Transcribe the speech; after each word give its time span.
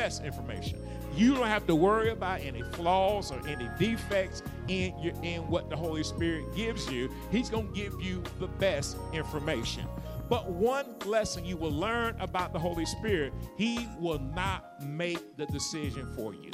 best 0.00 0.24
information. 0.24 0.78
You 1.14 1.34
don't 1.34 1.48
have 1.48 1.66
to 1.66 1.74
worry 1.74 2.08
about 2.08 2.40
any 2.40 2.62
flaws 2.62 3.30
or 3.30 3.46
any 3.46 3.68
defects 3.78 4.42
in 4.68 4.98
your 4.98 5.12
in 5.22 5.46
what 5.50 5.68
the 5.68 5.76
Holy 5.76 6.02
Spirit 6.02 6.56
gives 6.56 6.90
you. 6.90 7.10
He's 7.30 7.50
going 7.50 7.68
to 7.68 7.74
give 7.74 8.00
you 8.00 8.22
the 8.38 8.46
best 8.46 8.96
information. 9.12 9.84
But 10.30 10.50
one 10.50 10.86
lesson 11.04 11.44
you 11.44 11.58
will 11.58 11.72
learn 11.72 12.16
about 12.18 12.54
the 12.54 12.58
Holy 12.58 12.86
Spirit, 12.86 13.34
He 13.58 13.86
will 13.98 14.20
not 14.20 14.82
make 14.82 15.36
the 15.36 15.44
decision 15.44 16.08
for 16.16 16.32
you. 16.32 16.50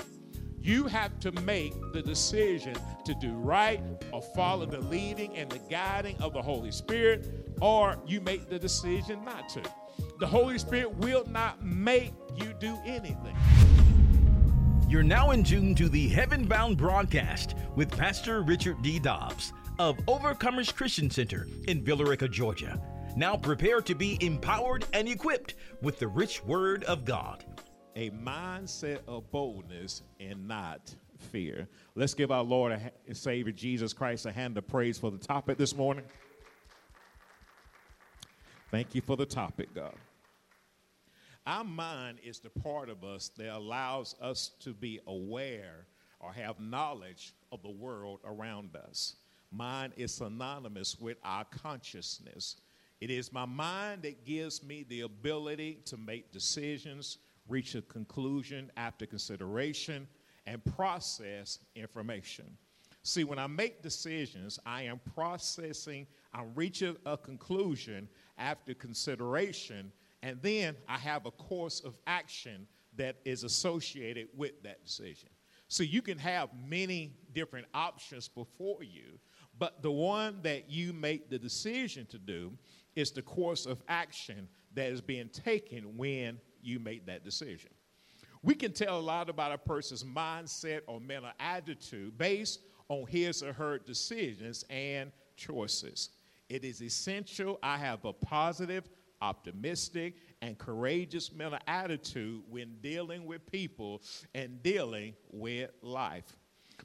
You 0.60 0.88
have 0.88 1.20
to 1.20 1.30
make 1.42 1.72
the 1.92 2.02
decision 2.02 2.74
to 3.04 3.14
do 3.14 3.32
right 3.34 3.80
or 4.12 4.22
follow 4.34 4.66
the 4.66 4.80
leading 4.80 5.36
and 5.36 5.48
the 5.48 5.60
guiding 5.70 6.16
of 6.18 6.32
the 6.32 6.42
Holy 6.42 6.72
Spirit, 6.72 7.28
or 7.60 7.96
you 8.08 8.20
make 8.22 8.48
the 8.48 8.58
decision 8.58 9.24
not 9.24 9.48
to. 9.50 9.62
The 10.18 10.26
Holy 10.26 10.56
Spirit 10.58 10.96
will 10.96 11.26
not 11.28 11.62
make 11.62 12.14
you 12.36 12.54
do 12.58 12.78
anything. 12.86 13.36
You're 14.88 15.02
now 15.02 15.32
in 15.32 15.44
tune 15.44 15.74
to 15.74 15.90
the 15.90 16.08
Heaven 16.08 16.46
Bound 16.46 16.78
broadcast 16.78 17.54
with 17.74 17.90
Pastor 17.90 18.40
Richard 18.40 18.80
D. 18.80 18.98
Dobbs 18.98 19.52
of 19.78 19.98
Overcomers 20.06 20.74
Christian 20.74 21.10
Center 21.10 21.46
in 21.68 21.84
Villa 21.84 22.06
Rica, 22.06 22.28
Georgia. 22.28 22.80
Now 23.14 23.36
prepare 23.36 23.82
to 23.82 23.94
be 23.94 24.16
empowered 24.22 24.86
and 24.94 25.06
equipped 25.06 25.54
with 25.82 25.98
the 25.98 26.08
rich 26.08 26.42
word 26.44 26.84
of 26.84 27.04
God. 27.04 27.44
A 27.94 28.08
mindset 28.10 29.00
of 29.06 29.30
boldness 29.30 30.02
and 30.18 30.48
not 30.48 30.94
fear. 31.30 31.68
Let's 31.94 32.14
give 32.14 32.30
our 32.30 32.42
Lord 32.42 32.72
and 33.06 33.14
Savior 33.14 33.52
Jesus 33.52 33.92
Christ 33.92 34.24
a 34.24 34.32
hand 34.32 34.56
of 34.56 34.66
praise 34.66 34.96
for 34.96 35.10
the 35.10 35.18
topic 35.18 35.58
this 35.58 35.76
morning. 35.76 36.04
Thank 38.70 38.94
you 38.94 39.02
for 39.02 39.16
the 39.16 39.26
topic, 39.26 39.74
God. 39.74 39.94
Our 41.46 41.62
mind 41.62 42.18
is 42.24 42.40
the 42.40 42.50
part 42.50 42.90
of 42.90 43.04
us 43.04 43.30
that 43.36 43.56
allows 43.56 44.16
us 44.20 44.50
to 44.60 44.74
be 44.74 44.98
aware 45.06 45.86
or 46.18 46.32
have 46.32 46.58
knowledge 46.58 47.34
of 47.52 47.62
the 47.62 47.70
world 47.70 48.18
around 48.24 48.74
us. 48.74 49.14
Mind 49.52 49.92
is 49.96 50.12
synonymous 50.12 50.98
with 50.98 51.18
our 51.22 51.44
consciousness. 51.44 52.56
It 53.00 53.10
is 53.10 53.32
my 53.32 53.44
mind 53.44 54.02
that 54.02 54.24
gives 54.24 54.64
me 54.64 54.84
the 54.88 55.02
ability 55.02 55.82
to 55.84 55.96
make 55.96 56.32
decisions, 56.32 57.18
reach 57.48 57.76
a 57.76 57.82
conclusion 57.82 58.72
after 58.76 59.06
consideration, 59.06 60.08
and 60.46 60.64
process 60.64 61.60
information. 61.76 62.46
See, 63.04 63.22
when 63.22 63.38
I 63.38 63.46
make 63.46 63.82
decisions, 63.82 64.58
I 64.66 64.82
am 64.82 65.00
processing, 65.14 66.08
I'm 66.34 66.52
reaching 66.56 66.96
a 67.06 67.16
conclusion 67.16 68.08
after 68.36 68.74
consideration, 68.74 69.92
and 70.22 70.40
then 70.42 70.76
I 70.88 70.98
have 70.98 71.26
a 71.26 71.30
course 71.30 71.80
of 71.80 71.98
action 72.06 72.66
that 72.96 73.16
is 73.24 73.44
associated 73.44 74.28
with 74.36 74.62
that 74.62 74.84
decision. 74.84 75.28
So 75.68 75.82
you 75.82 76.00
can 76.00 76.18
have 76.18 76.50
many 76.66 77.12
different 77.34 77.66
options 77.74 78.28
before 78.28 78.82
you, 78.82 79.18
but 79.58 79.82
the 79.82 79.90
one 79.90 80.38
that 80.42 80.70
you 80.70 80.92
make 80.92 81.28
the 81.28 81.38
decision 81.38 82.06
to 82.06 82.18
do 82.18 82.52
is 82.94 83.10
the 83.10 83.22
course 83.22 83.66
of 83.66 83.82
action 83.88 84.48
that 84.74 84.90
is 84.90 85.00
being 85.00 85.28
taken 85.28 85.96
when 85.96 86.40
you 86.62 86.78
make 86.78 87.06
that 87.06 87.24
decision. 87.24 87.70
We 88.42 88.54
can 88.54 88.72
tell 88.72 88.98
a 88.98 89.00
lot 89.00 89.28
about 89.28 89.52
a 89.52 89.58
person's 89.58 90.04
mindset 90.04 90.82
or 90.86 91.00
mental 91.00 91.32
attitude 91.40 92.16
based 92.16 92.60
on 92.88 93.06
his 93.06 93.42
or 93.42 93.52
her 93.52 93.78
decisions 93.78 94.64
and 94.70 95.10
choices. 95.36 96.10
It 96.48 96.64
is 96.64 96.80
essential 96.80 97.58
I 97.62 97.76
have 97.76 98.04
a 98.04 98.12
positive, 98.12 98.88
optimistic, 99.20 100.14
and 100.42 100.58
courageous 100.58 101.32
mental 101.32 101.58
attitude 101.66 102.42
when 102.48 102.76
dealing 102.80 103.26
with 103.26 103.44
people 103.50 104.02
and 104.34 104.62
dealing 104.62 105.14
with 105.30 105.70
life. 105.82 106.36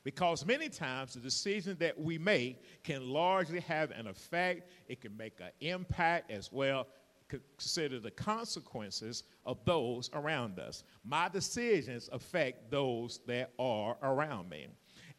Because 0.04 0.46
many 0.46 0.70
times 0.70 1.14
the 1.14 1.20
decision 1.20 1.76
that 1.80 2.00
we 2.00 2.18
make 2.18 2.84
can 2.84 3.10
largely 3.10 3.60
have 3.62 3.92
an 3.92 4.08
effect, 4.08 4.70
it 4.88 5.02
can 5.02 5.16
make 5.16 5.40
an 5.40 5.52
impact 5.60 6.32
as 6.32 6.52
well. 6.52 6.88
Consider 7.28 8.00
the 8.00 8.12
consequences 8.12 9.24
of 9.46 9.64
those 9.66 10.10
around 10.14 10.60
us. 10.60 10.84
My 11.04 11.30
decisions 11.30 12.10
affect 12.12 12.72
those 12.72 13.20
that 13.28 13.52
are 13.58 13.98
around 14.04 14.50
me. 14.50 14.68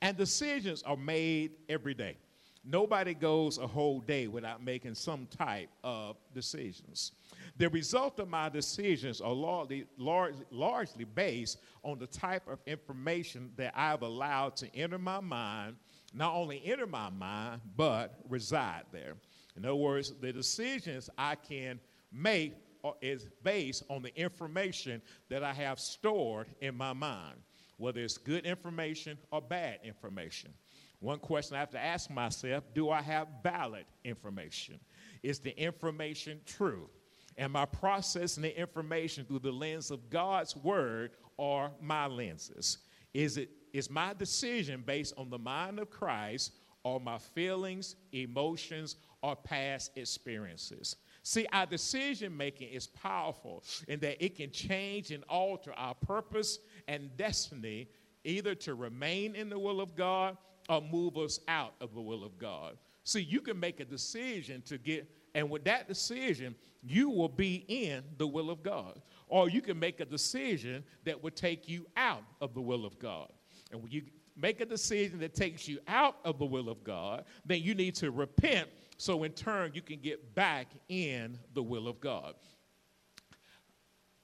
And 0.01 0.17
decisions 0.17 0.83
are 0.83 0.97
made 0.97 1.53
every 1.69 1.95
day. 1.95 2.17
Nobody 2.65 3.13
goes 3.13 3.59
a 3.59 3.67
whole 3.67 4.01
day 4.01 4.29
without 4.29 4.63
making 4.63 4.95
some 4.95 5.27
type 5.27 5.69
of 5.83 6.17
decisions. 6.33 7.13
The 7.57 7.69
result 7.69 8.21
of 8.21 8.29
my 8.29 8.49
decisions 8.49 9.21
are 9.21 9.33
largely, 9.33 9.87
largely, 9.99 11.05
based 11.05 11.59
on 11.83 11.99
the 11.99 12.07
type 12.07 12.47
of 12.49 12.61
information 12.67 13.51
that 13.57 13.73
I've 13.77 14.03
allowed 14.03 14.55
to 14.57 14.77
enter 14.77 14.99
my 14.99 15.19
mind, 15.19 15.75
not 16.15 16.35
only 16.35 16.63
enter 16.65 16.87
my 16.87 17.11
mind, 17.11 17.63
but 17.77 18.15
reside 18.29 18.85
there. 18.93 19.17
In 19.57 19.65
other 19.65 19.75
words, 19.75 20.13
the 20.21 20.33
decisions 20.33 21.11
I 21.19 21.35
can 21.35 21.81
make 22.13 22.55
is 23.01 23.29
based 23.43 23.83
on 23.91 24.03
the 24.03 24.17
information 24.17 25.03
that 25.29 25.43
I 25.43 25.53
have 25.53 25.81
stored 25.81 26.47
in 26.61 26.77
my 26.77 26.93
mind, 26.93 27.39
whether 27.77 28.01
it's 28.01 28.19
good 28.19 28.47
information 28.47 29.19
or 29.33 29.41
bad 29.41 29.81
information. 29.83 30.55
One 31.03 31.19
question 31.19 31.57
I 31.57 31.61
have 31.61 31.71
to 31.71 31.81
ask 31.81 32.09
myself 32.11 32.63
do 32.75 32.89
I 32.89 33.03
have 33.03 33.27
valid 33.43 33.87
information? 34.05 34.79
Is 35.25 35.41
the 35.41 35.57
information 35.61 36.41
true? 36.47 36.89
Am 37.37 37.57
I 37.57 37.65
processing 37.65 38.45
the 38.45 38.57
information 38.57 39.25
through 39.25 39.41
the 39.41 39.51
lens 39.51 39.91
of 39.91 40.09
God's 40.11 40.55
word 40.55 41.11
or 41.37 41.73
my 41.81 42.07
lenses? 42.07 42.79
Is 43.13 43.37
it 43.37 43.51
is 43.73 43.91
my 43.91 44.15
decision 44.15 44.85
based 44.87 45.15
on 45.17 45.29
the 45.29 45.39
mind 45.39 45.81
of 45.81 45.91
Christ 45.91 46.53
or 46.85 47.01
my 47.01 47.19
feelings, 47.19 47.97
emotions, 48.13 48.95
or 49.23 49.35
past 49.35 49.91
experiences? 49.97 50.97
See, 51.25 51.47
our 51.53 51.67
decision 51.67 52.37
making 52.37 52.69
is 52.69 52.87
powerful 52.87 53.65
in 53.89 53.99
that 54.01 54.25
it 54.25 54.37
can 54.37 54.53
change 54.53 55.11
and 55.11 55.25
alter 55.29 55.73
our 55.77 55.95
purpose 55.95 56.61
and 56.87 57.17
destiny, 57.17 57.89
either 58.23 58.55
to 58.55 58.75
remain 58.75 59.35
in 59.35 59.49
the 59.49 59.59
will 59.59 59.81
of 59.81 59.97
God 59.97 60.37
or 60.73 60.81
move 60.81 61.19
us 61.19 61.39
out 61.49 61.75
of 61.83 61.95
the 61.95 62.01
will 62.01 62.25
of 62.25 62.39
God. 62.39 62.79
See, 63.05 63.21
you 63.21 63.43
can 63.43 63.61
make 63.61 63.81
a 63.81 63.85
decision 63.85 64.63
to 64.63 64.79
get, 64.79 65.07
and 65.35 65.51
with 65.51 65.65
that 65.65 65.87
decision, 65.87 66.55
you 66.83 67.11
will 67.11 67.29
be 67.29 67.67
in 67.69 68.03
the 68.17 68.27
will 68.27 68.49
of 68.49 68.63
God. 68.63 69.03
Or 69.29 69.51
you 69.51 69.61
can 69.61 69.79
make 69.79 70.01
a 70.01 70.07
decision 70.07 70.83
that 71.05 71.23
will 71.23 71.31
take 71.31 71.69
you 71.69 71.87
out 71.97 72.23
of 72.41 72.55
the 72.55 72.61
will 72.63 72.87
of 72.87 72.99
God. 72.99 73.31
And 73.71 73.83
when 73.83 73.93
you 73.93 74.03
make 74.35 74.63
a 74.63 74.67
decision 74.67 75.19
that 75.21 75.35
takes 75.35 75.69
you 75.69 75.79
out 75.87 76.17
of 76.25 76.39
the 76.39 76.47
will 76.47 76.71
of 76.71 76.83
God, 76.83 77.25
then 77.45 77.61
you 77.61 77.75
need 77.75 77.95
to 77.97 78.11
repent 78.11 78.69
so 78.97 79.25
in 79.25 79.33
turn 79.33 79.73
you 79.75 79.83
can 79.83 80.01
get 80.01 80.35
back 80.35 80.69
in 80.89 81.39
the 81.53 81.63
will 81.63 81.87
of 81.87 82.01
God 82.01 82.35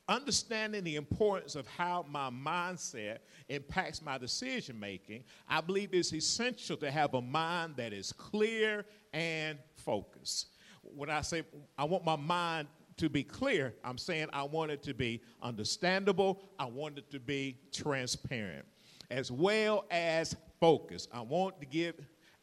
understanding 0.09 0.85
the 0.85 0.97
importance 0.97 1.55
of 1.55 1.67
how 1.67 2.05
my 2.09 2.31
mindset 2.31 3.19
impacts 3.49 4.03
my 4.03 4.19
decision 4.19 4.79
making, 4.79 5.25
I 5.49 5.61
believe 5.61 5.91
it's 5.93 6.13
essential 6.13 6.77
to 6.79 6.91
have 6.91 7.15
a 7.15 7.21
mind 7.21 7.75
that 7.77 7.93
is 7.93 8.13
clear 8.13 8.85
and 9.13 9.59
focused. 9.77 10.49
When 10.83 11.11
I 11.11 11.21
say 11.21 11.43
I 11.77 11.85
want 11.85 12.05
my 12.05 12.17
mind 12.17 12.69
to 12.97 13.09
be 13.09 13.23
clear, 13.23 13.75
I'm 13.85 13.99
saying 13.99 14.29
I 14.33 14.43
want 14.43 14.71
it 14.71 14.83
to 14.85 14.95
be 14.95 15.23
understandable, 15.43 16.43
I 16.59 16.65
want 16.65 16.99
it 16.99 17.11
to 17.11 17.21
be 17.21 17.59
transparent, 17.73 18.67
as 19.11 19.31
well 19.31 19.85
as 19.91 20.35
focused. 20.61 21.09
I 21.13 21.21
want 21.21 21.61
to 21.61 21.67
give 21.67 21.95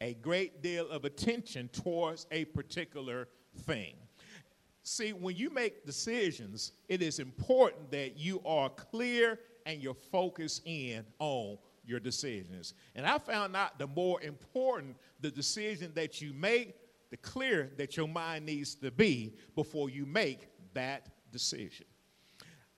a 0.01 0.13
great 0.15 0.61
deal 0.61 0.89
of 0.89 1.05
attention 1.05 1.69
towards 1.69 2.27
a 2.31 2.45
particular 2.45 3.27
thing. 3.65 3.95
See, 4.87 5.13
when 5.13 5.35
you 5.35 5.49
make 5.49 5.83
decisions, 5.83 6.73
it 6.87 7.01
is 7.01 7.17
important 7.17 7.89
that 7.89 8.19
you 8.19 8.39
are 8.45 8.69
clear 8.69 9.39
and 9.65 9.81
you're 9.81 9.95
focused 9.95 10.61
in 10.63 11.03
on 11.17 11.57
your 11.83 11.99
decisions. 11.99 12.75
And 12.93 13.03
I 13.03 13.17
found 13.17 13.55
out 13.55 13.79
the 13.79 13.87
more 13.87 14.21
important 14.21 14.95
the 15.21 15.31
decision 15.31 15.91
that 15.95 16.21
you 16.21 16.33
make, 16.33 16.75
the 17.09 17.17
clearer 17.17 17.71
that 17.77 17.97
your 17.97 18.07
mind 18.07 18.45
needs 18.45 18.75
to 18.75 18.91
be 18.91 19.33
before 19.55 19.89
you 19.89 20.05
make 20.05 20.49
that 20.75 21.09
decision. 21.31 21.87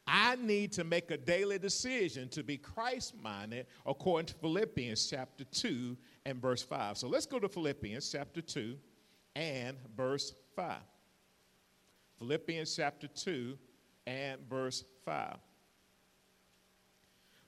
I 0.07 0.38
need 0.38 0.71
to 0.74 0.86
make 0.86 1.12
a 1.12 1.18
daily 1.18 1.59
decision 1.59 2.30
to 2.30 2.42
be 2.42 2.56
Christ 2.56 3.15
minded 3.21 3.65
according 3.86 4.27
to 4.27 4.33
Philippians 4.36 5.09
chapter 5.09 5.44
2 5.44 5.98
and 6.25 6.42
verse 6.42 6.63
5. 6.63 6.98
So 6.98 7.09
let's 7.09 7.25
go 7.25 7.38
to 7.38 7.50
Philippians 7.50 8.09
chapter 8.09 8.42
2 8.42 8.77
and 9.36 9.75
verse 9.98 10.33
5. 10.56 10.77
Philippians 12.19 12.75
chapter 12.75 13.08
2 13.08 13.58
and 14.06 14.42
verse 14.50 14.84
5. 15.06 15.38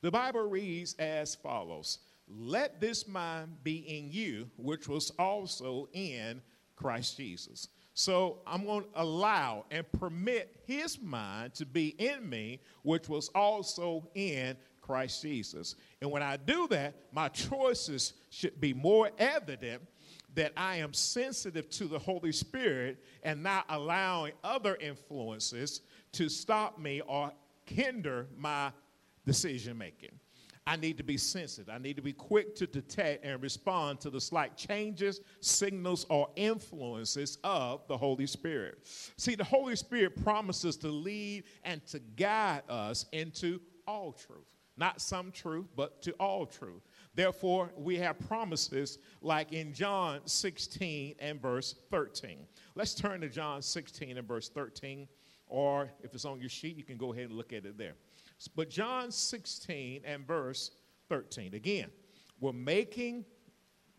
The 0.02 0.12
Bible 0.12 0.48
reads 0.48 0.96
as 0.96 1.36
follows 1.36 2.00
Let 2.28 2.80
this 2.80 3.08
mind 3.08 3.58
be 3.64 3.78
in 3.78 4.12
you, 4.12 4.50
which 4.58 4.88
was 4.88 5.12
also 5.20 5.90
in 5.94 6.42
Christ 6.76 7.18
Jesus. 7.18 7.70
So 7.94 8.40
I'm 8.48 8.66
going 8.66 8.84
to 8.84 8.90
allow 8.96 9.66
and 9.72 9.90
permit 9.92 10.56
his 10.66 11.02
mind 11.02 11.54
to 11.56 11.66
be 11.66 11.90
in 11.98 12.30
me, 12.30 12.62
which 12.84 13.10
was 13.10 13.30
also 13.36 14.08
in 14.14 14.56
Christ 14.80 15.22
Jesus. 15.22 15.76
And 16.02 16.10
when 16.10 16.24
I 16.24 16.38
do 16.38 16.68
that, 16.70 16.96
my 17.12 17.28
choices 17.28 18.14
should 18.30 18.62
be 18.62 18.74
more 18.74 19.10
evident 19.18 19.82
that 20.36 20.54
I 20.56 20.78
am 20.78 20.94
sensitive 20.94 21.70
to 21.72 21.86
the 21.86 22.00
Holy 22.00 22.32
Spirit 22.32 23.04
and 23.24 23.42
not 23.44 23.66
allowing 23.70 24.34
other 24.44 24.76
influences 24.80 25.82
to 26.14 26.30
stop 26.30 26.80
me 26.80 27.02
or 27.02 27.32
hinder 27.66 28.28
my 28.38 28.72
decision 29.26 29.78
making. 29.78 30.12
I 30.70 30.76
need 30.76 30.98
to 30.98 31.04
be 31.04 31.18
sensitive. 31.18 31.74
I 31.74 31.80
need 31.80 31.96
to 31.96 32.04
be 32.04 32.14
quick 32.14 32.54
to 32.58 32.68
detect 32.68 33.26
and 33.26 33.42
respond 33.42 34.00
to 34.02 34.12
the 34.12 34.22
slight 34.22 34.56
changes, 34.56 35.20
signals, 35.42 36.06
or 36.10 36.30
influences 36.36 37.40
of 37.44 37.88
the 37.88 37.98
Holy 37.98 38.28
Spirit. 38.28 38.78
See, 39.18 39.34
the 39.34 39.44
Holy 39.44 39.76
Spirit 39.76 40.24
promises 40.24 40.78
to 40.78 40.90
lead 40.90 41.46
and 41.64 41.84
to 41.88 41.98
guide 41.98 42.62
us 42.70 43.08
into 43.14 43.60
all 43.88 44.12
truth. 44.12 44.46
Not 44.78 45.02
some 45.02 45.32
truth, 45.32 45.66
but 45.76 46.04
to 46.04 46.12
all 46.14 46.46
truth. 46.46 46.84
Therefore, 47.20 47.70
we 47.76 47.98
have 47.98 48.18
promises 48.30 48.98
like 49.22 49.52
in 49.52 49.74
John 49.74 50.22
16 50.24 51.16
and 51.20 51.42
verse 51.42 51.76
13. 51.92 52.48
Let's 52.76 52.96
turn 52.96 53.20
to 53.20 53.28
John 53.28 53.62
16 53.62 54.18
and 54.18 54.26
verse 54.26 54.48
13, 54.48 55.06
or 55.46 55.92
if 56.02 56.14
it's 56.14 56.24
on 56.24 56.40
your 56.40 56.48
sheet, 56.48 56.78
you 56.78 56.86
can 56.86 56.96
go 56.96 57.12
ahead 57.12 57.26
and 57.26 57.34
look 57.34 57.52
at 57.52 57.66
it 57.66 57.78
there. 57.78 57.96
But 58.56 58.70
John 58.70 59.12
16 59.12 60.04
and 60.06 60.26
verse 60.26 60.72
13. 61.10 61.56
Again, 61.56 61.90
we're 62.40 62.54
making 62.54 63.26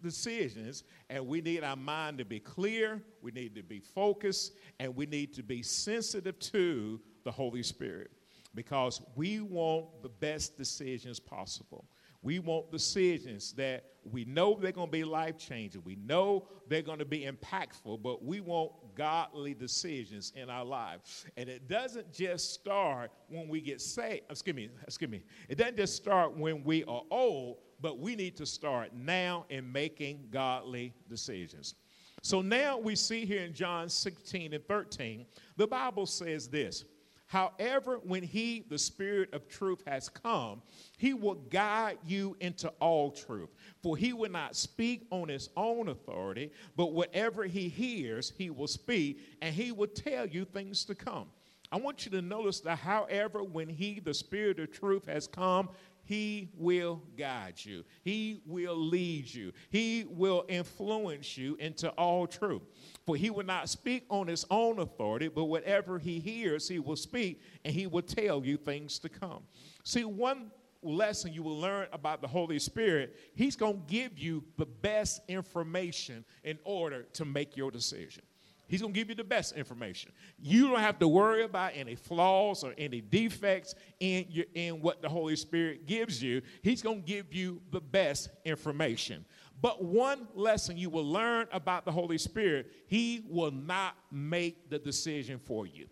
decisions 0.02 0.84
and 1.10 1.26
we 1.26 1.42
need 1.42 1.62
our 1.62 1.76
mind 1.76 2.16
to 2.16 2.24
be 2.24 2.40
clear, 2.40 3.02
we 3.20 3.32
need 3.32 3.54
to 3.54 3.62
be 3.62 3.80
focused, 3.80 4.54
and 4.78 4.96
we 4.96 5.04
need 5.04 5.34
to 5.34 5.42
be 5.42 5.62
sensitive 5.62 6.38
to 6.38 6.98
the 7.24 7.30
Holy 7.30 7.64
Spirit 7.64 8.12
because 8.54 9.02
we 9.14 9.40
want 9.40 10.02
the 10.02 10.08
best 10.08 10.56
decisions 10.56 11.20
possible. 11.20 11.84
We 12.22 12.38
want 12.38 12.70
decisions 12.70 13.52
that 13.52 13.84
we 14.04 14.24
know 14.24 14.58
they're 14.60 14.72
going 14.72 14.88
to 14.88 14.92
be 14.92 15.04
life 15.04 15.38
changing. 15.38 15.82
We 15.84 15.96
know 15.96 16.48
they're 16.68 16.82
going 16.82 16.98
to 16.98 17.04
be 17.04 17.26
impactful, 17.26 18.02
but 18.02 18.24
we 18.24 18.40
want 18.40 18.72
godly 18.94 19.54
decisions 19.54 20.32
in 20.36 20.50
our 20.50 20.64
lives. 20.64 21.26
And 21.36 21.48
it 21.48 21.68
doesn't 21.68 22.12
just 22.12 22.52
start 22.52 23.10
when 23.28 23.48
we 23.48 23.60
get 23.60 23.80
saved. 23.80 24.22
Excuse 24.30 24.56
me, 24.56 24.70
excuse 24.84 25.10
me. 25.10 25.22
It 25.48 25.56
doesn't 25.56 25.76
just 25.76 25.96
start 25.96 26.36
when 26.36 26.62
we 26.64 26.84
are 26.84 27.02
old, 27.10 27.58
but 27.80 27.98
we 27.98 28.14
need 28.14 28.36
to 28.36 28.46
start 28.46 28.90
now 28.94 29.46
in 29.48 29.70
making 29.70 30.28
godly 30.30 30.94
decisions. 31.08 31.74
So 32.22 32.42
now 32.42 32.76
we 32.76 32.96
see 32.96 33.24
here 33.24 33.42
in 33.42 33.54
John 33.54 33.88
16 33.88 34.52
and 34.52 34.66
13, 34.66 35.24
the 35.56 35.66
Bible 35.66 36.04
says 36.04 36.48
this 36.48 36.84
However, 37.30 38.00
when 38.02 38.24
he, 38.24 38.64
the 38.68 38.76
Spirit 38.76 39.32
of 39.32 39.48
truth, 39.48 39.84
has 39.86 40.08
come, 40.08 40.62
he 40.98 41.14
will 41.14 41.36
guide 41.36 41.98
you 42.04 42.36
into 42.40 42.70
all 42.80 43.12
truth. 43.12 43.50
For 43.84 43.96
he 43.96 44.12
will 44.12 44.32
not 44.32 44.56
speak 44.56 45.06
on 45.12 45.28
his 45.28 45.48
own 45.56 45.90
authority, 45.90 46.50
but 46.76 46.92
whatever 46.92 47.44
he 47.44 47.68
hears, 47.68 48.32
he 48.36 48.50
will 48.50 48.66
speak, 48.66 49.20
and 49.40 49.54
he 49.54 49.70
will 49.70 49.86
tell 49.86 50.26
you 50.26 50.44
things 50.44 50.84
to 50.86 50.96
come. 50.96 51.28
I 51.70 51.76
want 51.76 52.04
you 52.04 52.10
to 52.10 52.20
notice 52.20 52.58
that, 52.62 52.80
however, 52.80 53.44
when 53.44 53.68
he, 53.68 54.00
the 54.00 54.12
Spirit 54.12 54.58
of 54.58 54.72
truth, 54.72 55.06
has 55.06 55.28
come, 55.28 55.68
he 56.10 56.48
will 56.56 57.00
guide 57.16 57.54
you. 57.58 57.84
He 58.02 58.42
will 58.44 58.74
lead 58.74 59.32
you. 59.32 59.52
He 59.70 60.04
will 60.08 60.44
influence 60.48 61.38
you 61.38 61.54
into 61.60 61.88
all 61.90 62.26
truth. 62.26 62.62
For 63.06 63.14
he 63.14 63.30
will 63.30 63.46
not 63.46 63.68
speak 63.68 64.06
on 64.10 64.26
his 64.26 64.44
own 64.50 64.80
authority, 64.80 65.28
but 65.28 65.44
whatever 65.44 66.00
he 66.00 66.18
hears, 66.18 66.66
he 66.66 66.80
will 66.80 66.96
speak, 66.96 67.40
and 67.64 67.72
he 67.72 67.86
will 67.86 68.02
tell 68.02 68.44
you 68.44 68.56
things 68.56 68.98
to 68.98 69.08
come. 69.08 69.44
See, 69.84 70.02
one 70.02 70.50
lesson 70.82 71.32
you 71.32 71.44
will 71.44 71.60
learn 71.60 71.86
about 71.92 72.22
the 72.22 72.26
Holy 72.26 72.58
Spirit, 72.58 73.16
he's 73.36 73.54
going 73.54 73.74
to 73.74 73.86
give 73.86 74.18
you 74.18 74.42
the 74.56 74.66
best 74.66 75.20
information 75.28 76.24
in 76.42 76.58
order 76.64 77.04
to 77.12 77.24
make 77.24 77.56
your 77.56 77.70
decision. 77.70 78.24
He's 78.70 78.80
going 78.80 78.94
to 78.94 78.98
give 78.98 79.08
you 79.08 79.16
the 79.16 79.24
best 79.24 79.56
information. 79.56 80.12
You 80.38 80.68
don't 80.68 80.78
have 80.78 81.00
to 81.00 81.08
worry 81.08 81.42
about 81.42 81.72
any 81.74 81.96
flaws 81.96 82.62
or 82.62 82.72
any 82.78 83.00
defects 83.00 83.74
in, 83.98 84.26
your, 84.30 84.44
in 84.54 84.80
what 84.80 85.02
the 85.02 85.08
Holy 85.08 85.34
Spirit 85.34 85.88
gives 85.88 86.22
you. 86.22 86.40
He's 86.62 86.80
going 86.80 87.02
to 87.02 87.06
give 87.06 87.34
you 87.34 87.60
the 87.72 87.80
best 87.80 88.30
information. 88.44 89.24
But 89.60 89.82
one 89.82 90.28
lesson 90.36 90.76
you 90.76 90.88
will 90.88 91.04
learn 91.04 91.48
about 91.52 91.84
the 91.84 91.90
Holy 91.90 92.16
Spirit, 92.16 92.70
He 92.86 93.24
will 93.28 93.50
not 93.50 93.96
make 94.12 94.70
the 94.70 94.78
decision 94.78 95.40
for 95.40 95.66
you. 95.66 95.88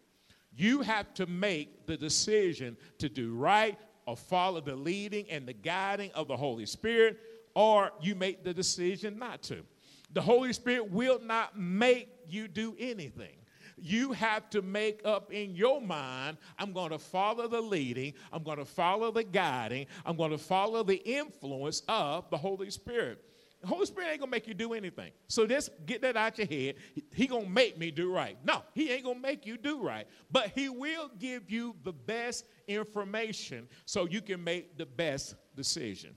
You 0.56 0.82
have 0.82 1.12
to 1.14 1.26
make 1.26 1.84
the 1.86 1.96
decision 1.96 2.76
to 2.98 3.08
do 3.08 3.34
right 3.34 3.76
or 4.06 4.16
follow 4.16 4.60
the 4.60 4.76
leading 4.76 5.28
and 5.30 5.46
the 5.48 5.52
guiding 5.52 6.12
of 6.12 6.28
the 6.28 6.36
Holy 6.36 6.64
Spirit, 6.64 7.18
or 7.54 7.90
you 8.00 8.14
make 8.14 8.44
the 8.44 8.54
decision 8.54 9.18
not 9.18 9.42
to. 9.42 9.64
The 10.12 10.22
Holy 10.22 10.52
Spirit 10.52 10.90
will 10.92 11.20
not 11.20 11.58
make 11.58 12.08
you 12.30 12.48
do 12.48 12.74
anything. 12.78 13.36
You 13.80 14.12
have 14.12 14.50
to 14.50 14.62
make 14.62 15.02
up 15.04 15.32
in 15.32 15.54
your 15.54 15.80
mind 15.80 16.38
I'm 16.58 16.72
going 16.72 16.90
to 16.90 16.98
follow 16.98 17.46
the 17.46 17.60
leading, 17.60 18.14
I'm 18.32 18.42
going 18.42 18.58
to 18.58 18.64
follow 18.64 19.10
the 19.10 19.24
guiding, 19.24 19.86
I'm 20.04 20.16
going 20.16 20.32
to 20.32 20.38
follow 20.38 20.82
the 20.82 20.96
influence 20.96 21.82
of 21.88 22.28
the 22.30 22.36
Holy 22.36 22.70
Spirit. 22.70 23.24
The 23.60 23.66
Holy 23.66 23.86
Spirit 23.86 24.10
ain't 24.10 24.20
gonna 24.20 24.30
make 24.30 24.46
you 24.46 24.54
do 24.54 24.72
anything. 24.72 25.10
So 25.26 25.44
just 25.44 25.70
get 25.84 26.00
that 26.02 26.16
out 26.16 26.38
your 26.38 26.46
head. 26.46 26.76
He 27.12 27.26
gonna 27.26 27.48
make 27.48 27.76
me 27.76 27.90
do 27.90 28.12
right. 28.12 28.36
No, 28.44 28.62
he 28.72 28.92
ain't 28.92 29.04
gonna 29.04 29.18
make 29.18 29.46
you 29.46 29.56
do 29.56 29.82
right. 29.82 30.06
But 30.30 30.52
he 30.54 30.68
will 30.68 31.10
give 31.18 31.50
you 31.50 31.74
the 31.82 31.92
best 31.92 32.44
information 32.68 33.68
so 33.84 34.06
you 34.06 34.20
can 34.20 34.44
make 34.44 34.78
the 34.78 34.86
best 34.86 35.34
decision. 35.56 36.14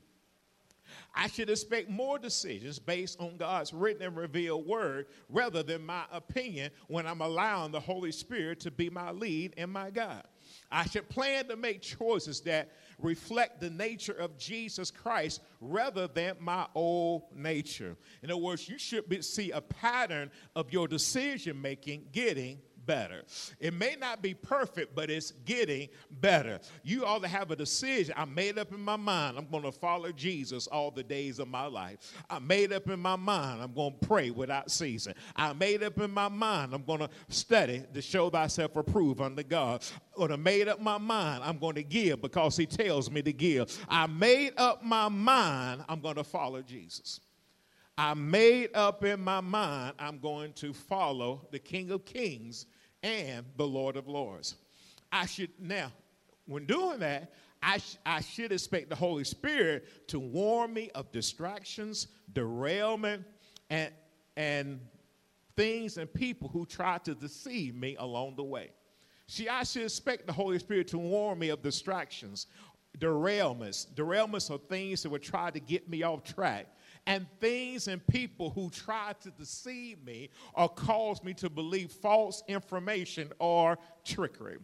I 1.14 1.28
should 1.28 1.50
expect 1.50 1.90
more 1.90 2.18
decisions 2.18 2.80
based 2.80 3.20
on 3.20 3.38
God's 3.38 3.74
written 3.74 4.02
and 4.04 4.16
revealed 4.16 4.66
word 4.66 5.08
rather 5.30 5.62
than 5.62 5.86
my 5.86 6.04
opinion 6.12 6.72
when 6.88 7.06
I'm 7.06 7.22
allowing 7.22 7.72
the 7.72 7.80
Holy 7.80 8.12
Spirit 8.12 8.62
to 8.62 8.72
be 8.72 8.90
my 8.90 9.12
lead 9.12 9.54
and 9.58 9.72
my 9.72 9.90
guide. 9.90 10.24
I 10.72 10.86
should 10.86 11.10
plan 11.10 11.48
to 11.48 11.56
make 11.56 11.82
choices 11.82 12.42
that 12.42 12.72
reflect 13.00 13.60
the 13.60 13.70
nature 13.70 14.14
of 14.14 14.38
Jesus 14.38 14.90
Christ 14.90 15.42
rather 15.60 16.08
than 16.08 16.36
my 16.40 16.68
old 16.76 17.24
nature. 17.36 17.98
In 18.24 18.32
other 18.32 18.42
words, 18.42 18.68
you 18.70 18.78
should 18.78 19.10
be, 19.10 19.22
see 19.22 19.52
a 19.52 19.62
pattern 19.62 20.32
of 20.56 20.72
your 20.72 20.88
decision 20.88 21.62
making 21.62 22.08
getting 22.12 22.60
better. 22.86 23.24
It 23.60 23.74
may 23.74 23.96
not 24.00 24.22
be 24.22 24.34
perfect, 24.34 24.96
but 24.96 25.10
it's 25.10 25.32
getting 25.46 25.90
better. 26.20 26.60
You 26.84 27.06
ought 27.06 27.22
to 27.22 27.28
have 27.28 27.52
a 27.52 27.56
decision. 27.56 28.14
I 28.18 28.26
made 28.26 28.58
up 28.58 28.72
in 28.74 28.82
my 28.82 28.96
mind 28.96 29.38
I'm 29.38 29.48
going 29.50 29.64
to 29.64 29.72
follow 29.72 30.12
Jesus 30.12 30.68
all 30.68 30.92
the 30.92 31.04
days 31.04 31.40
of 31.40 31.48
my 31.48 31.66
life. 31.66 32.14
I 32.30 32.40
made 32.40 32.74
up 32.74 32.90
in 32.90 33.00
my 33.00 33.16
mind 33.16 33.62
I'm 33.62 33.74
going 33.74 33.98
to 34.00 34.08
pray 34.08 34.32
without 34.32 34.72
ceasing. 34.72 35.14
I 35.36 35.54
made 35.54 35.84
up 35.84 36.00
in 36.00 36.12
my 36.12 36.30
mind 36.30 36.74
I'm 36.74 36.84
going 36.84 37.00
to 37.00 37.10
study 37.30 37.84
to 37.94 38.02
show 38.02 38.30
thyself 38.30 38.76
approved 38.76 39.22
unto 39.22 39.44
God. 39.44 39.84
Or 40.16 40.32
I 40.32 40.36
made 40.36 40.68
up 40.68 40.82
my 40.82 40.98
mind 40.98 41.44
I'm 41.44 41.58
going 41.58 41.76
to 41.76 41.84
give 41.84 42.22
because 42.22 42.58
he 42.58 42.66
tells 42.66 43.10
me 43.10 43.22
to 43.22 43.34
give. 43.34 43.78
I 43.90 44.08
made 44.08 44.54
up 44.58 44.84
my 44.84 45.10
mind 45.10 45.84
I'm 45.88 46.02
going 46.02 46.16
to 46.16 46.24
follow 46.24 46.62
Jesus. 46.62 47.22
I 47.98 48.14
made 48.14 48.70
up 48.74 49.04
in 49.04 49.20
my 49.22 49.42
mind 49.42 49.96
I'm 50.00 50.20
going 50.20 50.54
to 50.54 50.74
follow 50.74 51.48
the 51.52 51.60
King 51.60 51.92
of 51.92 52.06
Kings 52.06 52.66
and 53.04 53.46
the 53.58 53.68
Lord 53.68 53.96
of 53.96 54.08
Lords. 54.08 54.56
I 55.12 55.26
should, 55.26 55.50
now, 55.60 55.92
when 56.46 56.66
doing 56.66 57.00
that, 57.00 57.34
I, 57.62 57.78
sh- 57.78 57.98
I 58.06 58.22
should 58.22 58.52
expect 58.52 58.90
the 58.90 58.96
Holy 58.96 59.24
Spirit 59.24 60.08
to 60.10 60.20
warn 60.20 60.74
me 60.74 60.90
of 60.96 61.12
distractions, 61.12 62.08
derailment, 62.34 63.24
and, 63.70 63.92
and 64.36 64.80
things 65.56 65.98
and 65.98 66.12
people 66.12 66.50
who 66.50 66.66
try 66.66 66.98
to 67.00 67.14
deceive 67.14 67.76
me 67.76 67.96
along 68.00 68.36
the 68.36 68.44
way. 68.44 68.72
See, 69.28 69.48
I 69.48 69.64
should 69.64 69.84
expect 69.84 70.28
the 70.28 70.34
Holy 70.34 70.60
Spirit 70.60 70.88
to 70.90 70.98
warn 70.98 71.40
me 71.40 71.50
of 71.50 71.62
distractions, 71.62 72.48
derailments. 72.98 73.88
Derailments 73.94 74.50
are 74.50 74.58
things 74.58 75.04
that 75.04 75.10
would 75.10 75.22
try 75.22 75.52
to 75.52 75.60
get 75.60 75.90
me 75.90 76.04
off 76.04 76.24
track 76.24 76.68
and 77.08 77.26
things 77.40 77.88
and 77.88 78.06
people 78.08 78.50
who 78.52 78.70
try 78.70 79.14
to 79.22 79.32
deceive 79.32 80.04
me 80.04 80.30
or 80.54 80.70
cause 80.70 81.24
me 81.24 81.34
to 81.36 81.50
believe 81.50 81.92
false 81.92 82.44
information 82.48 83.32
or 83.40 83.78
trickery. 84.06 84.58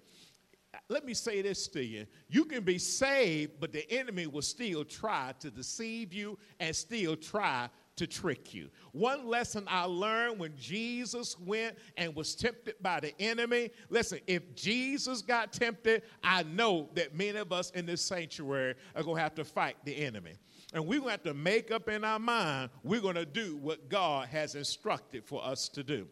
Let 0.89 1.05
me 1.05 1.13
say 1.13 1.41
this 1.41 1.67
to 1.69 1.83
you. 1.83 2.05
You 2.29 2.45
can 2.45 2.63
be 2.63 2.77
saved, 2.77 3.53
but 3.59 3.73
the 3.73 3.89
enemy 3.91 4.27
will 4.27 4.41
still 4.41 4.85
try 4.85 5.33
to 5.39 5.49
deceive 5.49 6.13
you 6.13 6.37
and 6.59 6.75
still 6.75 7.15
try 7.15 7.69
to 7.97 8.07
trick 8.07 8.53
you. 8.53 8.69
One 8.91 9.27
lesson 9.27 9.65
I 9.67 9.83
learned 9.85 10.39
when 10.39 10.55
Jesus 10.55 11.37
went 11.39 11.75
and 11.97 12.15
was 12.15 12.35
tempted 12.35 12.75
by 12.81 12.99
the 12.99 13.19
enemy 13.19 13.71
listen, 13.89 14.19
if 14.27 14.55
Jesus 14.55 15.21
got 15.21 15.51
tempted, 15.51 16.03
I 16.23 16.43
know 16.43 16.89
that 16.93 17.15
many 17.15 17.39
of 17.39 17.51
us 17.51 17.71
in 17.71 17.85
this 17.85 18.01
sanctuary 18.01 18.75
are 18.95 19.03
going 19.03 19.17
to 19.17 19.21
have 19.21 19.35
to 19.35 19.43
fight 19.43 19.77
the 19.83 19.95
enemy. 19.97 20.33
And 20.73 20.85
we're 20.85 20.99
going 20.99 21.07
to 21.07 21.11
have 21.11 21.23
to 21.23 21.33
make 21.33 21.71
up 21.71 21.87
in 21.87 22.03
our 22.03 22.19
mind 22.19 22.69
we're 22.83 23.01
going 23.01 23.15
to 23.15 23.25
do 23.25 23.57
what 23.57 23.89
God 23.89 24.27
has 24.27 24.55
instructed 24.55 25.23
for 25.25 25.43
us 25.43 25.69
to 25.69 25.83
do. 25.83 26.07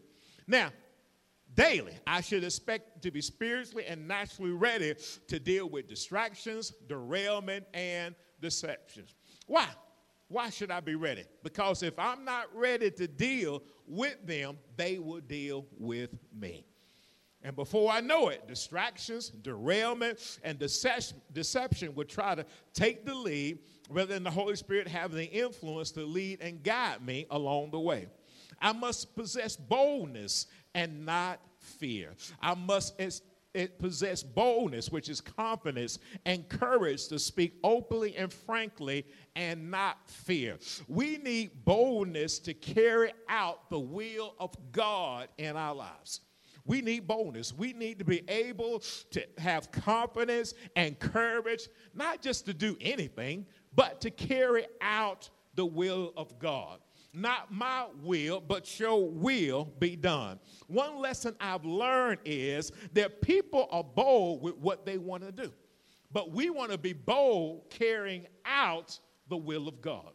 Now, 0.46 0.70
Daily, 1.54 1.94
I 2.06 2.20
should 2.20 2.44
expect 2.44 3.02
to 3.02 3.10
be 3.10 3.22
spiritually 3.22 3.84
and 3.86 4.06
naturally 4.06 4.50
ready 4.50 4.94
to 5.28 5.38
deal 5.38 5.68
with 5.68 5.88
distractions, 5.88 6.72
derailment, 6.86 7.64
and 7.72 8.14
deceptions. 8.40 9.14
Why? 9.46 9.66
Why 10.28 10.50
should 10.50 10.70
I 10.70 10.80
be 10.80 10.96
ready? 10.96 11.24
Because 11.42 11.82
if 11.82 11.98
I'm 11.98 12.24
not 12.24 12.54
ready 12.54 12.90
to 12.90 13.08
deal 13.08 13.62
with 13.86 14.16
them, 14.26 14.58
they 14.76 14.98
will 14.98 15.20
deal 15.20 15.66
with 15.78 16.10
me. 16.38 16.66
And 17.46 17.54
before 17.54 17.92
I 17.92 18.00
know 18.00 18.26
it, 18.26 18.48
distractions, 18.48 19.28
derailment, 19.30 20.40
and 20.42 20.58
deception, 20.58 21.94
would 21.94 22.08
try 22.08 22.34
to 22.34 22.44
take 22.74 23.06
the 23.06 23.14
lead 23.14 23.60
rather 23.88 24.14
than 24.14 24.24
the 24.24 24.32
Holy 24.32 24.56
Spirit 24.56 24.88
having 24.88 25.16
the 25.16 25.26
influence 25.26 25.92
to 25.92 26.04
lead 26.04 26.40
and 26.40 26.60
guide 26.64 27.06
me 27.06 27.24
along 27.30 27.70
the 27.70 27.78
way. 27.78 28.08
I 28.60 28.72
must 28.72 29.14
possess 29.14 29.54
boldness 29.54 30.48
and 30.74 31.06
not 31.06 31.38
fear. 31.60 32.14
I 32.42 32.54
must 32.54 33.00
it 33.54 33.78
possess 33.78 34.24
boldness, 34.24 34.90
which 34.90 35.08
is 35.08 35.20
confidence 35.20 36.00
and 36.24 36.48
courage 36.48 37.06
to 37.08 37.18
speak 37.20 37.54
openly 37.62 38.16
and 38.16 38.32
frankly 38.32 39.06
and 39.36 39.70
not 39.70 40.10
fear. 40.10 40.58
We 40.88 41.18
need 41.18 41.64
boldness 41.64 42.40
to 42.40 42.54
carry 42.54 43.12
out 43.28 43.70
the 43.70 43.78
will 43.78 44.34
of 44.40 44.52
God 44.72 45.28
in 45.38 45.56
our 45.56 45.76
lives. 45.76 46.22
We 46.66 46.82
need 46.82 47.06
boldness. 47.06 47.52
We 47.52 47.72
need 47.72 47.98
to 48.00 48.04
be 48.04 48.22
able 48.28 48.82
to 49.10 49.24
have 49.38 49.70
confidence 49.70 50.54
and 50.74 50.98
courage, 50.98 51.68
not 51.94 52.20
just 52.20 52.44
to 52.46 52.54
do 52.54 52.76
anything, 52.80 53.46
but 53.74 54.00
to 54.00 54.10
carry 54.10 54.66
out 54.80 55.30
the 55.54 55.64
will 55.64 56.12
of 56.16 56.38
God. 56.38 56.80
Not 57.14 57.52
my 57.52 57.86
will, 58.02 58.40
but 58.40 58.78
your 58.78 59.08
will 59.08 59.64
be 59.78 59.96
done. 59.96 60.38
One 60.66 60.98
lesson 60.98 61.34
I've 61.40 61.64
learned 61.64 62.18
is 62.24 62.72
that 62.92 63.22
people 63.22 63.68
are 63.70 63.84
bold 63.84 64.42
with 64.42 64.56
what 64.58 64.84
they 64.84 64.98
want 64.98 65.22
to 65.22 65.32
do, 65.32 65.52
but 66.12 66.32
we 66.32 66.50
want 66.50 66.72
to 66.72 66.78
be 66.78 66.92
bold 66.92 67.70
carrying 67.70 68.26
out 68.44 68.98
the 69.28 69.36
will 69.36 69.66
of 69.66 69.80
God 69.80 70.12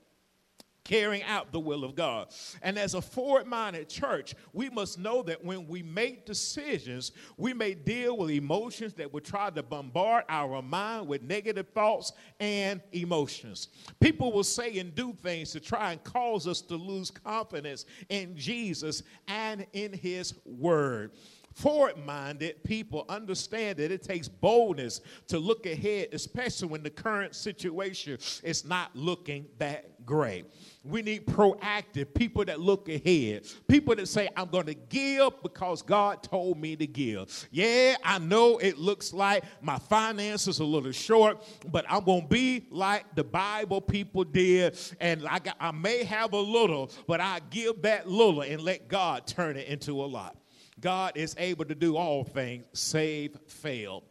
carrying 0.91 1.23
out 1.23 1.53
the 1.53 1.59
will 1.59 1.85
of 1.85 1.95
God. 1.95 2.27
And 2.61 2.77
as 2.77 2.95
a 2.95 3.01
forward 3.01 3.47
minded 3.47 3.87
church, 3.87 4.35
we 4.51 4.69
must 4.69 4.99
know 4.99 5.21
that 5.23 5.43
when 5.43 5.65
we 5.65 5.81
make 5.81 6.25
decisions, 6.25 7.13
we 7.37 7.53
may 7.53 7.73
deal 7.73 8.17
with 8.17 8.29
emotions 8.29 8.93
that 8.95 9.13
would 9.13 9.23
try 9.23 9.49
to 9.51 9.63
bombard 9.63 10.25
our 10.27 10.61
mind 10.61 11.07
with 11.07 11.21
negative 11.21 11.67
thoughts 11.73 12.11
and 12.41 12.81
emotions. 12.91 13.69
People 14.01 14.33
will 14.33 14.43
say 14.43 14.79
and 14.79 14.93
do 14.93 15.13
things 15.23 15.51
to 15.51 15.61
try 15.61 15.93
and 15.93 16.03
cause 16.03 16.45
us 16.45 16.59
to 16.59 16.75
lose 16.75 17.09
confidence 17.09 17.85
in 18.09 18.35
Jesus 18.35 19.01
and 19.29 19.65
in 19.71 19.93
His 19.93 20.33
Word. 20.45 21.11
Forward 21.53 21.97
minded 22.05 22.63
people 22.63 23.05
understand 23.09 23.77
that 23.77 23.91
it 23.91 24.03
takes 24.03 24.27
boldness 24.27 25.01
to 25.27 25.37
look 25.37 25.65
ahead, 25.65 26.09
especially 26.13 26.69
when 26.69 26.83
the 26.83 26.89
current 26.89 27.35
situation 27.35 28.17
is 28.43 28.63
not 28.63 28.95
looking 28.95 29.45
that 29.57 30.05
great. 30.05 30.45
We 30.83 31.01
need 31.01 31.27
proactive 31.27 32.13
people 32.13 32.45
that 32.45 32.59
look 32.59 32.89
ahead, 32.89 33.45
people 33.67 33.95
that 33.95 34.07
say, 34.07 34.29
I'm 34.35 34.47
going 34.47 34.65
to 34.65 34.73
give 34.73 35.41
because 35.43 35.81
God 35.81 36.23
told 36.23 36.57
me 36.57 36.75
to 36.75 36.87
give. 36.87 37.47
Yeah, 37.51 37.97
I 38.03 38.17
know 38.17 38.57
it 38.57 38.77
looks 38.77 39.13
like 39.13 39.43
my 39.61 39.77
finances 39.77 40.59
are 40.59 40.63
a 40.63 40.67
little 40.67 40.91
short, 40.91 41.43
but 41.71 41.85
I'm 41.87 42.03
going 42.03 42.23
to 42.23 42.27
be 42.27 42.65
like 42.71 43.13
the 43.15 43.23
Bible 43.23 43.81
people 43.81 44.23
did. 44.23 44.77
And 44.99 45.27
I, 45.27 45.39
I 45.59 45.71
may 45.71 46.03
have 46.03 46.33
a 46.33 46.39
little, 46.39 46.91
but 47.07 47.19
I 47.19 47.41
give 47.49 47.81
that 47.83 48.07
little 48.07 48.41
and 48.41 48.61
let 48.61 48.87
God 48.87 49.27
turn 49.27 49.57
it 49.57 49.67
into 49.67 50.03
a 50.03 50.05
lot. 50.05 50.37
God 50.81 51.13
is 51.15 51.35
able 51.37 51.65
to 51.65 51.75
do 51.75 51.95
all 51.95 52.23
things, 52.23 52.65
save, 52.73 53.37
fail. 53.47 54.03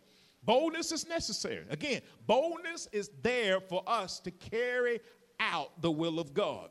Boldness 0.44 0.92
is 0.92 1.06
necessary. 1.06 1.64
Again, 1.68 2.00
boldness 2.26 2.88
is 2.92 3.10
there 3.22 3.60
for 3.60 3.82
us 3.86 4.20
to 4.20 4.30
carry 4.30 5.00
out 5.38 5.80
the 5.82 5.90
will 5.90 6.18
of 6.18 6.32
God. 6.32 6.70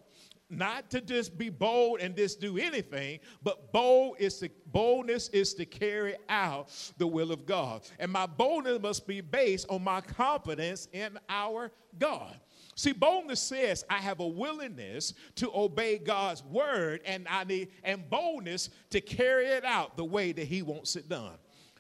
Not 0.49 0.89
to 0.91 1.01
just 1.01 1.37
be 1.37 1.49
bold 1.49 1.99
and 1.99 2.15
just 2.15 2.41
do 2.41 2.57
anything, 2.57 3.19
but 3.43 3.71
bold 3.71 4.15
is 4.17 4.39
to, 4.39 4.49
boldness 4.67 5.29
is 5.29 5.53
to 5.53 5.65
carry 5.65 6.15
out 6.27 6.69
the 6.97 7.05
will 7.05 7.31
of 7.31 7.45
God. 7.45 7.83
And 7.99 8.11
my 8.11 8.25
boldness 8.25 8.81
must 8.81 9.05
be 9.05 9.21
based 9.21 9.67
on 9.69 9.83
my 9.83 10.01
confidence 10.01 10.87
in 10.91 11.19
our 11.29 11.71
God. 11.99 12.35
See, 12.79 12.93
boldness 12.93 13.41
says 13.41 13.83
I 13.89 13.97
have 13.97 14.21
a 14.21 14.27
willingness 14.27 15.13
to 15.35 15.51
obey 15.53 15.97
God's 15.97 16.45
word, 16.45 17.01
and 17.03 17.27
I 17.29 17.43
need 17.43 17.71
and 17.83 18.09
boldness 18.09 18.69
to 18.91 19.01
carry 19.01 19.47
it 19.47 19.65
out 19.65 19.97
the 19.97 20.05
way 20.05 20.31
that 20.31 20.45
He 20.45 20.61
wants 20.61 20.95
it 20.95 21.09
done. 21.09 21.33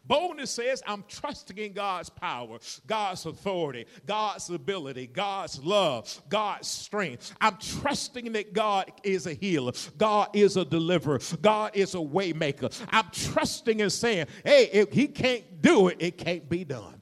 Boldness 0.03 0.51
says 0.51 0.83
I'm 0.85 1.05
trusting 1.07 1.57
in 1.57 1.71
God's 1.71 2.09
power, 2.09 2.59
God's 2.85 3.25
authority, 3.25 3.85
God's 4.05 4.49
ability, 4.49 5.07
God's 5.07 5.63
love, 5.63 6.21
God's 6.27 6.67
strength. 6.67 7.33
I'm 7.39 7.55
trusting 7.55 8.33
that 8.33 8.51
God 8.51 8.91
is 9.01 9.25
a 9.25 9.33
healer, 9.33 9.71
God 9.97 10.27
is 10.33 10.57
a 10.57 10.65
deliverer, 10.65 11.21
God 11.41 11.77
is 11.77 11.95
a 11.95 11.99
waymaker. 11.99 12.77
I'm 12.89 13.07
trusting 13.13 13.81
and 13.81 13.89
saying, 13.89 14.27
hey, 14.43 14.69
if 14.73 14.91
He 14.91 15.07
can't 15.07 15.61
do 15.61 15.87
it, 15.87 15.95
it 16.01 16.17
can't 16.17 16.49
be 16.49 16.65
done. 16.65 16.98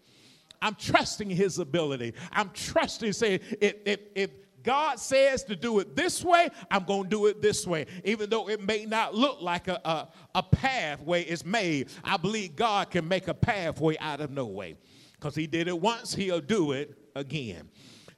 I'm 0.61 0.75
trusting 0.75 1.29
his 1.29 1.59
ability. 1.59 2.13
I'm 2.31 2.49
trusting, 2.51 3.13
saying, 3.13 3.41
if, 3.61 3.75
if, 3.85 3.99
if 4.15 4.29
God 4.63 4.99
says 4.99 5.43
to 5.45 5.55
do 5.55 5.79
it 5.79 5.95
this 5.95 6.23
way, 6.23 6.49
I'm 6.69 6.83
going 6.83 7.03
to 7.03 7.09
do 7.09 7.25
it 7.27 7.41
this 7.41 7.65
way. 7.65 7.85
Even 8.03 8.29
though 8.29 8.49
it 8.49 8.61
may 8.61 8.85
not 8.85 9.15
look 9.15 9.41
like 9.41 9.67
a, 9.67 9.79
a, 9.85 10.09
a 10.35 10.43
pathway 10.43 11.23
is 11.23 11.45
made, 11.45 11.89
I 12.03 12.17
believe 12.17 12.55
God 12.55 12.89
can 12.89 13.07
make 13.07 13.27
a 13.27 13.33
pathway 13.33 13.97
out 13.99 14.19
of 14.19 14.31
no 14.31 14.45
way. 14.45 14.77
Because 15.13 15.35
he 15.35 15.47
did 15.47 15.67
it 15.67 15.79
once, 15.79 16.13
he'll 16.13 16.41
do 16.41 16.73
it 16.73 16.97
again. 17.15 17.69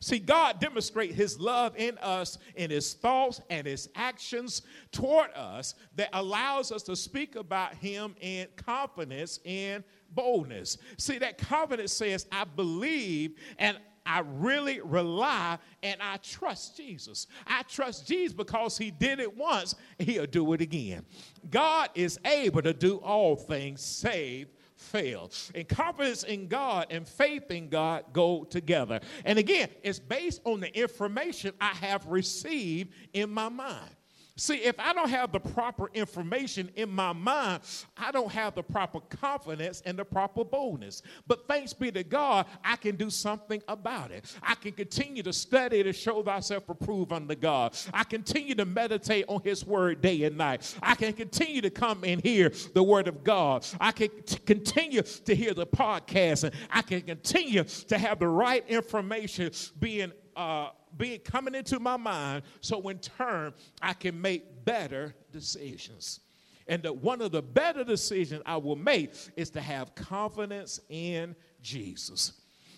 See, 0.01 0.17
God 0.17 0.61
demonstrates 0.61 1.15
his 1.15 1.39
love 1.39 1.75
in 1.75 1.97
us 1.97 2.37
in 2.55 2.71
his 2.71 2.93
thoughts 2.93 3.41
and 3.49 3.67
his 3.67 3.89
actions 3.95 4.61
toward 4.91 5.31
us 5.33 5.75
that 5.95 6.09
allows 6.13 6.71
us 6.71 6.83
to 6.83 6.95
speak 6.95 7.35
about 7.35 7.73
him 7.75 8.15
in 8.21 8.47
confidence 8.55 9.39
and 9.45 9.83
boldness. 10.13 10.77
See, 10.97 11.17
that 11.19 11.37
confidence 11.37 11.93
says, 11.93 12.25
I 12.31 12.43
believe 12.43 13.35
and 13.57 13.77
I 14.05 14.21
really 14.25 14.81
rely 14.81 15.59
and 15.83 16.01
I 16.01 16.17
trust 16.17 16.75
Jesus. 16.75 17.27
I 17.45 17.61
trust 17.63 18.07
Jesus 18.07 18.33
because 18.33 18.77
he 18.77 18.89
did 18.89 19.19
it 19.19 19.37
once, 19.37 19.75
he'll 19.99 20.25
do 20.25 20.53
it 20.53 20.61
again. 20.61 21.05
God 21.51 21.89
is 21.93 22.19
able 22.25 22.63
to 22.63 22.73
do 22.73 22.97
all 22.97 23.35
things 23.35 23.81
save 23.81 24.47
fail. 24.79 25.29
And 25.53 25.67
confidence 25.67 26.23
in 26.23 26.47
God 26.47 26.87
and 26.89 27.07
faith 27.07 27.51
in 27.51 27.69
God 27.69 28.05
go 28.13 28.45
together. 28.45 28.99
And 29.25 29.37
again, 29.37 29.69
it's 29.83 29.99
based 29.99 30.41
on 30.45 30.59
the 30.59 30.75
information 30.77 31.53
I 31.59 31.73
have 31.75 32.05
received 32.07 32.93
in 33.13 33.29
my 33.29 33.49
mind. 33.49 33.91
See, 34.39 34.55
if 34.55 34.79
I 34.79 34.93
don't 34.93 35.09
have 35.09 35.33
the 35.33 35.39
proper 35.41 35.89
information 35.93 36.69
in 36.77 36.89
my 36.89 37.11
mind, 37.11 37.61
I 37.97 38.13
don't 38.13 38.31
have 38.31 38.55
the 38.55 38.63
proper 38.63 39.01
confidence 39.01 39.83
and 39.85 39.99
the 39.99 40.05
proper 40.05 40.45
boldness. 40.45 41.01
But 41.27 41.45
thanks 41.45 41.73
be 41.73 41.91
to 41.91 42.05
God, 42.05 42.45
I 42.63 42.77
can 42.77 42.95
do 42.95 43.09
something 43.09 43.61
about 43.67 44.11
it. 44.11 44.33
I 44.41 44.55
can 44.55 44.71
continue 44.71 45.23
to 45.23 45.33
study 45.33 45.83
to 45.83 45.91
show 45.91 46.23
thyself 46.23 46.69
approved 46.69 47.11
unto 47.11 47.35
God. 47.35 47.77
I 47.93 48.05
continue 48.05 48.55
to 48.55 48.65
meditate 48.65 49.25
on 49.27 49.41
His 49.43 49.65
word 49.65 50.01
day 50.01 50.23
and 50.23 50.37
night. 50.37 50.73
I 50.81 50.95
can 50.95 51.11
continue 51.11 51.59
to 51.59 51.69
come 51.69 52.05
and 52.05 52.21
hear 52.21 52.53
the 52.73 52.81
word 52.81 53.09
of 53.09 53.25
God. 53.25 53.65
I 53.77 53.91
can 53.91 54.09
t- 54.25 54.39
continue 54.45 55.01
to 55.01 55.35
hear 55.35 55.53
the 55.53 55.67
podcast, 55.67 56.45
and 56.45 56.55
I 56.71 56.81
can 56.81 57.01
continue 57.01 57.65
to 57.65 57.97
have 57.97 58.19
the 58.19 58.29
right 58.29 58.63
information 58.69 59.51
being 59.81 60.13
uh, 60.39 60.69
being 60.95 61.19
coming 61.19 61.53
into 61.53 61.81
my 61.81 61.97
mind 61.97 62.43
so 62.61 62.87
in 62.87 62.97
turn 62.99 63.53
I 63.81 63.91
can 63.91 64.19
make 64.19 64.63
better 64.63 65.13
decisions. 65.33 66.21
And 66.65 66.81
that 66.83 66.95
one 66.95 67.21
of 67.21 67.31
the 67.31 67.41
better 67.41 67.83
decisions 67.83 68.41
I 68.45 68.55
will 68.55 68.77
make 68.77 69.11
is 69.35 69.49
to 69.51 69.61
have 69.61 69.93
confidence 69.95 70.79
in 70.87 71.35
Jesus. 71.61 72.33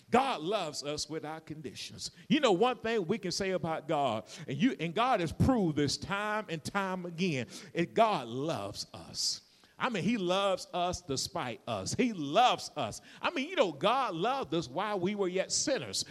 God 0.09 0.41
loves 0.41 0.83
us 0.83 1.07
without 1.07 1.45
conditions. 1.45 2.11
You 2.29 2.39
know, 2.39 2.51
one 2.51 2.77
thing 2.77 3.05
we 3.05 3.19
can 3.19 3.31
say 3.31 3.51
about 3.51 3.87
God, 3.87 4.23
and 4.47 4.57
you 4.57 4.75
and 4.79 4.95
God 4.95 5.19
has 5.19 5.31
proved 5.31 5.77
this 5.77 5.97
time 5.97 6.45
and 6.49 6.63
time 6.63 7.05
again, 7.05 7.45
is 7.73 7.87
God 7.93 8.27
loves 8.27 8.87
us. 8.93 9.41
I 9.81 9.89
mean, 9.89 10.03
he 10.03 10.17
loves 10.17 10.67
us 10.75 11.01
despite 11.01 11.59
us. 11.67 11.95
He 11.95 12.13
loves 12.13 12.69
us. 12.77 13.01
I 13.19 13.31
mean, 13.31 13.49
you 13.49 13.55
know, 13.55 13.71
God 13.71 14.13
loved 14.13 14.53
us 14.53 14.69
while 14.69 14.99
we 14.99 15.15
were 15.15 15.27
yet 15.27 15.51
sinners. 15.51 16.05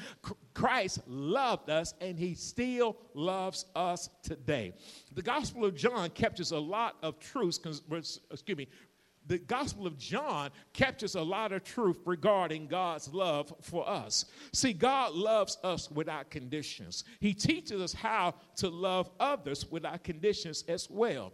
Christ 0.54 0.98
loved 1.06 1.70
us 1.70 1.94
and 2.00 2.18
he 2.18 2.34
still 2.34 2.96
loves 3.14 3.66
us 3.76 4.10
today. 4.24 4.72
The 5.14 5.22
Gospel 5.22 5.64
of 5.64 5.76
John 5.76 6.10
captures 6.10 6.50
a 6.50 6.58
lot 6.58 6.96
of 7.00 7.20
truths, 7.20 7.60
excuse 8.32 8.58
me, 8.58 8.66
the 9.26 9.38
Gospel 9.38 9.86
of 9.86 9.96
John 9.96 10.50
captures 10.72 11.14
a 11.14 11.22
lot 11.22 11.52
of 11.52 11.62
truth 11.62 12.00
regarding 12.04 12.66
God's 12.66 13.12
love 13.14 13.54
for 13.60 13.88
us. 13.88 14.24
See, 14.52 14.72
God 14.72 15.12
loves 15.12 15.58
us 15.62 15.88
without 15.88 16.30
conditions. 16.30 17.04
He 17.20 17.32
teaches 17.32 17.80
us 17.80 17.92
how 17.92 18.34
to 18.56 18.68
love 18.68 19.08
others 19.20 19.70
without 19.70 20.02
conditions 20.02 20.64
as 20.66 20.90
well. 20.90 21.32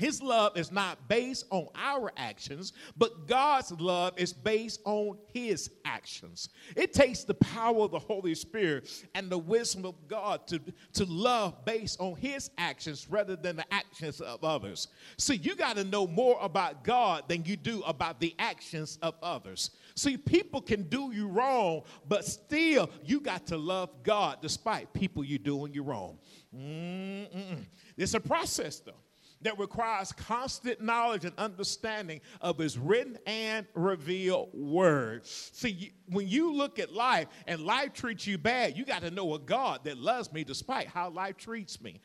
His 0.00 0.22
love 0.22 0.56
is 0.56 0.72
not 0.72 1.08
based 1.08 1.44
on 1.50 1.68
our 1.74 2.10
actions, 2.16 2.72
but 2.96 3.28
God's 3.28 3.70
love 3.72 4.14
is 4.16 4.32
based 4.32 4.80
on 4.86 5.18
His 5.34 5.70
actions. 5.84 6.48
It 6.74 6.94
takes 6.94 7.24
the 7.24 7.34
power 7.34 7.82
of 7.82 7.90
the 7.90 7.98
Holy 7.98 8.34
Spirit 8.34 8.88
and 9.14 9.28
the 9.28 9.36
wisdom 9.36 9.84
of 9.84 10.08
God 10.08 10.46
to, 10.46 10.58
to 10.94 11.04
love 11.04 11.66
based 11.66 12.00
on 12.00 12.16
His 12.16 12.50
actions 12.56 13.08
rather 13.10 13.36
than 13.36 13.56
the 13.56 13.74
actions 13.74 14.22
of 14.22 14.42
others. 14.42 14.88
See, 15.18 15.36
you 15.36 15.54
got 15.54 15.76
to 15.76 15.84
know 15.84 16.06
more 16.06 16.38
about 16.40 16.82
God 16.82 17.28
than 17.28 17.44
you 17.44 17.56
do 17.56 17.82
about 17.82 18.20
the 18.20 18.34
actions 18.38 18.98
of 19.02 19.16
others. 19.22 19.70
See, 19.96 20.16
people 20.16 20.62
can 20.62 20.84
do 20.84 21.12
you 21.12 21.28
wrong, 21.28 21.82
but 22.08 22.24
still, 22.24 22.88
you 23.04 23.20
got 23.20 23.46
to 23.48 23.58
love 23.58 23.90
God 24.02 24.38
despite 24.40 24.94
people 24.94 25.22
you 25.22 25.38
doing 25.38 25.74
you 25.74 25.82
wrong. 25.82 26.16
Mm-mm. 26.56 27.66
It's 27.98 28.14
a 28.14 28.20
process, 28.20 28.80
though 28.80 28.94
that 29.42 29.58
requires 29.58 30.12
constant 30.12 30.80
knowledge 30.80 31.24
and 31.24 31.32
understanding 31.38 32.20
of 32.40 32.58
his 32.58 32.78
written 32.78 33.18
and 33.26 33.66
revealed 33.74 34.50
word. 34.52 35.26
See, 35.26 35.92
when 36.08 36.28
you 36.28 36.52
look 36.52 36.78
at 36.78 36.92
life 36.92 37.28
and 37.46 37.60
life 37.62 37.92
treats 37.92 38.26
you 38.26 38.38
bad, 38.38 38.76
you 38.76 38.84
got 38.84 39.02
to 39.02 39.10
know 39.10 39.34
a 39.34 39.38
God 39.38 39.84
that 39.84 39.98
loves 39.98 40.32
me 40.32 40.44
despite 40.44 40.88
how 40.88 41.10
life 41.10 41.36
treats 41.36 41.80
me. 41.80 42.00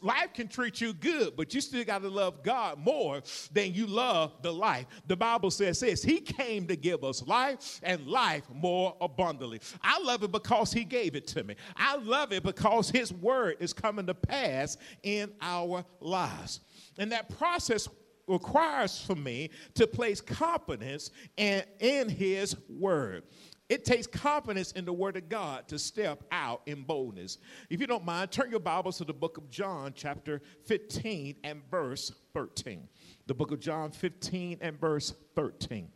Life 0.00 0.32
can 0.32 0.46
treat 0.46 0.80
you 0.80 0.92
good, 0.92 1.36
but 1.36 1.52
you 1.52 1.60
still 1.60 1.84
got 1.84 2.02
to 2.02 2.08
love 2.08 2.44
God 2.44 2.78
more 2.78 3.20
than 3.52 3.74
you 3.74 3.84
love 3.84 4.32
the 4.42 4.52
life. 4.52 4.86
The 5.08 5.16
Bible 5.16 5.50
says 5.50 5.80
this 5.80 6.04
He 6.04 6.20
came 6.20 6.68
to 6.68 6.76
give 6.76 7.02
us 7.02 7.26
life 7.26 7.80
and 7.82 8.06
life 8.06 8.44
more 8.54 8.96
abundantly. 9.00 9.60
I 9.82 10.00
love 10.00 10.22
it 10.22 10.30
because 10.30 10.72
He 10.72 10.84
gave 10.84 11.16
it 11.16 11.26
to 11.28 11.42
me. 11.42 11.56
I 11.76 11.96
love 11.96 12.32
it 12.32 12.44
because 12.44 12.90
His 12.90 13.12
word 13.12 13.56
is 13.58 13.72
coming 13.72 14.06
to 14.06 14.14
pass 14.14 14.76
in 15.02 15.32
our 15.40 15.84
lives. 16.00 16.60
And 16.98 17.12
that 17.12 17.28
process 17.38 17.88
requires 18.26 19.00
for 19.00 19.14
me 19.14 19.50
to 19.74 19.86
place 19.86 20.20
confidence 20.20 21.10
in, 21.36 21.62
in 21.80 22.08
his 22.08 22.56
word. 22.68 23.24
It 23.68 23.84
takes 23.84 24.06
confidence 24.06 24.72
in 24.72 24.86
the 24.86 24.92
word 24.92 25.16
of 25.16 25.28
God 25.28 25.68
to 25.68 25.78
step 25.78 26.24
out 26.30 26.62
in 26.66 26.84
boldness. 26.84 27.38
If 27.68 27.80
you 27.80 27.86
don't 27.86 28.04
mind, 28.04 28.30
turn 28.30 28.50
your 28.50 28.60
Bibles 28.60 28.96
to 28.98 29.04
the 29.04 29.12
book 29.12 29.36
of 29.36 29.50
John, 29.50 29.92
chapter 29.94 30.40
15 30.64 31.36
and 31.44 31.62
verse 31.70 32.12
13. 32.32 32.88
The 33.26 33.34
book 33.34 33.50
of 33.50 33.60
John 33.60 33.90
15 33.90 34.58
and 34.62 34.80
verse 34.80 35.12
13. 35.36 35.88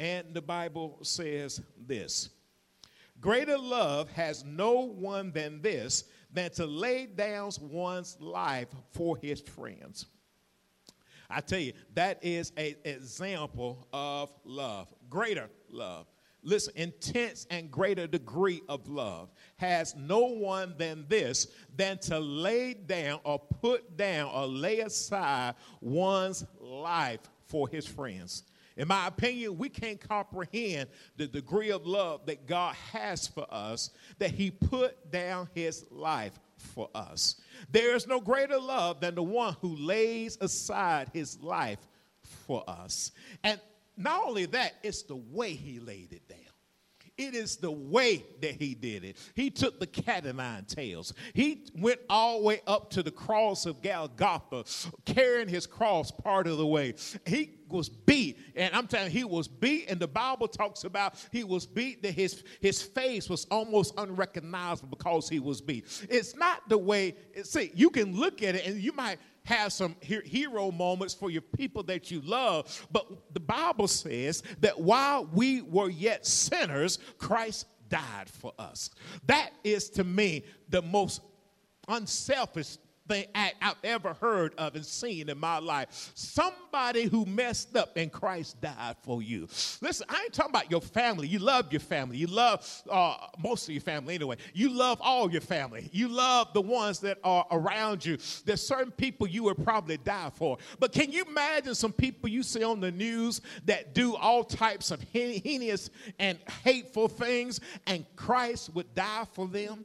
And 0.00 0.32
the 0.32 0.40
Bible 0.40 0.98
says 1.02 1.60
this 1.86 2.30
Greater 3.20 3.58
love 3.58 4.08
has 4.12 4.44
no 4.44 4.80
one 4.80 5.32
than 5.32 5.60
this 5.60 6.04
than 6.38 6.50
to 6.52 6.66
lay 6.66 7.04
down 7.04 7.50
one's 7.60 8.16
life 8.20 8.68
for 8.92 9.16
his 9.16 9.40
friends. 9.40 10.06
I 11.28 11.40
tell 11.40 11.58
you, 11.58 11.72
that 11.94 12.20
is 12.22 12.52
an 12.56 12.76
example 12.84 13.88
of 13.92 14.30
love, 14.44 14.94
greater 15.10 15.50
love. 15.68 16.06
Listen, 16.44 16.74
intense 16.76 17.44
and 17.50 17.72
greater 17.72 18.06
degree 18.06 18.62
of 18.68 18.88
love 18.88 19.32
has 19.56 19.96
no 19.96 20.26
one 20.26 20.74
than 20.78 21.04
this 21.08 21.48
than 21.76 21.98
to 21.98 22.20
lay 22.20 22.72
down 22.72 23.18
or 23.24 23.40
put 23.40 23.96
down 23.96 24.30
or 24.32 24.46
lay 24.46 24.78
aside 24.78 25.56
one's 25.80 26.46
life 26.60 27.28
for 27.48 27.68
his 27.68 27.84
friends. 27.84 28.44
In 28.78 28.86
my 28.86 29.08
opinion, 29.08 29.58
we 29.58 29.68
can't 29.68 30.00
comprehend 30.00 30.88
the 31.16 31.26
degree 31.26 31.70
of 31.70 31.84
love 31.84 32.24
that 32.26 32.46
God 32.46 32.76
has 32.92 33.26
for 33.26 33.46
us, 33.50 33.90
that 34.18 34.30
He 34.30 34.52
put 34.52 35.10
down 35.10 35.48
His 35.52 35.84
life 35.90 36.38
for 36.56 36.88
us. 36.94 37.40
There 37.70 37.96
is 37.96 38.06
no 38.06 38.20
greater 38.20 38.58
love 38.58 39.00
than 39.00 39.16
the 39.16 39.22
one 39.22 39.56
who 39.60 39.74
lays 39.74 40.38
aside 40.40 41.10
His 41.12 41.40
life 41.40 41.80
for 42.46 42.62
us. 42.68 43.10
And 43.42 43.60
not 43.96 44.22
only 44.24 44.46
that, 44.46 44.74
it's 44.84 45.02
the 45.02 45.16
way 45.16 45.54
He 45.54 45.80
laid 45.80 46.12
it 46.12 46.28
down. 46.28 46.37
It 47.18 47.34
is 47.34 47.56
the 47.56 47.72
way 47.72 48.24
that 48.40 48.54
he 48.54 48.74
did 48.74 49.02
it. 49.02 49.16
He 49.34 49.50
took 49.50 49.80
the 49.80 49.88
cat 49.88 50.24
o' 50.24 50.30
nine 50.30 50.64
tails. 50.66 51.12
He 51.34 51.64
went 51.74 51.98
all 52.08 52.38
the 52.38 52.44
way 52.44 52.60
up 52.68 52.90
to 52.90 53.02
the 53.02 53.10
cross 53.10 53.66
of 53.66 53.82
Golgotha, 53.82 54.64
carrying 55.04 55.48
his 55.48 55.66
cross 55.66 56.12
part 56.12 56.46
of 56.46 56.58
the 56.58 56.66
way. 56.66 56.94
He 57.26 57.58
was 57.68 57.88
beat, 57.88 58.38
and 58.54 58.72
I'm 58.72 58.86
telling 58.86 59.10
you, 59.12 59.18
he 59.18 59.24
was 59.24 59.48
beat, 59.48 59.90
and 59.90 59.98
the 59.98 60.06
Bible 60.06 60.46
talks 60.46 60.84
about 60.84 61.14
he 61.32 61.42
was 61.42 61.66
beat 61.66 62.02
that 62.04 62.12
his, 62.12 62.44
his 62.60 62.80
face 62.80 63.28
was 63.28 63.46
almost 63.50 63.94
unrecognizable 63.98 64.96
because 64.96 65.28
he 65.28 65.40
was 65.40 65.60
beat. 65.60 65.86
It's 66.08 66.36
not 66.36 66.68
the 66.68 66.78
way, 66.78 67.16
see, 67.42 67.72
you 67.74 67.90
can 67.90 68.16
look 68.16 68.42
at 68.44 68.54
it 68.54 68.64
and 68.64 68.80
you 68.80 68.92
might 68.92 69.18
have 69.48 69.72
some 69.72 69.96
hero 70.02 70.70
moments 70.70 71.14
for 71.14 71.30
your 71.30 71.42
people 71.42 71.82
that 71.84 72.10
you 72.10 72.20
love. 72.20 72.86
But 72.92 73.06
the 73.32 73.40
Bible 73.40 73.88
says 73.88 74.42
that 74.60 74.78
while 74.78 75.24
we 75.24 75.62
were 75.62 75.88
yet 75.88 76.26
sinners, 76.26 76.98
Christ 77.16 77.66
died 77.88 78.28
for 78.28 78.52
us. 78.58 78.90
That 79.26 79.50
is 79.64 79.88
to 79.90 80.04
me 80.04 80.44
the 80.68 80.82
most 80.82 81.22
unselfish 81.88 82.76
thing 83.08 83.26
I've 83.34 83.76
ever 83.82 84.14
heard 84.14 84.54
of 84.56 84.74
and 84.76 84.84
seen 84.84 85.28
in 85.28 85.38
my 85.38 85.58
life. 85.58 86.12
Somebody 86.14 87.04
who 87.04 87.24
messed 87.24 87.76
up 87.76 87.96
and 87.96 88.12
Christ 88.12 88.60
died 88.60 88.96
for 89.02 89.22
you. 89.22 89.48
Listen, 89.80 90.06
I 90.08 90.22
ain't 90.22 90.32
talking 90.32 90.50
about 90.50 90.70
your 90.70 90.80
family. 90.80 91.26
You 91.26 91.38
love 91.38 91.72
your 91.72 91.80
family. 91.80 92.18
You 92.18 92.26
love 92.26 92.82
uh, 92.90 93.16
most 93.38 93.68
of 93.68 93.74
your 93.74 93.80
family 93.80 94.14
anyway. 94.14 94.36
You 94.52 94.70
love 94.70 94.98
all 95.00 95.30
your 95.30 95.40
family. 95.40 95.88
You 95.92 96.08
love 96.08 96.52
the 96.52 96.60
ones 96.60 97.00
that 97.00 97.18
are 97.24 97.46
around 97.50 98.04
you. 98.04 98.18
There's 98.44 98.64
certain 98.64 98.92
people 98.92 99.26
you 99.26 99.44
would 99.44 99.62
probably 99.64 99.96
die 99.96 100.30
for. 100.34 100.58
But 100.78 100.92
can 100.92 101.10
you 101.10 101.24
imagine 101.24 101.74
some 101.74 101.92
people 101.92 102.28
you 102.28 102.42
see 102.42 102.62
on 102.62 102.80
the 102.80 102.92
news 102.92 103.40
that 103.64 103.94
do 103.94 104.14
all 104.16 104.44
types 104.44 104.90
of 104.90 105.02
heinous 105.12 105.90
and 106.18 106.38
hateful 106.62 107.08
things 107.08 107.60
and 107.86 108.04
Christ 108.16 108.74
would 108.74 108.94
die 108.94 109.24
for 109.32 109.46
them? 109.46 109.84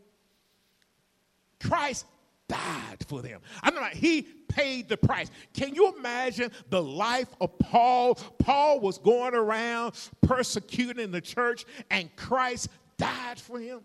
Christ 1.59 2.05
died 2.47 3.06
for 3.08 3.21
them. 3.21 3.41
I'm 3.62 3.75
not, 3.75 3.93
he 3.93 4.21
paid 4.21 4.89
the 4.89 4.97
price. 4.97 5.32
Can 5.53 5.73
you 5.73 5.93
imagine 5.97 6.51
the 6.69 6.82
life 6.82 7.29
of 7.41 7.58
Paul? 7.60 8.15
Paul 8.39 8.79
was 8.79 8.97
going 8.97 9.36
around 9.36 9.93
persecuting 10.21 11.12
the 11.12 11.21
church, 11.21 11.65
and 11.89 12.13
Christ 12.15 12.69
died 12.97 13.39
for 13.39 13.60
him. 13.60 13.82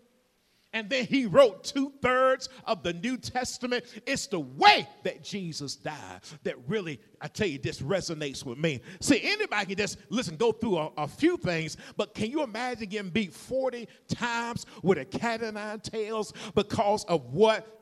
And 0.75 0.91
then 0.91 1.07
he 1.07 1.25
wrote 1.25 1.65
two 1.65 1.93
thirds 2.03 2.51
of 2.67 2.83
the 2.83 2.93
New 2.93 3.17
Testament. 3.17 3.85
It's 4.07 4.27
the 4.27 4.41
way 4.41 4.87
that 5.03 5.25
Jesus 5.25 5.77
died 5.77 6.21
that 6.43 6.57
really, 6.69 7.01
I 7.23 7.29
tell 7.29 7.47
you, 7.47 7.59
this 7.59 7.81
resonates 7.81 8.45
with 8.45 8.59
me. 8.59 8.83
See, 9.01 9.21
anybody 9.23 9.67
can 9.67 9.77
just 9.77 9.97
listen, 10.11 10.37
go 10.37 10.53
through 10.53 10.77
a, 10.77 10.91
a 10.99 11.09
few 11.09 11.39
things, 11.39 11.79
but 11.97 12.15
can 12.15 12.31
you 12.31 12.43
imagine 12.43 12.89
getting 12.91 13.11
beat 13.11 13.33
40 13.33 13.89
times 14.09 14.67
with 14.83 14.99
a 14.99 15.07
cat 15.07 15.43
o' 15.43 15.51
nine 15.51 15.81
tails 15.81 16.35
because 16.55 17.05
of 17.07 17.33
what 17.33 17.78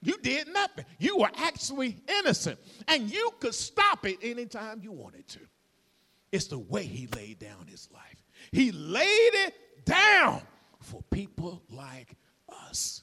you 0.00 0.16
did 0.18 0.48
nothing. 0.48 0.84
You 0.98 1.18
were 1.18 1.30
actually 1.36 1.96
innocent. 2.20 2.58
And 2.86 3.10
you 3.10 3.30
could 3.40 3.54
stop 3.54 4.06
it 4.06 4.18
anytime 4.22 4.80
you 4.82 4.92
wanted 4.92 5.26
to. 5.28 5.40
It's 6.30 6.46
the 6.46 6.58
way 6.58 6.84
he 6.84 7.08
laid 7.16 7.38
down 7.38 7.66
his 7.66 7.88
life. 7.92 8.22
He 8.52 8.70
laid 8.70 9.06
it 9.06 9.54
down 9.84 10.42
for 10.80 11.02
people 11.10 11.62
like 11.70 12.14
us. 12.68 13.02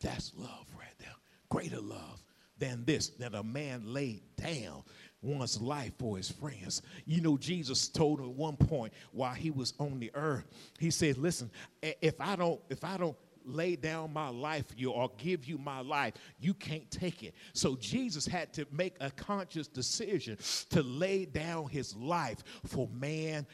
That's 0.00 0.32
love 0.36 0.66
right 0.78 0.94
there. 0.98 1.14
Greater 1.48 1.80
love 1.80 2.22
than 2.58 2.84
this, 2.84 3.08
that 3.10 3.34
a 3.34 3.42
man 3.42 3.82
laid 3.84 4.22
down 4.36 4.82
one's 5.22 5.60
life 5.60 5.92
for 5.98 6.16
his 6.16 6.30
friends. 6.30 6.82
You 7.04 7.20
know, 7.20 7.36
Jesus 7.36 7.88
told 7.88 8.20
him 8.20 8.26
at 8.26 8.34
one 8.34 8.56
point 8.56 8.92
while 9.12 9.34
he 9.34 9.50
was 9.50 9.74
on 9.78 9.98
the 9.98 10.10
earth, 10.14 10.46
he 10.78 10.90
said, 10.90 11.18
Listen, 11.18 11.50
if 11.82 12.20
I 12.20 12.36
don't, 12.36 12.60
if 12.70 12.84
I 12.84 12.96
don't 12.96 13.16
lay 13.46 13.76
down 13.76 14.12
my 14.12 14.28
life 14.28 14.66
you 14.76 14.90
or 14.90 15.10
give 15.18 15.44
you 15.44 15.58
my 15.58 15.80
life, 15.80 16.14
you 16.38 16.54
can't 16.54 16.90
take 16.90 17.22
it. 17.22 17.34
So 17.52 17.76
Jesus 17.76 18.26
had 18.26 18.52
to 18.54 18.66
make 18.70 18.96
a 19.00 19.10
conscious 19.10 19.68
decision 19.68 20.38
to 20.70 20.82
lay 20.82 21.24
down 21.24 21.68
his 21.68 21.94
life 21.96 22.42
for 22.64 22.88
mankind. 22.92 23.46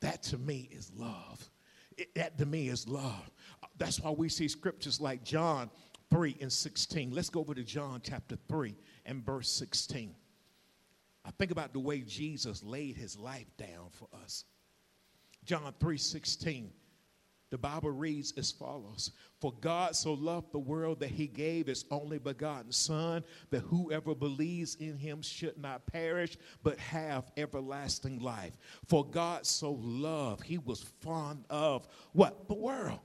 That 0.00 0.22
to 0.24 0.38
me 0.38 0.68
is 0.70 0.90
love. 0.96 1.50
It, 1.96 2.14
that 2.14 2.38
to 2.38 2.46
me 2.46 2.68
is 2.68 2.88
love. 2.88 3.30
That's 3.78 4.00
why 4.00 4.10
we 4.10 4.28
see 4.28 4.48
scriptures 4.48 5.00
like 5.00 5.24
John 5.24 5.70
3 6.10 6.36
and 6.40 6.52
16. 6.52 7.10
Let's 7.10 7.30
go 7.30 7.40
over 7.40 7.54
to 7.54 7.64
John 7.64 8.00
chapter 8.02 8.36
3 8.48 8.76
and 9.06 9.24
verse 9.24 9.48
16. 9.50 10.14
I 11.24 11.30
think 11.32 11.50
about 11.50 11.72
the 11.72 11.80
way 11.80 12.00
Jesus 12.00 12.62
laid 12.62 12.96
his 12.96 13.16
life 13.16 13.46
down 13.56 13.88
for 13.90 14.08
us. 14.22 14.44
John 15.44 15.72
3 15.80 15.96
16. 15.96 16.70
The 17.52 17.58
Bible 17.58 17.90
reads 17.90 18.32
as 18.38 18.50
follows 18.50 19.10
For 19.42 19.52
God 19.60 19.94
so 19.94 20.14
loved 20.14 20.52
the 20.52 20.58
world 20.58 21.00
that 21.00 21.10
he 21.10 21.26
gave 21.26 21.66
his 21.66 21.84
only 21.90 22.18
begotten 22.18 22.72
Son, 22.72 23.22
that 23.50 23.60
whoever 23.60 24.14
believes 24.14 24.76
in 24.76 24.96
him 24.96 25.20
should 25.20 25.58
not 25.58 25.84
perish, 25.84 26.38
but 26.62 26.78
have 26.78 27.30
everlasting 27.36 28.20
life. 28.20 28.56
For 28.86 29.04
God 29.04 29.44
so 29.44 29.72
loved, 29.78 30.44
he 30.44 30.56
was 30.56 30.82
fond 31.02 31.44
of 31.50 31.86
what? 32.14 32.48
The 32.48 32.54
world 32.54 33.00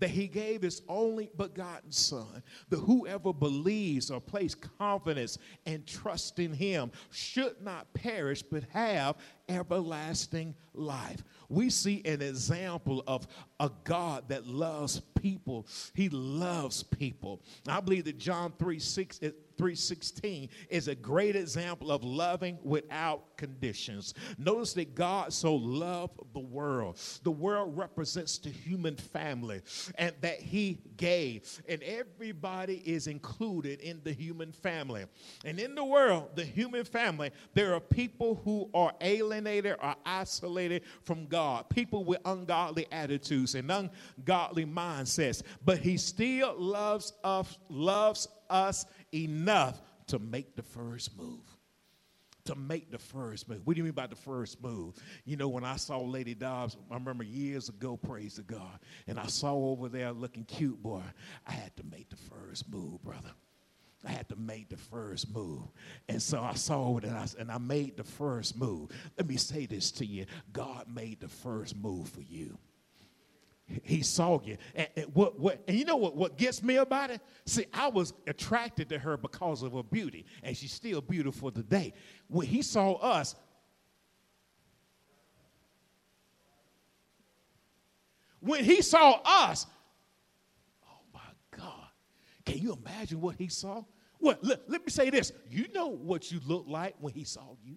that 0.00 0.10
he 0.10 0.26
gave 0.26 0.62
his 0.62 0.82
only 0.88 1.30
begotten 1.36 1.92
Son, 1.92 2.42
that 2.68 2.78
whoever 2.78 3.32
believes 3.32 4.10
or 4.10 4.20
place 4.20 4.54
confidence 4.54 5.38
and 5.66 5.86
trust 5.86 6.38
in 6.38 6.52
him 6.52 6.90
should 7.10 7.60
not 7.62 7.92
perish 7.94 8.42
but 8.42 8.64
have 8.70 9.16
everlasting 9.48 10.54
life. 10.74 11.22
We 11.48 11.70
see 11.70 12.02
an 12.04 12.22
example 12.22 13.02
of 13.06 13.26
a 13.58 13.70
God 13.84 14.28
that 14.28 14.46
loves 14.46 15.00
people. 15.20 15.66
He 15.94 16.08
loves 16.08 16.82
people. 16.82 17.42
I 17.66 17.80
believe 17.80 18.04
that 18.04 18.18
John 18.18 18.52
3 18.58 18.78
6 18.78 19.20
3:16 19.60 20.48
is 20.70 20.88
a 20.88 20.94
great 20.94 21.36
example 21.36 21.92
of 21.92 22.02
loving 22.02 22.58
without 22.62 23.36
conditions. 23.36 24.14
Notice 24.38 24.72
that 24.74 24.94
God 24.94 25.32
so 25.32 25.54
loved 25.54 26.18
the 26.32 26.40
world. 26.40 26.98
The 27.22 27.30
world 27.30 27.76
represents 27.76 28.38
the 28.38 28.48
human 28.50 28.96
family 28.96 29.60
and 29.96 30.14
that 30.22 30.40
he 30.40 30.78
gave 30.96 31.62
and 31.68 31.82
everybody 31.82 32.82
is 32.86 33.06
included 33.06 33.80
in 33.80 34.00
the 34.02 34.12
human 34.12 34.52
family. 34.52 35.04
And 35.44 35.58
in 35.58 35.74
the 35.74 35.84
world, 35.84 36.30
the 36.34 36.44
human 36.44 36.84
family, 36.84 37.30
there 37.54 37.74
are 37.74 37.80
people 37.80 38.40
who 38.44 38.70
are 38.72 38.92
alienated 39.00 39.76
or 39.82 39.94
isolated 40.06 40.82
from 41.02 41.26
God, 41.26 41.68
people 41.68 42.04
with 42.04 42.20
ungodly 42.24 42.86
attitudes 42.92 43.54
and 43.54 43.70
ungodly 43.70 44.64
mindsets, 44.64 45.42
but 45.64 45.78
he 45.78 45.96
still 45.96 46.54
loves 46.58 47.12
us 47.22 47.58
loves 47.68 48.28
us 48.50 48.84
enough 49.12 49.80
to 50.08 50.18
make 50.18 50.56
the 50.56 50.62
first 50.62 51.16
move. 51.16 51.44
To 52.46 52.54
make 52.54 52.90
the 52.90 52.98
first 52.98 53.48
move. 53.48 53.60
What 53.64 53.74
do 53.74 53.78
you 53.78 53.84
mean 53.84 53.92
by 53.92 54.06
the 54.06 54.16
first 54.16 54.62
move? 54.62 54.94
You 55.24 55.36
know, 55.36 55.48
when 55.48 55.64
I 55.64 55.76
saw 55.76 56.00
Lady 56.00 56.34
Dobbs, 56.34 56.76
I 56.90 56.94
remember 56.94 57.22
years 57.22 57.68
ago, 57.68 57.96
praise 57.96 58.36
the 58.36 58.42
God, 58.42 58.80
and 59.06 59.20
I 59.20 59.26
saw 59.26 59.54
over 59.54 59.88
there 59.88 60.12
looking 60.12 60.44
cute, 60.44 60.82
boy, 60.82 61.02
I 61.46 61.52
had 61.52 61.76
to 61.76 61.84
make 61.84 62.08
the 62.08 62.16
first 62.16 62.68
move, 62.70 63.02
brother. 63.04 63.30
I 64.06 64.10
had 64.10 64.28
to 64.30 64.36
make 64.36 64.70
the 64.70 64.78
first 64.78 65.32
move. 65.32 65.62
And 66.08 66.22
so 66.22 66.40
I 66.42 66.54
saw 66.54 66.96
it 66.96 67.04
and 67.04 67.16
I, 67.16 67.26
and 67.38 67.52
I 67.52 67.58
made 67.58 67.98
the 67.98 68.04
first 68.04 68.58
move. 68.58 68.90
Let 69.18 69.28
me 69.28 69.36
say 69.36 69.66
this 69.66 69.90
to 69.92 70.06
you 70.06 70.24
God 70.52 70.86
made 70.88 71.20
the 71.20 71.28
first 71.28 71.76
move 71.76 72.08
for 72.08 72.22
you. 72.22 72.58
He 73.82 74.02
saw 74.02 74.40
you. 74.42 74.56
And, 74.74 74.88
and, 74.96 75.06
what, 75.14 75.38
what, 75.38 75.62
and 75.68 75.78
you 75.78 75.84
know 75.84 75.96
what, 75.96 76.16
what 76.16 76.36
gets 76.36 76.62
me 76.62 76.76
about 76.76 77.10
it? 77.10 77.20
See, 77.46 77.66
I 77.72 77.88
was 77.88 78.12
attracted 78.26 78.88
to 78.90 78.98
her 78.98 79.16
because 79.16 79.62
of 79.62 79.72
her 79.72 79.82
beauty, 79.82 80.26
and 80.42 80.56
she's 80.56 80.72
still 80.72 81.00
beautiful 81.00 81.50
today. 81.50 81.92
When 82.28 82.46
he 82.46 82.62
saw 82.62 82.94
us, 82.94 83.34
when 88.40 88.64
he 88.64 88.82
saw 88.82 89.20
us, 89.24 89.66
oh 90.84 91.00
my 91.12 91.20
God, 91.56 91.88
can 92.44 92.58
you 92.58 92.78
imagine 92.84 93.20
what 93.20 93.36
he 93.36 93.48
saw? 93.48 93.84
Well, 94.18 94.36
let, 94.42 94.68
let 94.68 94.84
me 94.84 94.90
say 94.90 95.10
this. 95.10 95.32
You 95.48 95.66
know 95.74 95.88
what 95.88 96.30
you 96.30 96.40
look 96.46 96.64
like 96.68 96.94
when 97.00 97.14
he 97.14 97.24
saw 97.24 97.54
you? 97.64 97.76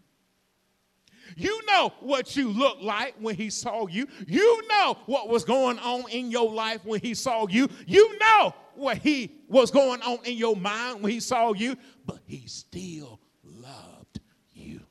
You 1.35 1.65
know 1.65 1.93
what 1.99 2.35
you 2.35 2.49
looked 2.49 2.81
like 2.81 3.15
when 3.19 3.35
he 3.35 3.49
saw 3.49 3.87
you. 3.87 4.07
You 4.27 4.67
know 4.67 4.97
what 5.05 5.29
was 5.29 5.43
going 5.43 5.79
on 5.79 6.09
in 6.09 6.31
your 6.31 6.49
life 6.51 6.85
when 6.85 7.01
he 7.01 7.13
saw 7.13 7.47
you. 7.47 7.67
You 7.87 8.17
know 8.19 8.53
what 8.75 8.97
he 8.97 9.31
was 9.47 9.71
going 9.71 10.01
on 10.01 10.19
in 10.25 10.37
your 10.37 10.55
mind 10.55 11.01
when 11.01 11.11
he 11.11 11.19
saw 11.19 11.53
you, 11.53 11.75
but 12.05 12.19
he 12.25 12.47
still 12.47 13.19
loved 13.43 14.19
you. 14.51 14.81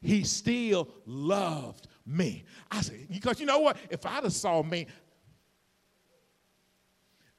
He 0.00 0.24
still 0.24 0.88
loved 1.06 1.88
me. 2.06 2.44
I 2.70 2.80
said, 2.82 3.06
because 3.10 3.40
you 3.40 3.46
know 3.46 3.60
what? 3.60 3.76
If 3.90 4.04
I'd 4.04 4.24
have 4.24 4.32
saw 4.32 4.62
me, 4.62 4.86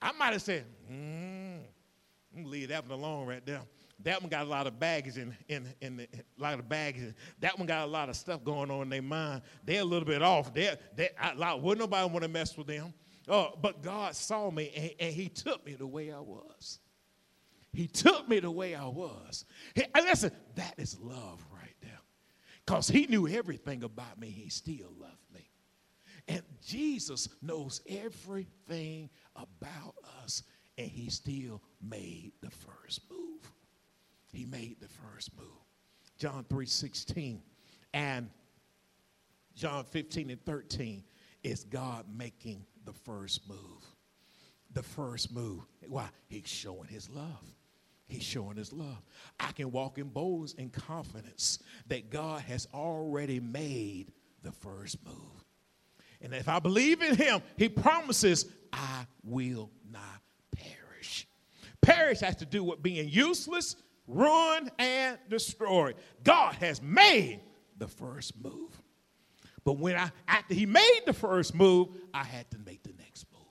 I 0.01 0.11
might 0.13 0.33
have 0.33 0.41
said, 0.41 0.65
mm, 0.91 1.59
I'm 2.35 2.43
gonna 2.43 2.47
leave 2.47 2.69
that 2.69 2.87
one 2.87 2.99
alone 2.99 3.27
right 3.27 3.45
there. 3.45 3.61
That 4.03 4.21
one 4.21 4.29
got 4.29 4.45
a 4.45 4.49
lot 4.49 4.67
of 4.67 4.79
baggage 4.79 5.17
in, 5.17 5.35
in, 5.47 5.73
in 5.81 5.97
the, 5.97 6.03
a 6.03 6.41
lot 6.41 6.59
of 6.59 6.67
baggage. 6.67 7.13
That 7.39 7.57
one 7.57 7.65
got 7.65 7.87
a 7.87 7.89
lot 7.89 8.09
of 8.09 8.15
stuff 8.15 8.43
going 8.43 8.69
on 8.69 8.83
in 8.83 8.89
their 8.89 9.01
mind. 9.01 9.41
They're 9.63 9.81
a 9.81 9.85
little 9.85 10.05
bit 10.05 10.21
off. 10.21 10.53
They're, 10.53 10.77
they're, 10.95 11.11
I, 11.19 11.53
wouldn't 11.53 11.79
nobody 11.79 12.09
want 12.11 12.23
to 12.23 12.29
mess 12.29 12.57
with 12.57 12.67
them. 12.67 12.93
Uh, 13.27 13.47
but 13.61 13.81
God 13.81 14.15
saw 14.15 14.51
me 14.51 14.71
and, 14.75 14.91
and, 14.99 15.13
He 15.13 15.29
took 15.29 15.65
me 15.65 15.75
the 15.75 15.87
way 15.87 16.11
I 16.11 16.19
was. 16.19 16.79
He 17.73 17.87
took 17.87 18.27
me 18.29 18.39
the 18.39 18.51
way 18.51 18.75
I 18.75 18.85
was. 18.85 19.45
He, 19.73 19.83
listen, 19.95 20.31
that 20.55 20.75
is 20.77 20.99
love 20.99 21.43
right 21.51 21.75
there. 21.81 21.99
Because 22.65 22.87
He 22.87 23.07
knew 23.07 23.27
everything 23.27 23.83
about 23.83 24.19
me. 24.19 24.27
He 24.27 24.49
still 24.49 24.91
loved 24.99 25.17
me. 25.33 25.49
And 26.27 26.43
Jesus 26.63 27.29
knows 27.41 27.81
everything 27.87 29.09
about 29.35 29.95
us, 30.23 30.43
and 30.77 30.87
He 30.87 31.09
still 31.09 31.61
made 31.81 32.33
the 32.41 32.51
first 32.51 33.01
move 33.09 33.51
he 34.35 34.45
made 34.45 34.77
the 34.79 34.87
first 34.87 35.35
move. 35.37 35.47
John 36.17 36.45
3 36.49 36.65
16 36.65 37.41
and 37.93 38.29
John 39.55 39.83
15 39.85 40.29
and 40.29 40.45
13 40.45 41.03
is 41.43 41.63
God 41.63 42.05
making 42.15 42.65
the 42.85 42.93
first 42.93 43.47
move. 43.47 43.57
The 44.73 44.83
first 44.83 45.33
move. 45.33 45.61
Why? 45.87 46.09
He's 46.27 46.47
showing 46.47 46.87
his 46.87 47.09
love. 47.09 47.55
He's 48.07 48.23
showing 48.23 48.57
his 48.57 48.71
love. 48.71 49.01
I 49.39 49.51
can 49.51 49.71
walk 49.71 49.97
in 49.97 50.09
boldness 50.09 50.55
and 50.57 50.71
confidence 50.71 51.59
that 51.87 52.09
God 52.09 52.41
has 52.41 52.67
already 52.73 53.39
made 53.39 54.11
the 54.43 54.51
first 54.51 55.03
move. 55.05 55.15
And 56.21 56.33
if 56.33 56.47
I 56.47 56.59
believe 56.59 57.01
in 57.01 57.15
him, 57.15 57.41
he 57.57 57.69
promises 57.69 58.45
I 58.71 59.05
will 59.23 59.71
not 59.91 60.21
perish. 60.55 61.27
Perish 61.81 62.19
has 62.19 62.35
to 62.37 62.45
do 62.45 62.63
with 62.63 62.83
being 62.83 63.09
useless 63.09 63.75
ruined, 64.07 64.71
and 64.79 65.17
destroyed. 65.29 65.95
God 66.23 66.55
has 66.55 66.81
made 66.81 67.41
the 67.77 67.87
first 67.87 68.41
move. 68.43 68.81
But 69.63 69.79
when 69.79 69.95
I 69.95 70.11
after 70.27 70.53
he 70.53 70.65
made 70.65 71.01
the 71.05 71.13
first 71.13 71.55
move, 71.55 71.89
I 72.13 72.23
had 72.23 72.49
to 72.51 72.57
make 72.59 72.83
the 72.83 72.93
next 72.99 73.25
move. 73.31 73.41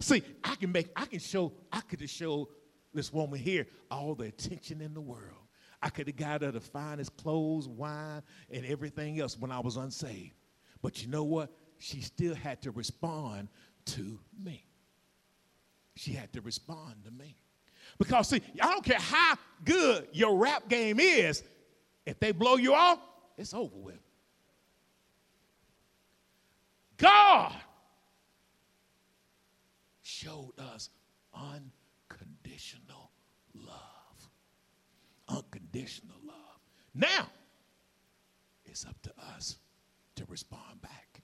See, 0.00 0.22
I 0.44 0.54
can 0.54 0.72
make, 0.72 0.88
I 0.96 1.04
can 1.04 1.18
show, 1.18 1.52
I 1.72 1.80
could 1.80 2.00
have 2.00 2.10
showed 2.10 2.48
this 2.94 3.12
woman 3.12 3.38
here 3.38 3.66
all 3.90 4.14
the 4.14 4.24
attention 4.24 4.80
in 4.80 4.94
the 4.94 5.00
world. 5.00 5.36
I 5.82 5.88
could 5.88 6.06
have 6.06 6.16
got 6.16 6.42
her 6.42 6.50
the 6.50 6.60
finest 6.60 7.16
clothes, 7.16 7.66
wine, 7.68 8.22
and 8.50 8.66
everything 8.66 9.20
else 9.20 9.38
when 9.38 9.50
I 9.50 9.60
was 9.60 9.76
unsaved. 9.76 10.34
But 10.82 11.02
you 11.02 11.08
know 11.08 11.24
what? 11.24 11.50
She 11.78 12.00
still 12.02 12.34
had 12.34 12.62
to 12.62 12.70
respond 12.70 13.48
to 13.86 14.18
me. 14.42 14.64
She 15.96 16.12
had 16.12 16.32
to 16.34 16.40
respond 16.40 17.04
to 17.04 17.10
me. 17.10 17.36
Because, 17.98 18.28
see, 18.28 18.42
I 18.60 18.66
don't 18.66 18.84
care 18.84 18.98
how 18.98 19.36
good 19.64 20.08
your 20.12 20.36
rap 20.36 20.68
game 20.68 21.00
is, 21.00 21.42
if 22.06 22.18
they 22.18 22.32
blow 22.32 22.56
you 22.56 22.74
off, 22.74 22.98
it's 23.36 23.54
over 23.54 23.76
with. 23.76 24.00
God 26.96 27.54
showed 30.02 30.52
us 30.58 30.90
unconditional 31.34 33.10
love. 33.54 34.28
Unconditional 35.28 36.16
love. 36.26 36.36
Now, 36.94 37.28
it's 38.64 38.84
up 38.84 39.00
to 39.02 39.12
us 39.36 39.56
to 40.16 40.24
respond 40.26 40.82
back. 40.82 41.22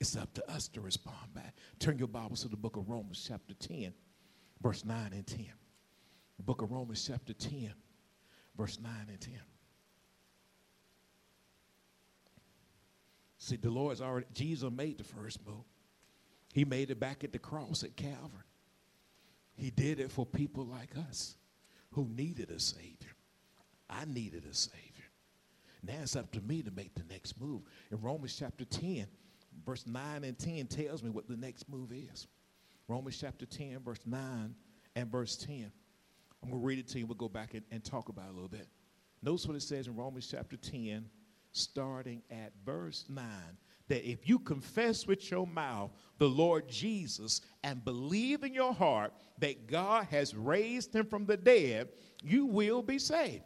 It's 0.00 0.16
up 0.16 0.32
to 0.34 0.50
us 0.50 0.68
to 0.68 0.80
respond 0.80 1.34
back. 1.34 1.54
Turn 1.78 1.98
your 1.98 2.08
Bibles 2.08 2.42
to 2.42 2.48
the 2.48 2.56
book 2.56 2.76
of 2.76 2.88
Romans, 2.88 3.24
chapter 3.28 3.54
10, 3.54 3.92
verse 4.62 4.84
9 4.84 5.12
and 5.12 5.26
10. 5.26 5.46
The 6.36 6.42
book 6.42 6.62
of 6.62 6.70
Romans, 6.70 7.04
chapter 7.06 7.32
10, 7.32 7.72
verse 8.56 8.78
9 8.80 8.92
and 9.08 9.20
10. 9.20 9.34
See, 13.38 13.56
the 13.56 13.70
Lord's 13.70 14.00
already, 14.00 14.26
Jesus 14.32 14.70
made 14.70 14.98
the 14.98 15.04
first 15.04 15.44
move. 15.44 15.64
He 16.52 16.64
made 16.64 16.90
it 16.90 17.00
back 17.00 17.24
at 17.24 17.32
the 17.32 17.38
cross 17.38 17.82
at 17.82 17.96
Calvary. 17.96 18.44
He 19.56 19.70
did 19.70 20.00
it 20.00 20.12
for 20.12 20.24
people 20.24 20.64
like 20.64 20.96
us 21.08 21.36
who 21.90 22.08
needed 22.08 22.50
a 22.50 22.60
Savior. 22.60 23.16
I 23.90 24.04
needed 24.04 24.44
a 24.50 24.54
Savior. 24.54 24.78
Now 25.82 25.98
it's 26.02 26.14
up 26.14 26.30
to 26.32 26.40
me 26.40 26.62
to 26.62 26.70
make 26.70 26.94
the 26.94 27.04
next 27.10 27.40
move. 27.40 27.62
In 27.90 28.00
Romans 28.00 28.36
chapter 28.38 28.64
10, 28.64 29.06
verse 29.66 29.86
9 29.86 30.24
and 30.24 30.38
10 30.38 30.66
tells 30.68 31.02
me 31.02 31.10
what 31.10 31.28
the 31.28 31.36
next 31.36 31.68
move 31.68 31.92
is. 31.92 32.28
Romans 32.88 33.18
chapter 33.20 33.46
10, 33.46 33.80
verse 33.84 34.00
9 34.06 34.54
and 34.96 35.10
verse 35.10 35.36
10. 35.36 35.70
I'm 36.42 36.50
going 36.50 36.60
to 36.60 36.66
read 36.66 36.78
it 36.78 36.88
to 36.88 36.98
you. 36.98 37.06
We'll 37.06 37.14
go 37.14 37.28
back 37.28 37.54
and, 37.54 37.62
and 37.70 37.84
talk 37.84 38.08
about 38.08 38.26
it 38.26 38.30
a 38.30 38.34
little 38.34 38.48
bit. 38.48 38.68
Notice 39.22 39.46
what 39.46 39.56
it 39.56 39.62
says 39.62 39.86
in 39.86 39.94
Romans 39.94 40.28
chapter 40.28 40.56
10, 40.56 41.08
starting 41.52 42.22
at 42.30 42.52
verse 42.64 43.04
9 43.08 43.24
that 43.88 44.08
if 44.08 44.28
you 44.28 44.38
confess 44.38 45.06
with 45.06 45.30
your 45.30 45.46
mouth 45.46 45.90
the 46.18 46.28
Lord 46.28 46.66
Jesus 46.66 47.42
and 47.62 47.84
believe 47.84 48.42
in 48.42 48.54
your 48.54 48.72
heart 48.72 49.12
that 49.38 49.66
God 49.66 50.06
has 50.06 50.34
raised 50.34 50.94
him 50.94 51.04
from 51.04 51.26
the 51.26 51.36
dead, 51.36 51.90
you 52.22 52.46
will 52.46 52.82
be 52.82 52.98
saved. 52.98 53.44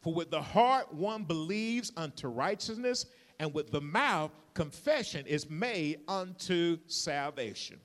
For 0.00 0.12
with 0.12 0.30
the 0.30 0.42
heart 0.42 0.92
one 0.92 1.24
believes 1.24 1.92
unto 1.96 2.28
righteousness, 2.28 3.06
and 3.38 3.54
with 3.54 3.70
the 3.70 3.80
mouth 3.80 4.32
confession 4.52 5.26
is 5.26 5.48
made 5.48 6.00
unto 6.08 6.78
salvation. 6.86 7.80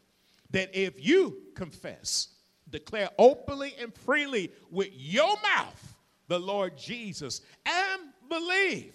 That 0.51 0.69
if 0.73 1.05
you 1.05 1.37
confess, 1.55 2.29
declare 2.69 3.09
openly 3.17 3.75
and 3.79 3.93
freely 3.93 4.51
with 4.69 4.89
your 4.93 5.35
mouth 5.41 5.95
the 6.27 6.39
Lord 6.39 6.77
Jesus 6.77 7.41
and 7.65 8.01
believe, 8.29 8.93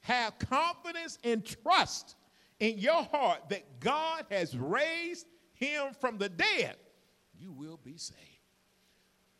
have 0.00 0.38
confidence 0.38 1.18
and 1.24 1.44
trust 1.44 2.16
in 2.60 2.78
your 2.78 3.02
heart 3.04 3.48
that 3.50 3.80
God 3.80 4.24
has 4.30 4.56
raised 4.56 5.26
him 5.54 5.94
from 6.00 6.18
the 6.18 6.28
dead, 6.28 6.76
you 7.38 7.52
will 7.52 7.78
be 7.82 7.96
saved. 7.96 8.18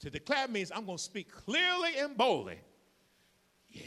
To 0.01 0.11
declare 0.11 0.49
means 0.49 0.71
I'm 0.75 0.85
going 0.85 0.99
to 0.99 1.03
speak 1.03 1.31
clearly 1.33 1.97
and 1.99 2.17
boldly. 2.17 2.59
Yeah, 3.71 3.83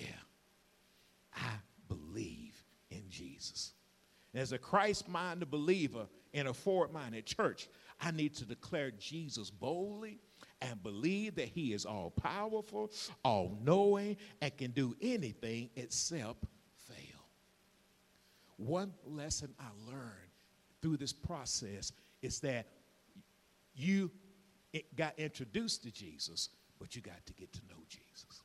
I 1.36 1.52
believe 1.88 2.56
in 2.90 3.04
Jesus. 3.10 3.74
as 4.34 4.52
a 4.52 4.58
Christ 4.58 5.08
minded 5.08 5.50
believer 5.50 6.08
in 6.38 6.48
a 6.48 6.54
forward 6.54 6.94
minded 6.94 7.26
church, 7.26 7.68
I 8.00 8.12
need 8.12 8.36
to 8.36 8.46
declare 8.46 8.92
Jesus 8.92 9.50
boldly 9.50 10.20
and 10.62 10.82
believe 10.84 11.36
that 11.36 11.48
he 11.48 11.74
is 11.74 11.84
all 11.84 12.12
powerful, 12.12 12.92
all 13.24 13.58
knowing, 13.64 14.18
and 14.42 14.56
can 14.56 14.72
do 14.72 14.96
anything 15.02 15.72
except 15.76 16.44
fail. 16.88 17.26
One 18.58 18.94
lesson 19.04 19.54
I 19.60 19.92
learned 19.92 20.32
through 20.82 20.98
this 20.98 21.14
process 21.14 21.92
is 22.22 22.40
that 22.42 22.68
you 23.76 24.12
got 24.96 25.18
introduced 25.18 25.84
to 25.84 25.92
Jesus, 25.92 26.50
but 26.80 26.96
you 26.96 27.02
got 27.02 27.26
to 27.26 27.34
get 27.34 27.52
to 27.54 27.62
know 27.68 27.82
Jesus. 27.90 28.44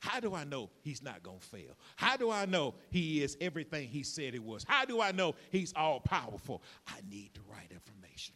How 0.00 0.18
do 0.18 0.34
I 0.34 0.44
know 0.44 0.70
he's 0.80 1.02
not 1.02 1.22
going 1.22 1.38
to 1.38 1.46
fail? 1.46 1.76
How 1.96 2.16
do 2.16 2.30
I 2.30 2.46
know 2.46 2.74
he 2.90 3.22
is 3.22 3.36
everything 3.40 3.86
he 3.86 4.02
said 4.02 4.32
he 4.32 4.38
was? 4.38 4.64
How 4.66 4.84
do 4.86 5.00
I 5.00 5.12
know 5.12 5.34
he's 5.52 5.72
all 5.76 6.00
powerful? 6.00 6.62
I 6.86 6.96
need 7.08 7.30
the 7.34 7.42
right 7.52 7.70
information. 7.70 8.34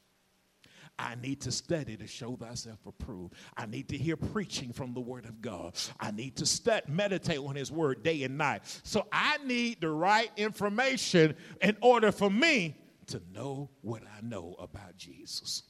I 0.99 1.17
need 1.17 1.41
to 1.41 1.51
study 1.51 1.97
to 1.97 2.07
show 2.07 2.37
thyself 2.37 2.79
approved. 2.87 3.35
I 3.57 3.67
need 3.67 3.89
to 3.89 3.97
hear 3.97 4.17
preaching 4.17 4.73
from 4.73 4.95
the 4.95 5.01
word 5.01 5.25
of 5.25 5.41
God. 5.41 5.75
I 5.99 6.11
need 6.11 6.37
to 6.37 6.47
study, 6.47 6.85
meditate 6.89 7.39
on 7.39 7.57
his 7.57 7.73
word 7.73 8.03
day 8.03 8.23
and 8.23 8.39
night. 8.39 8.63
So 8.85 9.07
I 9.11 9.39
need 9.39 9.81
the 9.81 9.91
right 9.91 10.31
information 10.37 11.35
in 11.63 11.77
order 11.81 12.13
for 12.13 12.31
me 12.31 12.77
to 13.07 13.21
know 13.33 13.71
what 13.81 14.03
I 14.03 14.21
know 14.25 14.55
about 14.59 14.97
Jesus. 14.97 15.63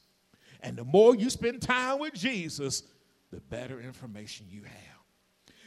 And 0.61 0.75
the 0.75 0.83
more 0.83 1.15
you 1.15 1.29
spend 1.29 1.61
time 1.61 1.99
with 1.99 2.13
Jesus, 2.13 2.83
the 3.31 3.39
better 3.39 3.79
information 3.79 4.45
you 4.49 4.63
have. 4.63 4.94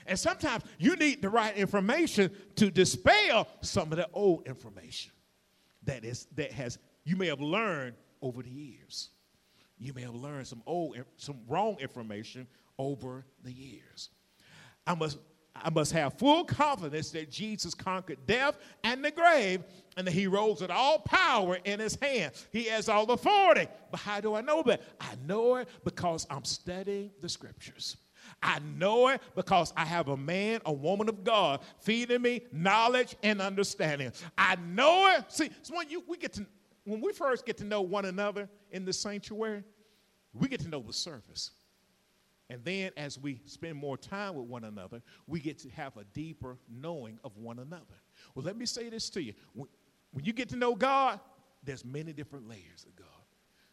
And 0.09 0.19
sometimes 0.19 0.65
you 0.79 0.97
need 0.97 1.23
the 1.23 1.29
right 1.29 1.57
information 1.57 2.31
to 2.57 2.71
dispel 2.71 3.47
some 3.61 3.93
of 3.93 3.99
the 3.99 4.09
old 4.13 4.47
information 4.47 5.13
that 5.85 6.05
is 6.05 6.27
that 6.37 6.53
has 6.53 6.79
you 7.05 7.17
may 7.17 7.27
have 7.27 7.41
learned 7.41 7.95
over 8.21 8.43
the 8.43 8.51
years. 8.51 9.11
You 9.79 9.93
may 9.93 10.03
have 10.03 10.15
learned 10.15 10.47
some 10.47 10.63
old 10.67 10.97
some 11.17 11.39
wrong 11.47 11.77
information 11.79 12.47
over 12.79 13.25
the 13.45 13.53
years. 13.53 14.11
I 14.87 14.95
must 14.95 15.19
I 15.55 15.71
must 15.71 15.93
have 15.93 16.15
full 16.15 16.45
confidence 16.45 17.11
that 17.11 17.31
Jesus 17.31 17.75
conquered 17.75 18.19
death 18.27 18.59
and 18.85 19.05
the 19.05 19.11
grave 19.11 19.65
and 19.97 20.07
that 20.07 20.13
he 20.13 20.27
rose 20.27 20.61
with 20.61 20.71
all 20.71 21.01
power 21.01 21.59
in 21.65 21.81
his 21.81 21.97
hand. 21.97 22.33
He 22.53 22.65
has 22.65 22.89
all 22.89 23.11
authority. 23.11 23.67
But 23.91 24.01
how 24.01 24.21
do 24.21 24.35
I 24.35 24.41
know 24.41 24.63
that? 24.65 24.83
I 25.01 25.15
know 25.27 25.57
it 25.57 25.69
because 25.85 26.27
I'm 26.31 26.45
studying 26.45 27.11
the 27.21 27.29
scriptures. 27.29 27.97
I 28.43 28.61
know 28.61 29.09
it 29.09 29.21
because 29.35 29.73
I 29.77 29.85
have 29.85 30.09
a 30.09 30.17
man, 30.17 30.61
a 30.65 30.73
woman 30.73 31.09
of 31.09 31.25
God 31.25 31.61
feeding 31.81 32.23
me 32.23 32.43
knowledge 32.53 33.17
and 33.23 33.41
understanding. 33.41 34.13
I 34.37 34.57
know 34.57 35.15
it. 35.17 35.25
See, 35.29 35.51
so 35.63 35.77
when 35.77 35.91
you 35.91 36.05
we 36.07 36.17
get 36.17 36.35
to 36.35 36.47
when 36.85 37.01
we 37.01 37.13
first 37.13 37.45
get 37.45 37.57
to 37.59 37.65
know 37.65 37.83
one 37.83 38.05
another 38.05 38.49
in 38.71 38.85
the 38.85 38.93
sanctuary, 38.93 39.65
we 40.33 40.49
get 40.49 40.61
to 40.61 40.69
know 40.69 40.81
the 40.81 40.93
surface. 40.93 41.51
And 42.51 42.65
then 42.65 42.93
as 42.97 43.19
we 43.19 43.43
spend 43.45 43.77
more 43.77 43.99
time 43.99 44.35
with 44.35 44.47
one 44.47 44.65
another, 44.65 45.03
we 45.27 45.41
get 45.41 45.59
to 45.61 45.69
have 45.71 45.97
a 45.99 46.05
deeper 46.15 46.57
knowing 46.71 47.19
of 47.25 47.37
one 47.37 47.59
another. 47.59 47.85
Well, 48.35 48.45
let 48.45 48.57
me 48.57 48.65
say 48.65 48.89
this 48.89 49.11
to 49.11 49.23
you. 49.23 49.35
When, 49.53 49.69
when 50.13 50.25
you 50.25 50.33
get 50.33 50.49
to 50.51 50.57
know 50.57 50.75
God, 50.75 51.21
there's 51.63 51.85
many 51.85 52.15
different 52.15 52.49
layers 52.49 52.87
of 52.87 52.97
God. 52.97 53.07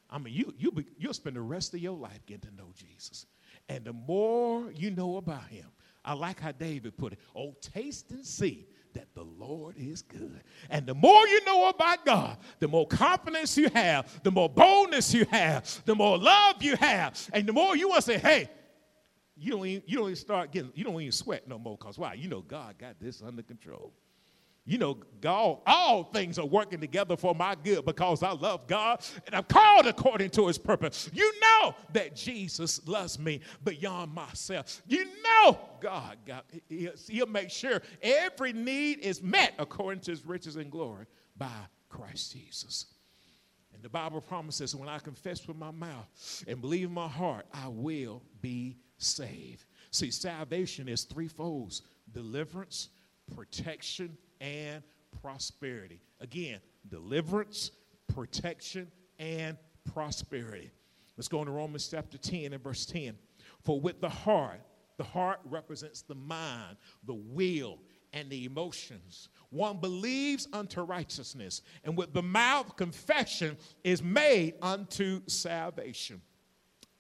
I 0.10 0.18
mean, 0.18 0.34
you, 0.34 0.54
you, 0.58 0.86
you'll 0.98 1.14
spend 1.14 1.38
the 1.38 1.42
rest 1.42 1.74
of 1.74 1.80
your 1.80 1.96
life 1.96 2.26
getting 2.26 2.50
to 2.50 2.56
know 2.56 2.72
Jesus. 2.76 3.26
And 3.70 3.86
the 3.86 3.94
more 3.94 4.72
you 4.72 4.92
know 4.92 5.18
about 5.18 5.48
him, 5.48 5.68
I 6.04 6.14
like 6.14 6.40
how 6.40 6.52
David 6.52 6.98
put 6.98 7.14
it, 7.14 7.20
oh, 7.36 7.56
taste 7.62 8.12
and 8.12 8.26
see 8.26 8.68
that 8.94 9.14
the 9.14 9.24
Lord 9.24 9.76
is 9.78 10.02
good. 10.02 10.42
And 10.70 10.86
the 10.86 10.94
more 10.94 11.28
you 11.28 11.44
know 11.46 11.68
about 11.70 12.06
God, 12.06 12.38
the 12.60 12.68
more 12.68 12.88
confidence 12.88 13.58
you 13.58 13.70
have, 13.70 14.24
the 14.24 14.32
more 14.32 14.50
boldness 14.50 15.14
you 15.14 15.26
have, 15.26 15.82
the 15.86 15.96
more 15.96 16.18
love 16.18 16.62
you 16.62 16.76
have, 16.78 17.30
and 17.34 17.48
the 17.48 17.54
more 17.54 17.76
you 17.76 17.90
want 17.90 18.06
to 18.06 18.12
say, 18.14 18.18
hey, 18.18 18.50
you 19.36 19.52
don't 19.52 19.66
even, 19.66 19.84
you 19.86 19.98
don't 19.98 20.08
even 20.08 20.16
start 20.16 20.52
getting, 20.52 20.72
you 20.76 20.84
don't 20.84 21.00
even 21.00 21.12
sweat 21.12 21.48
no 21.48 21.58
more 21.60 21.78
because 21.78 21.98
why? 21.98 22.14
You 22.14 22.30
know 22.30 22.42
God 22.42 22.78
got 22.78 23.00
this 23.02 23.22
under 23.22 23.44
control 23.44 23.92
you 24.68 24.80
know, 24.80 24.98
God, 25.22 25.60
all 25.68 26.04
things 26.06 26.40
are 26.40 26.46
working 26.46 26.80
together 26.80 27.16
for 27.16 27.36
my 27.36 27.56
good 27.56 27.86
because 27.86 28.24
I 28.24 28.32
love 28.32 28.66
God 28.66 29.06
and 29.28 29.36
I'm 29.36 29.44
called 29.44 29.86
according 29.86 30.32
to 30.32 30.48
his 30.48 30.58
purpose. 30.58 31.10
You 31.14 31.32
know 31.40 31.76
that 31.94 32.16
Jesus 32.16 32.86
loves 32.88 33.20
me 33.20 33.42
beyond 33.64 34.14
myself. 34.14 34.82
You 34.88 35.06
know 35.06 35.60
God, 35.80 36.18
got, 36.26 36.46
he'll 36.68 37.28
make 37.28 37.52
sure 37.52 37.82
every 38.02 38.54
need 38.54 39.00
is 39.00 39.22
met 39.22 39.54
according 39.60 40.02
to 40.02 40.12
his 40.12 40.26
riches 40.26 40.56
and 40.56 40.72
glory 40.72 41.06
by 41.38 41.52
Christ 41.88 42.34
Jesus. 42.34 42.88
And 43.76 43.84
the 43.84 43.90
Bible 43.90 44.22
promises 44.22 44.76
when 44.76 44.90
I 44.90 44.98
confess 44.98 45.48
with 45.48 45.58
my 45.58 45.72
mouth 45.72 46.44
and 46.48 46.60
believe 46.60 46.88
in 46.88 46.94
my 46.94 47.08
heart, 47.08 47.46
I 47.54 47.68
will 47.68 48.24
be 48.42 48.78
saved. 48.98 49.66
See, 49.92 50.10
salvation 50.10 50.90
is 50.90 51.04
threefold 51.04 51.82
deliverance, 52.12 52.90
protection, 53.36 54.18
and 54.42 54.84
prosperity. 55.22 56.02
Again, 56.20 56.60
deliverance, 56.90 57.72
protection, 58.14 58.92
and 59.20 59.58
prosperity. 59.94 60.72
Let's 61.18 61.28
go 61.28 61.40
into 61.40 61.52
Romans 61.52 61.88
chapter 61.90 62.18
10 62.18 62.54
and 62.54 62.64
verse 62.64 62.86
10. 62.86 63.18
For 63.64 63.80
with 63.80 64.02
the 64.02 64.10
heart, 64.10 64.62
the 64.98 65.04
heart 65.04 65.40
represents 65.46 66.02
the 66.02 66.16
mind, 66.16 66.78
the 67.06 67.14
will, 67.14 67.80
and 68.14 68.30
the 68.30 68.46
emotions. 68.46 69.30
One 69.50 69.80
believes 69.80 70.48
unto 70.54 70.82
righteousness, 70.82 71.62
and 71.84 71.98
with 71.98 72.14
the 72.14 72.24
mouth, 72.24 72.76
confession 72.78 73.58
is 73.84 74.02
made 74.02 74.56
unto 74.62 75.22
salvation. 75.28 76.22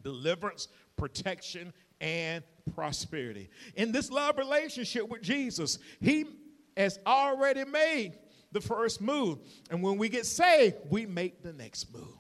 Deliverance, 0.02 0.67
protection, 0.98 1.74
and 2.02 2.43
prosperity. 2.76 3.50
In 3.76 3.91
this 3.91 4.12
love 4.12 4.38
relationship 4.38 5.08
with 5.08 5.21
Jesus, 5.21 5.80
He 6.00 6.26
has 6.75 6.99
already 7.05 7.65
made 7.65 8.17
the 8.51 8.61
first 8.61 9.01
move. 9.01 9.39
And 9.69 9.81
when 9.81 9.97
we 9.97 10.09
get 10.09 10.25
saved, 10.25 10.75
we 10.89 11.05
make 11.05 11.43
the 11.43 11.53
next 11.53 11.93
move. 11.93 12.17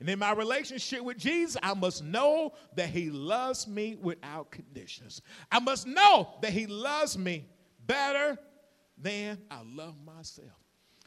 And 0.00 0.08
in 0.08 0.18
my 0.18 0.32
relationship 0.32 1.02
with 1.02 1.18
Jesus, 1.18 1.56
I 1.62 1.74
must 1.74 2.04
know 2.04 2.52
that 2.74 2.88
He 2.88 3.10
loves 3.10 3.66
me 3.66 3.96
without 4.00 4.50
conditions. 4.50 5.22
I 5.50 5.60
must 5.60 5.86
know 5.86 6.34
that 6.42 6.52
He 6.52 6.66
loves 6.66 7.16
me 7.16 7.46
better 7.86 8.38
than 8.98 9.38
I 9.50 9.60
love 9.64 9.94
myself. 10.04 10.50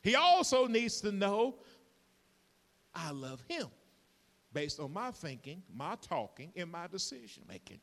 He 0.03 0.15
also 0.15 0.67
needs 0.67 1.01
to 1.01 1.11
know 1.11 1.55
I 2.93 3.11
love 3.11 3.43
Him 3.47 3.67
based 4.53 4.79
on 4.79 4.93
my 4.93 5.11
thinking, 5.11 5.61
my 5.71 5.95
talking, 6.01 6.51
and 6.55 6.71
my 6.71 6.87
decision 6.87 7.43
making. 7.47 7.79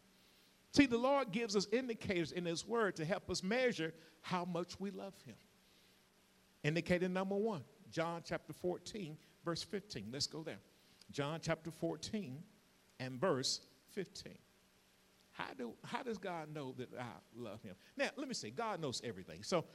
See, 0.74 0.86
the 0.86 0.98
Lord 0.98 1.30
gives 1.30 1.54
us 1.54 1.68
indicators 1.70 2.32
in 2.32 2.44
His 2.44 2.66
Word 2.66 2.96
to 2.96 3.04
help 3.04 3.30
us 3.30 3.44
measure 3.44 3.94
how 4.22 4.44
much 4.44 4.80
we 4.80 4.90
love 4.90 5.14
Him. 5.24 5.36
Indicator 6.64 7.08
number 7.08 7.36
one, 7.36 7.62
John 7.92 8.22
chapter 8.24 8.52
14, 8.52 9.16
verse 9.44 9.62
15. 9.62 10.08
Let's 10.12 10.26
go 10.26 10.42
there. 10.42 10.58
John 11.12 11.38
chapter 11.40 11.70
14 11.70 12.42
and 12.98 13.20
verse 13.20 13.60
15. 13.92 14.32
How, 15.30 15.44
do, 15.56 15.74
how 15.84 16.02
does 16.02 16.18
God 16.18 16.52
know 16.52 16.74
that 16.76 16.88
I 16.98 17.04
love 17.36 17.62
Him? 17.62 17.76
Now, 17.96 18.08
let 18.16 18.26
me 18.26 18.34
say, 18.34 18.50
God 18.50 18.80
knows 18.80 19.00
everything. 19.04 19.44
So, 19.44 19.66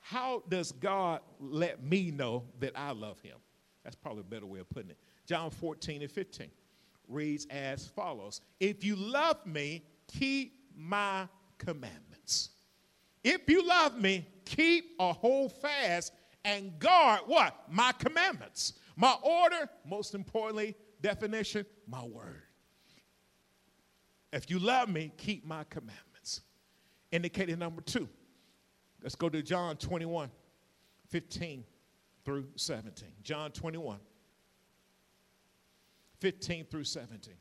how 0.00 0.44
does 0.48 0.72
God 0.72 1.20
let 1.40 1.84
me 1.84 2.10
know 2.10 2.44
that 2.60 2.72
I 2.74 2.92
love 2.92 3.20
Him? 3.20 3.36
That's 3.84 3.96
probably 3.96 4.22
a 4.22 4.24
better 4.24 4.46
way 4.46 4.60
of 4.60 4.70
putting 4.70 4.92
it. 4.92 4.98
John 5.26 5.50
14 5.50 6.00
and 6.00 6.10
15 6.10 6.48
reads 7.06 7.46
as 7.50 7.86
follows 7.88 8.40
If 8.60 8.82
you 8.82 8.96
love 8.96 9.44
me, 9.44 9.82
keep 10.18 10.54
my 10.76 11.28
commandments. 11.58 12.50
If 13.24 13.48
you 13.48 13.66
love 13.66 13.98
me, 13.98 14.26
keep 14.44 14.96
or 14.98 15.14
hold 15.14 15.52
fast 15.52 16.12
and 16.44 16.78
guard 16.78 17.20
what? 17.26 17.54
My 17.70 17.92
commandments. 17.92 18.74
My 18.96 19.14
order, 19.22 19.68
most 19.88 20.14
importantly, 20.14 20.76
definition, 21.00 21.64
my 21.86 22.04
word. 22.04 22.42
If 24.32 24.50
you 24.50 24.58
love 24.58 24.88
me, 24.88 25.12
keep 25.16 25.46
my 25.46 25.64
commandments. 25.64 26.42
Indicator 27.10 27.56
number 27.56 27.82
two. 27.82 28.08
Let's 29.02 29.14
go 29.14 29.28
to 29.28 29.42
John 29.42 29.76
21, 29.76 30.30
15 31.08 31.64
through 32.24 32.46
17. 32.56 33.08
John 33.22 33.50
21, 33.50 33.98
15 36.20 36.64
through 36.66 36.84
17. 36.84 37.34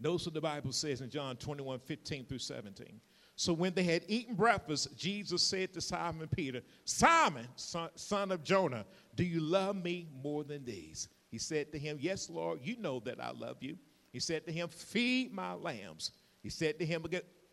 Notice 0.00 0.26
what 0.26 0.34
the 0.34 0.40
Bible 0.40 0.72
says 0.72 1.00
in 1.00 1.10
John 1.10 1.36
21 1.36 1.80
15 1.80 2.24
through 2.26 2.38
17. 2.38 3.00
So 3.34 3.52
when 3.52 3.72
they 3.72 3.84
had 3.84 4.02
eaten 4.08 4.34
breakfast, 4.34 4.96
Jesus 4.96 5.42
said 5.42 5.72
to 5.74 5.80
Simon 5.80 6.28
Peter, 6.28 6.60
Simon, 6.84 7.46
son, 7.54 8.32
of 8.32 8.42
Jonah, 8.42 8.84
do 9.14 9.22
you 9.22 9.38
love 9.38 9.76
me 9.76 10.08
more 10.24 10.42
than 10.42 10.64
these? 10.64 11.08
He 11.30 11.38
said 11.38 11.70
to 11.70 11.78
him, 11.78 11.98
Yes, 12.00 12.28
Lord, 12.28 12.58
you 12.62 12.76
know 12.78 13.00
that 13.00 13.20
I 13.20 13.30
love 13.30 13.58
you. 13.60 13.76
He 14.12 14.18
said 14.18 14.44
to 14.46 14.52
him, 14.52 14.68
Feed 14.68 15.32
my 15.32 15.54
lambs. 15.54 16.10
He 16.42 16.48
said 16.48 16.78
to 16.80 16.84
him 16.84 17.04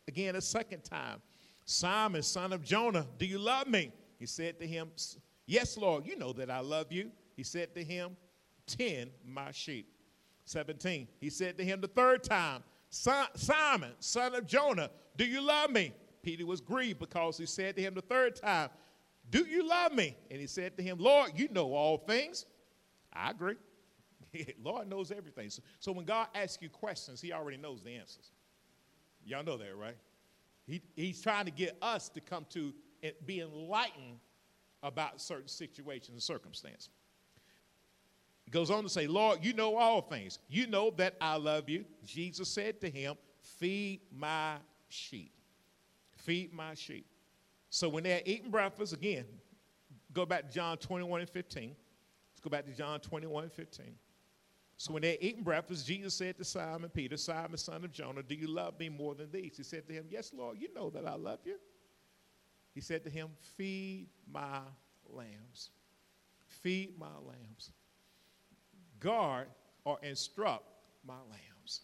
again 0.08 0.36
a 0.36 0.42
second 0.42 0.84
time, 0.84 1.22
Simon, 1.66 2.24
son 2.24 2.54
of 2.54 2.64
Jonah, 2.64 3.06
do 3.20 3.26
you 3.26 3.38
love 3.38 3.68
me? 3.68 3.92
He 4.18 4.26
said 4.26 4.60
to 4.60 4.68
him, 4.68 4.90
Yes, 5.46 5.78
Lord, 5.78 6.08
you 6.08 6.16
know 6.18 6.34
that 6.34 6.50
I 6.50 6.62
love 6.62 6.92
you. 6.92 7.12
He 7.36 7.44
said 7.44 7.76
to 7.76 7.84
him, 7.84 8.18
Tend 8.66 9.12
my 9.24 9.52
sheep. 9.52 9.95
17. 10.46 11.08
He 11.20 11.30
said 11.30 11.58
to 11.58 11.66
him 11.66 11.82
the 11.82 11.88
third 11.88 12.24
time, 12.24 12.64
Simon, 12.90 13.92
son 14.00 14.36
of 14.36 14.48
Jonah, 14.48 14.90
do 15.18 15.26
you 15.26 15.42
love 15.42 15.72
me? 15.72 15.94
Peter 16.22 16.46
was 16.46 16.62
grieved 16.62 17.00
because 17.00 17.38
he 17.38 17.46
said 17.46 17.76
to 17.76 17.82
him 17.82 17.94
the 17.94 18.02
third 18.02 18.36
time, 18.36 18.70
Do 19.30 19.46
you 19.46 19.68
love 19.68 19.92
me? 19.92 20.16
And 20.32 20.40
he 20.40 20.48
said 20.48 20.78
to 20.78 20.84
him, 20.84 20.98
Lord, 21.00 21.32
you 21.36 21.50
know 21.50 21.74
all 21.74 21.98
things. 21.98 22.46
I 23.14 23.32
agree. 23.32 23.56
Lord 24.64 24.90
knows 24.90 25.12
everything. 25.12 25.50
So, 25.50 25.62
so, 25.80 25.92
when 25.92 26.06
God 26.06 26.28
asks 26.34 26.62
you 26.62 26.70
questions, 26.70 27.22
he 27.22 27.32
already 27.32 27.58
knows 27.58 27.82
the 27.82 27.92
answers. 27.92 28.32
Y'all 29.24 29.44
know 29.44 29.58
that, 29.58 29.76
right? 29.76 29.98
He, 30.68 30.82
he's 30.96 31.22
trying 31.22 31.46
to 31.46 31.52
get 31.52 31.78
us 31.82 32.10
to 32.10 32.22
come 32.22 32.46
to 32.50 32.74
eh, 33.04 33.12
be 33.26 33.42
enlightened 33.42 34.18
about 34.84 35.22
certain 35.22 35.48
situations 35.48 36.14
and 36.14 36.22
circumstances. 36.22 36.90
Goes 38.52 38.70
on 38.70 38.84
to 38.84 38.90
say, 38.90 39.08
Lord, 39.08 39.40
you 39.42 39.54
know 39.54 39.76
all 39.76 40.02
things. 40.02 40.40
You 40.48 40.68
know 40.68 40.92
that 40.98 41.16
I 41.20 41.36
love 41.36 41.68
you. 41.68 41.84
Jesus 42.06 42.48
said 42.48 42.80
to 42.82 42.90
him, 42.90 43.16
Feed 43.42 44.02
my 44.16 44.58
sheep. 44.88 45.32
Feed 46.12 46.54
my 46.54 46.74
sheep. 46.76 47.06
So 47.70 47.90
when 47.90 48.04
they're 48.04 48.22
eating 48.26 48.52
breakfast, 48.52 48.94
again, 48.94 49.26
go 50.14 50.26
back 50.26 50.48
to 50.48 50.54
John 50.54 50.78
21 50.78 51.22
and 51.22 51.30
15. 51.30 51.70
Let's 51.70 52.40
go 52.42 52.50
back 52.50 52.66
to 52.66 52.72
John 52.72 53.00
21 53.00 53.44
and 53.44 53.52
15. 53.52 53.86
So 54.78 54.94
when 54.94 55.02
they're 55.02 55.18
eating 55.20 55.44
breakfast, 55.44 55.88
Jesus 55.88 56.14
said 56.14 56.38
to 56.38 56.44
Simon 56.44 56.90
Peter, 56.90 57.18
Simon, 57.18 57.58
son 57.58 57.84
of 57.84 57.92
Jonah, 57.92 58.24
do 58.24 58.36
you 58.36 58.48
love 58.48 58.80
me 58.80 58.90
more 58.90 59.16
than 59.16 59.32
these? 59.32 59.58
He 59.58 59.64
said 59.64 59.88
to 59.88 59.94
him, 59.94 60.06
Yes, 60.10 60.32
Lord, 60.36 60.58
you 60.60 60.74
know 60.74 60.90
that 60.92 61.08
I 61.08 61.16
love 61.16 61.40
you. 61.46 61.56
He 62.74 62.82
said 62.82 63.04
to 63.06 63.10
him, 63.10 63.30
Feed 63.58 64.08
my 64.32 64.60
lambs. 65.10 65.72
Feed 66.46 66.98
my 67.00 67.08
lambs 67.26 67.72
guard 69.00 69.48
or 69.84 70.00
instruct 70.02 70.64
my 71.06 71.16
lambs. 71.30 71.82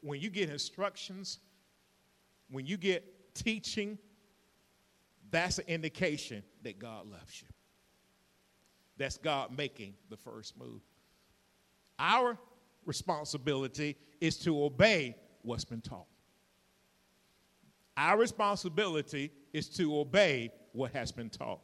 When 0.00 0.20
you 0.20 0.30
get 0.30 0.50
instructions, 0.50 1.38
when 2.50 2.66
you 2.66 2.76
get 2.76 3.34
teaching, 3.34 3.98
that's 5.30 5.58
an 5.58 5.64
indication 5.68 6.42
that 6.62 6.78
God 6.78 7.06
loves 7.06 7.42
you. 7.42 7.48
That's 8.96 9.18
God 9.18 9.56
making 9.56 9.94
the 10.08 10.16
first 10.16 10.56
move. 10.58 10.80
Our 11.98 12.38
responsibility 12.84 13.96
is 14.20 14.38
to 14.38 14.64
obey 14.64 15.16
what's 15.42 15.64
been 15.64 15.80
taught. 15.80 16.06
Our 17.96 18.18
responsibility 18.18 19.32
is 19.52 19.68
to 19.70 19.98
obey 19.98 20.50
what 20.72 20.92
has 20.92 21.12
been 21.12 21.30
taught. 21.30 21.60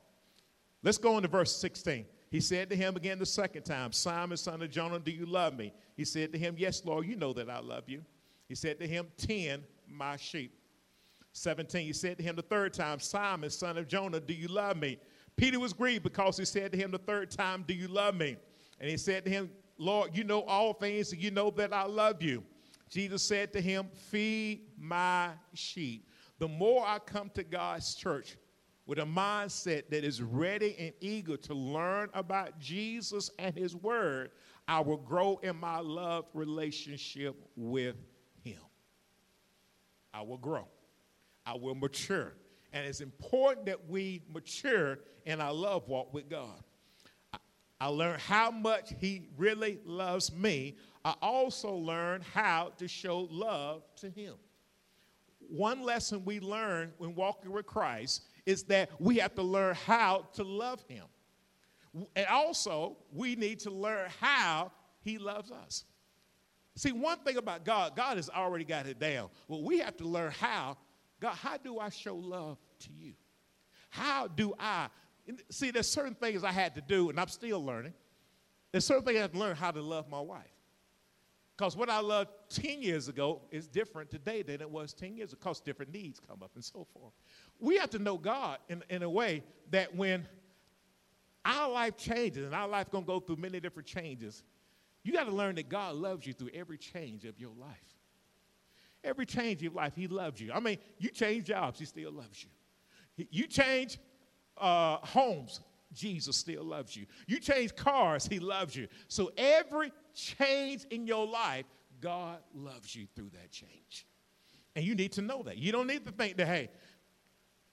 Let's 0.83 0.99
go 0.99 1.17
into 1.17 1.29
verse 1.29 1.55
16. 1.57 2.07
He 2.33 2.41
said 2.41 2.71
to 2.71 2.77
him 2.77 2.97
again 2.97 3.19
the 3.19 3.27
second 3.27 3.65
time, 3.65 3.93
Simon, 3.93 4.39
son 4.39 4.63
of 4.63 4.71
Jonah, 4.71 4.99
do 4.99 5.11
you 5.11 5.27
love 5.27 5.55
me? 5.55 5.71
He 5.95 6.07
said 6.07 6.33
to 6.33 6.39
him, 6.39 6.55
Yes, 6.57 6.83
Lord, 6.83 7.07
you 7.07 7.15
know 7.15 7.35
that 7.35 7.51
I 7.51 7.61
love 7.61 7.91
you. 7.91 8.03
He 8.49 8.55
said 8.55 8.81
to 8.81 8.87
him, 8.87 9.07
Tend 9.19 9.65
my 9.87 10.17
sheep. 10.17 10.59
17, 11.35 11.87
he 11.87 11.93
said 11.93 12.17
to 12.17 12.23
him 12.23 12.35
the 12.35 12.43
third 12.43 12.73
time, 12.73 13.01
Simon, 13.01 13.51
son 13.51 13.77
of 13.77 13.87
Jonah, 13.87 14.19
do 14.19 14.33
you 14.33 14.49
love 14.49 14.79
me? 14.79 14.99
Peter 15.37 15.61
was 15.61 15.75
grieved 15.75 16.05
because 16.05 16.39
he 16.39 16.47
said 16.47 16.73
to 16.73 16.79
him 16.79 16.91
the 16.91 16.99
third 16.99 17.31
time, 17.31 17.65
Do 17.69 17.75
you 17.75 17.87
love 17.87 18.15
me? 18.15 18.39
And 18.81 18.89
he 18.89 18.97
said 18.97 19.27
to 19.27 19.31
him, 19.31 19.51
Lord, 19.77 20.17
you 20.17 20.25
know 20.25 20.41
all 20.45 20.73
things, 20.73 21.13
and 21.13 21.23
you 21.23 21.31
know 21.31 21.51
that 21.51 21.75
I 21.75 21.85
love 21.85 22.23
you. 22.23 22.43
Jesus 22.89 23.23
said 23.23 23.53
to 23.53 23.61
him, 23.61 23.89
Feed 23.93 24.63
my 24.79 25.29
sheep. 25.53 26.09
The 26.39 26.49
more 26.49 26.83
I 26.87 26.99
come 26.99 27.31
to 27.35 27.43
God's 27.43 27.95
church, 27.95 28.37
with 28.93 28.99
a 28.99 29.07
mindset 29.07 29.89
that 29.89 30.05
is 30.05 30.21
ready 30.21 30.77
and 30.79 30.93
eager 31.01 31.39
to 31.39 31.55
learn 31.55 32.11
about 32.13 32.59
Jesus 32.59 33.31
and 33.39 33.57
His 33.57 33.75
Word, 33.75 34.33
I 34.69 34.81
will 34.81 34.99
grow 34.99 35.41
in 35.43 35.57
my 35.57 35.79
love 35.79 36.27
relationship 36.35 37.35
with 37.57 37.97
Him. 38.45 38.61
I 40.13 40.21
will 40.21 40.37
grow. 40.37 40.69
I 41.47 41.57
will 41.57 41.75
mature. 41.75 42.35
And 42.75 42.87
it's 42.87 43.01
important 43.01 43.65
that 43.65 43.89
we 43.89 44.25
mature 44.31 44.99
in 45.25 45.41
our 45.41 45.55
love 45.55 45.89
walk 45.89 46.13
with 46.13 46.29
God. 46.29 46.63
I 47.81 47.87
learned 47.87 48.21
how 48.21 48.51
much 48.51 48.93
He 49.01 49.31
really 49.39 49.79
loves 49.87 50.31
me. 50.35 50.77
I 51.03 51.15
also 51.23 51.73
learned 51.73 52.25
how 52.25 52.73
to 52.77 52.87
show 52.87 53.27
love 53.31 53.85
to 54.03 54.11
Him. 54.11 54.35
One 55.49 55.81
lesson 55.81 56.27
we 56.27 56.41
learn 56.41 56.93
when 56.99 57.15
walking 57.15 57.53
with 57.53 57.65
Christ 57.65 58.25
is 58.47 58.65
that 58.65 58.91
we 58.99 59.17
have 59.19 59.35
to 59.35 59.43
learn 59.43 59.75
how 59.75 60.27
to 60.35 60.45
love 60.45 60.83
him. 60.89 61.05
And 62.17 62.27
also, 62.27 62.97
we 63.13 63.37
need 63.37 63.61
to 63.61 63.71
learn 63.71 64.09
how 64.21 64.73
he 65.01 65.19
loves 65.19 65.51
us. 65.51 65.85
See, 66.75 66.93
one 66.93 67.19
thing 67.19 67.37
about 67.37 67.65
God, 67.65 67.95
God 67.95 68.17
has 68.17 68.31
already 68.31 68.65
got 68.65 68.87
it 68.87 68.99
down. 68.99 69.29
Well, 69.47 69.63
we 69.63 69.79
have 69.81 69.97
to 69.99 70.05
learn 70.05 70.33
how. 70.33 70.79
God, 71.21 71.35
how 71.35 71.59
do 71.59 71.79
I 71.79 71.91
show 71.91 72.17
love 72.17 72.59
to 72.81 72.93
you? 72.93 73.13
How 73.91 74.27
do 74.27 74.55
I? 74.59 74.89
See, 75.51 75.71
there's 75.71 75.89
certain 75.89 76.15
things 76.15 76.45
I 76.45 76.51
had 76.51 76.75
to 76.77 76.81
do, 76.81 77.11
and 77.11 77.21
I'm 77.21 77.29
still 77.29 77.65
learning. 77.65 77.93
There's 78.73 78.87
certain 78.87 79.05
things 79.05 79.19
I 79.19 79.23
have 79.23 79.33
to 79.33 79.39
learn 79.39 79.55
how 79.55 79.71
to 79.71 79.83
love 79.83 80.09
my 80.09 80.21
wife. 80.21 80.47
Because 81.57 81.77
what 81.77 81.91
I 81.91 82.01
loved 82.01 82.31
10 82.49 82.83
years 82.83 83.09
ago 83.09 83.43
is 83.51 83.69
different 83.69 84.11
today 84.11 84.43
than 84.43 84.63
it 84.63 84.71
was 84.71 84.95
10 84.95 85.15
years 85.15 85.33
ago, 85.33 85.41
because 85.43 85.61
different 85.61 85.93
needs 85.93 86.19
come 86.19 86.43
up 86.43 86.53
and 86.55 86.65
so 86.65 86.87
forth 86.95 87.13
we 87.63 87.79
have 87.79 87.91
to 87.91 87.99
know 87.99 88.19
God 88.19 88.59
in, 88.69 88.83
in 88.91 89.03
a 89.03 89.09
way 89.09 89.45
that 89.71 89.95
when 89.95 90.27
our 91.45 91.71
life 91.71 91.97
changes, 91.97 92.45
and 92.45 92.55
our 92.55 92.69
life 92.69 92.91
gonna 92.91 93.07
go 93.07 93.21
through 93.21 93.37
many 93.37 93.61
different 93.61 93.89
changes, 93.89 94.43
you 95.05 95.13
got 95.13 95.25
to 95.25 95.33
learn 95.33 95.57
that 95.57 95.69
God 95.69 95.97
loves 95.97 96.27
you 96.27 96.33
through 96.33 96.51
every 96.55 96.79
change 96.79 97.25
of 97.25 97.39
your 97.39 97.53
life. 97.59 97.71
Every 99.03 99.27
change 99.27 99.65
of 99.65 99.75
life, 99.75 99.95
He 99.97 100.07
loves 100.07 100.41
you. 100.41 100.53
I 100.53 100.61
mean, 100.61 100.79
you 100.99 101.11
change 101.11 101.47
jobs, 101.47 101.79
He 101.79 101.85
still 101.85 102.13
loves 102.13 102.45
you. 102.45 103.27
You 103.31 103.47
change 103.47 103.99
uh, 104.59 104.99
homes, 104.99 105.61
Jesus 105.93 106.37
still 106.37 106.65
loves 106.65 106.97
you. 106.97 107.07
You 107.27 107.41
change 107.41 107.75
cars, 107.75 108.27
He 108.27 108.39
loves 108.39 108.77
you. 108.77 108.89
So 109.09 109.33
every 109.37 109.93
change 110.15 110.85
in 110.91 111.07
your 111.07 111.27
life, 111.27 111.65
God 112.01 112.39
loves 112.55 112.95
you 112.95 113.07
through 113.15 113.31
that 113.31 113.51
change. 113.51 114.07
And 114.75 114.85
you 114.85 114.95
need 114.95 115.13
to 115.13 115.23
know 115.23 115.43
that. 115.43 115.59
You 115.59 115.73
don't 115.73 115.87
need 115.87 116.05
to 116.07 116.13
think 116.13 116.37
that, 116.39 116.47
hey, 116.47 116.71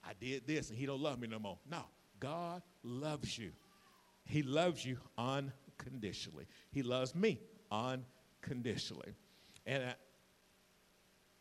I 0.04 0.12
did 0.18 0.46
this 0.46 0.70
and 0.70 0.78
he 0.78 0.86
don't 0.86 1.00
love 1.00 1.20
me 1.20 1.28
no 1.28 1.38
more. 1.38 1.58
No, 1.70 1.84
God 2.18 2.62
loves 2.82 3.38
you. 3.38 3.52
He 4.24 4.42
loves 4.42 4.84
you 4.84 4.98
unconditionally. 5.18 6.46
He 6.70 6.82
loves 6.82 7.14
me 7.14 7.40
unconditionally. 7.70 9.14
And 9.66 9.84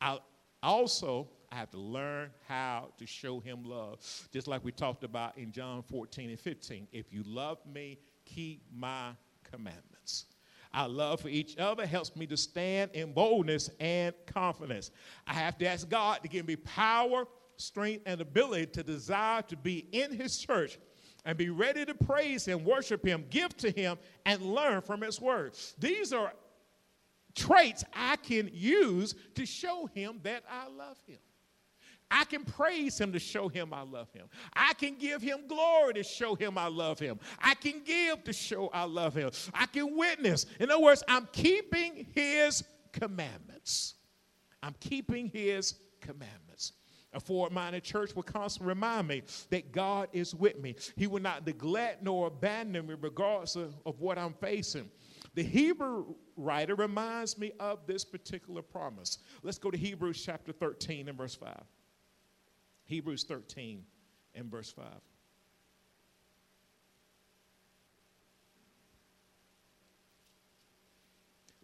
I, 0.01 0.13
I 0.13 0.19
also 0.63 1.29
I 1.51 1.55
have 1.55 1.71
to 1.71 1.79
learn 1.79 2.29
how 2.47 2.89
to 2.97 3.05
show 3.07 3.39
him 3.39 3.63
love. 3.63 3.99
Just 4.31 4.47
like 4.47 4.63
we 4.63 4.71
talked 4.71 5.03
about 5.03 5.37
in 5.37 5.51
John 5.51 5.81
14 5.81 6.29
and 6.29 6.39
15. 6.39 6.87
If 6.91 7.11
you 7.11 7.23
love 7.25 7.57
me, 7.65 7.97
keep 8.25 8.63
my 8.71 9.11
commandments. 9.49 10.25
Our 10.73 10.87
love 10.87 11.21
for 11.21 11.29
each 11.29 11.57
other 11.57 11.87
helps 11.87 12.15
me 12.15 12.27
to 12.27 12.37
stand 12.37 12.91
in 12.93 13.13
boldness 13.13 13.71
and 13.79 14.13
confidence. 14.27 14.91
I 15.25 15.33
have 15.33 15.57
to 15.57 15.67
ask 15.67 15.89
God 15.89 16.21
to 16.21 16.27
give 16.27 16.47
me 16.47 16.55
power 16.55 17.25
strength, 17.59 18.03
and 18.05 18.21
ability 18.21 18.67
to 18.67 18.83
desire 18.83 19.41
to 19.43 19.57
be 19.57 19.87
in 19.91 20.11
his 20.11 20.37
church 20.37 20.79
and 21.25 21.37
be 21.37 21.49
ready 21.49 21.85
to 21.85 21.93
praise 21.93 22.45
him, 22.45 22.63
worship 22.63 23.05
him, 23.05 23.25
give 23.29 23.55
to 23.57 23.69
him, 23.69 23.97
and 24.25 24.41
learn 24.41 24.81
from 24.81 25.01
his 25.01 25.19
word. 25.19 25.53
These 25.77 26.13
are 26.13 26.33
traits 27.35 27.83
I 27.93 28.15
can 28.15 28.49
use 28.53 29.15
to 29.35 29.45
show 29.45 29.87
him 29.87 30.19
that 30.23 30.43
I 30.49 30.69
love 30.69 30.97
him. 31.05 31.19
I 32.11 32.23
can 32.23 32.43
praise 32.43 32.99
him 32.99 33.13
to 33.13 33.19
show 33.19 33.49
him 33.49 33.71
I 33.71 33.81
love 33.81 34.11
him. 34.13 34.27
I 34.53 34.73
can 34.73 34.95
give 34.95 35.21
him 35.21 35.47
glory 35.47 35.93
to 35.93 36.03
show 36.03 36.33
him 36.33 36.57
I 36.57 36.67
love 36.67 36.97
him. 36.97 37.19
I 37.39 37.53
can 37.53 37.83
give 37.85 38.23
to 38.23 38.33
show 38.33 38.69
I 38.73 38.85
love 38.85 39.13
him. 39.13 39.29
I 39.53 39.67
can 39.67 39.95
witness. 39.95 40.47
In 40.59 40.71
other 40.71 40.81
words, 40.81 41.03
I'm 41.07 41.27
keeping 41.31 42.07
his 42.15 42.63
commandments. 42.93 43.95
I'm 44.63 44.75
keeping 44.79 45.27
his 45.27 45.75
commandments. 46.01 46.73
A 47.13 47.19
forward 47.19 47.51
minded 47.51 47.83
church 47.83 48.15
will 48.15 48.23
constantly 48.23 48.69
remind 48.69 49.07
me 49.07 49.23
that 49.49 49.71
God 49.71 50.09
is 50.13 50.35
with 50.35 50.59
me. 50.59 50.75
He 50.95 51.07
will 51.07 51.21
not 51.21 51.45
neglect 51.45 52.03
nor 52.03 52.27
abandon 52.27 52.87
me 52.87 52.95
regardless 52.99 53.55
of, 53.55 53.75
of 53.85 53.99
what 53.99 54.19
I'm 54.19 54.33
facing. 54.33 54.89
The 55.33 55.43
Hebrew 55.43 56.15
writer 56.35 56.75
reminds 56.75 57.37
me 57.37 57.51
of 57.59 57.79
this 57.87 58.05
particular 58.05 58.61
promise. 58.61 59.19
Let's 59.41 59.57
go 59.57 59.71
to 59.71 59.77
Hebrews 59.77 60.23
chapter 60.23 60.51
13 60.51 61.07
and 61.07 61.17
verse 61.17 61.35
5. 61.35 61.55
Hebrews 62.85 63.23
13 63.23 63.83
and 64.35 64.51
verse 64.51 64.71
5. 64.71 64.85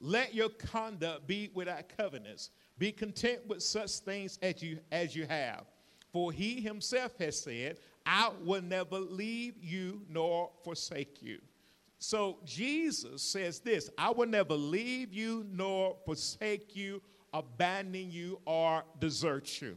Let 0.06 0.36
your 0.36 0.49
conduct 0.49 1.26
be 1.26 1.49
without 1.56 1.89
covetousness 1.97 2.51
be 2.78 2.91
content 2.91 3.39
with 3.47 3.64
such 3.64 3.89
things 3.99 4.38
as 4.43 4.62
you, 4.62 4.78
as 4.91 5.16
you 5.16 5.26
have. 5.26 5.64
For 6.14 6.32
he 6.32 6.62
himself 6.62 7.14
has 7.18 7.39
said, 7.41 7.80
I 8.06 8.32
will 8.43 8.62
never 8.62 8.99
leave 8.99 9.56
you 9.60 10.03
nor 10.08 10.51
forsake 10.64 11.24
you. 11.24 11.39
So 11.97 12.38
Jesus 12.45 13.24
says 13.24 13.62
this 13.62 13.89
I 13.97 14.12
will 14.12 14.28
never 14.28 14.53
leave 14.53 15.12
you 15.12 15.43
nor 15.49 15.97
forsake 16.06 16.76
you, 16.76 17.01
abandon 17.34 18.12
you, 18.12 18.39
or 18.45 18.84
desert 18.99 19.60
you. 19.60 19.76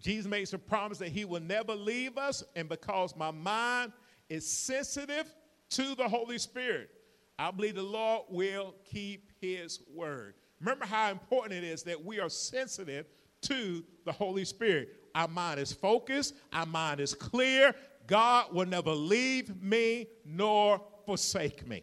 Jesus 0.00 0.26
makes 0.26 0.52
a 0.54 0.58
promise 0.58 0.98
that 0.98 1.10
he 1.10 1.24
will 1.24 1.40
never 1.40 1.76
leave 1.76 2.18
us, 2.18 2.42
and 2.56 2.68
because 2.68 3.14
my 3.14 3.30
mind 3.30 3.92
is 4.28 4.44
sensitive 4.44 5.32
to 5.70 5.94
the 5.94 6.08
Holy 6.08 6.38
Spirit, 6.38 6.90
I 7.38 7.52
believe 7.52 7.76
the 7.76 7.82
Lord 7.84 8.24
will 8.28 8.74
keep 8.84 9.31
his 9.42 9.80
word. 9.92 10.34
Remember 10.60 10.86
how 10.86 11.10
important 11.10 11.52
it 11.52 11.64
is 11.64 11.82
that 11.82 12.02
we 12.02 12.20
are 12.20 12.30
sensitive 12.30 13.06
to 13.42 13.84
the 14.04 14.12
Holy 14.12 14.44
Spirit. 14.44 14.96
Our 15.14 15.28
mind 15.28 15.58
is 15.60 15.72
focused, 15.72 16.34
our 16.52 16.64
mind 16.64 17.00
is 17.00 17.12
clear. 17.12 17.74
God 18.06 18.54
will 18.54 18.66
never 18.66 18.92
leave 18.92 19.60
me 19.60 20.06
nor 20.24 20.80
forsake 21.04 21.66
me. 21.66 21.82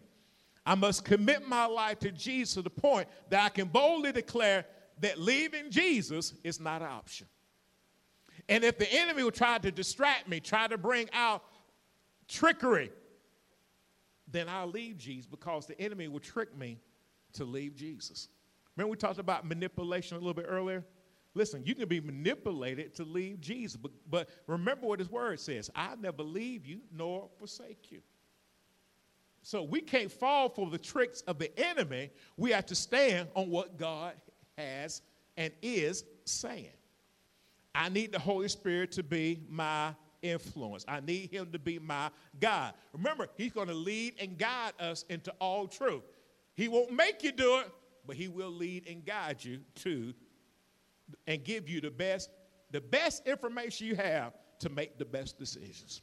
I 0.64 0.74
must 0.74 1.04
commit 1.04 1.46
my 1.46 1.66
life 1.66 1.98
to 2.00 2.10
Jesus 2.10 2.54
to 2.54 2.62
the 2.62 2.70
point 2.70 3.08
that 3.28 3.44
I 3.44 3.48
can 3.50 3.68
boldly 3.68 4.12
declare 4.12 4.64
that 5.00 5.18
leaving 5.18 5.70
Jesus 5.70 6.34
is 6.42 6.60
not 6.60 6.82
an 6.82 6.88
option. 6.88 7.26
And 8.48 8.64
if 8.64 8.78
the 8.78 8.90
enemy 8.92 9.22
will 9.22 9.30
try 9.30 9.58
to 9.58 9.70
distract 9.70 10.28
me, 10.28 10.40
try 10.40 10.66
to 10.66 10.78
bring 10.78 11.08
out 11.12 11.42
trickery, 12.28 12.90
then 14.28 14.48
I'll 14.48 14.68
leave 14.68 14.98
Jesus 14.98 15.26
because 15.26 15.66
the 15.66 15.80
enemy 15.80 16.08
will 16.08 16.20
trick 16.20 16.56
me 16.56 16.78
to 17.34 17.44
leave 17.44 17.74
Jesus. 17.74 18.28
Remember, 18.76 18.90
we 18.90 18.96
talked 18.96 19.18
about 19.18 19.46
manipulation 19.46 20.16
a 20.16 20.20
little 20.20 20.34
bit 20.34 20.46
earlier? 20.48 20.84
Listen, 21.34 21.62
you 21.64 21.74
can 21.74 21.88
be 21.88 22.00
manipulated 22.00 22.94
to 22.96 23.04
leave 23.04 23.40
Jesus, 23.40 23.76
but, 23.76 23.92
but 24.08 24.28
remember 24.46 24.86
what 24.86 24.98
his 24.98 25.10
word 25.10 25.38
says 25.38 25.70
I 25.74 25.94
never 26.00 26.22
leave 26.22 26.66
you 26.66 26.80
nor 26.92 27.28
forsake 27.38 27.90
you. 27.90 28.00
So 29.42 29.62
we 29.62 29.80
can't 29.80 30.10
fall 30.10 30.48
for 30.48 30.68
the 30.68 30.78
tricks 30.78 31.22
of 31.22 31.38
the 31.38 31.56
enemy. 31.58 32.10
We 32.36 32.50
have 32.50 32.66
to 32.66 32.74
stand 32.74 33.28
on 33.34 33.48
what 33.48 33.78
God 33.78 34.14
has 34.58 35.02
and 35.36 35.52
is 35.62 36.04
saying. 36.24 36.66
I 37.74 37.88
need 37.88 38.12
the 38.12 38.18
Holy 38.18 38.48
Spirit 38.48 38.92
to 38.92 39.02
be 39.02 39.40
my 39.48 39.94
influence. 40.22 40.84
I 40.86 41.00
need 41.00 41.30
him 41.30 41.50
to 41.52 41.58
be 41.58 41.78
my 41.78 42.10
God. 42.40 42.74
Remember, 42.92 43.28
he's 43.36 43.52
going 43.52 43.68
to 43.68 43.74
lead 43.74 44.14
and 44.20 44.36
guide 44.36 44.72
us 44.78 45.04
into 45.08 45.32
all 45.40 45.66
truth. 45.66 46.02
He 46.60 46.68
won't 46.68 46.92
make 46.92 47.22
you 47.22 47.32
do 47.32 47.60
it, 47.60 47.72
but 48.06 48.16
he 48.16 48.28
will 48.28 48.50
lead 48.50 48.86
and 48.86 49.02
guide 49.02 49.42
you 49.42 49.60
to 49.76 50.12
and 51.26 51.42
give 51.42 51.70
you 51.70 51.80
the 51.80 51.90
best 51.90 52.28
the 52.70 52.82
best 52.82 53.26
information 53.26 53.86
you 53.86 53.96
have 53.96 54.34
to 54.58 54.68
make 54.68 54.98
the 54.98 55.06
best 55.06 55.38
decisions. 55.38 56.02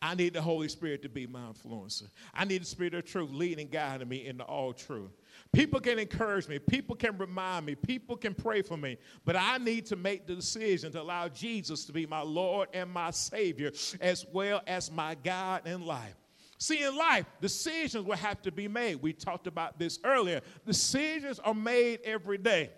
I 0.00 0.14
need 0.14 0.32
the 0.32 0.40
Holy 0.40 0.68
Spirit 0.68 1.02
to 1.02 1.10
be 1.10 1.26
my 1.26 1.40
influencer. 1.40 2.08
I 2.32 2.46
need 2.46 2.62
the 2.62 2.66
Spirit 2.66 2.94
of 2.94 3.04
truth 3.04 3.30
leading 3.30 3.64
and 3.64 3.70
guiding 3.70 4.08
me 4.08 4.26
into 4.26 4.44
all 4.44 4.72
truth. 4.72 5.10
People 5.52 5.80
can 5.80 5.98
encourage 5.98 6.48
me, 6.48 6.58
people 6.58 6.96
can 6.96 7.18
remind 7.18 7.66
me, 7.66 7.74
people 7.74 8.16
can 8.16 8.32
pray 8.32 8.62
for 8.62 8.78
me, 8.78 8.96
but 9.26 9.36
I 9.36 9.58
need 9.58 9.84
to 9.86 9.96
make 9.96 10.26
the 10.26 10.36
decision 10.36 10.90
to 10.92 11.02
allow 11.02 11.28
Jesus 11.28 11.84
to 11.84 11.92
be 11.92 12.06
my 12.06 12.22
Lord 12.22 12.70
and 12.72 12.90
my 12.90 13.10
Savior, 13.10 13.72
as 14.00 14.24
well 14.32 14.62
as 14.66 14.90
my 14.90 15.16
God 15.16 15.66
in 15.66 15.84
life. 15.84 16.16
See, 16.58 16.82
in 16.82 16.96
life, 16.96 17.26
decisions 17.40 18.06
will 18.06 18.16
have 18.16 18.40
to 18.42 18.50
be 18.50 18.66
made. 18.66 18.96
We 18.96 19.12
talked 19.12 19.46
about 19.46 19.78
this 19.78 19.98
earlier. 20.04 20.40
Decisions 20.64 21.38
are 21.38 21.54
made 21.54 22.00
every 22.04 22.38
day. 22.38 22.70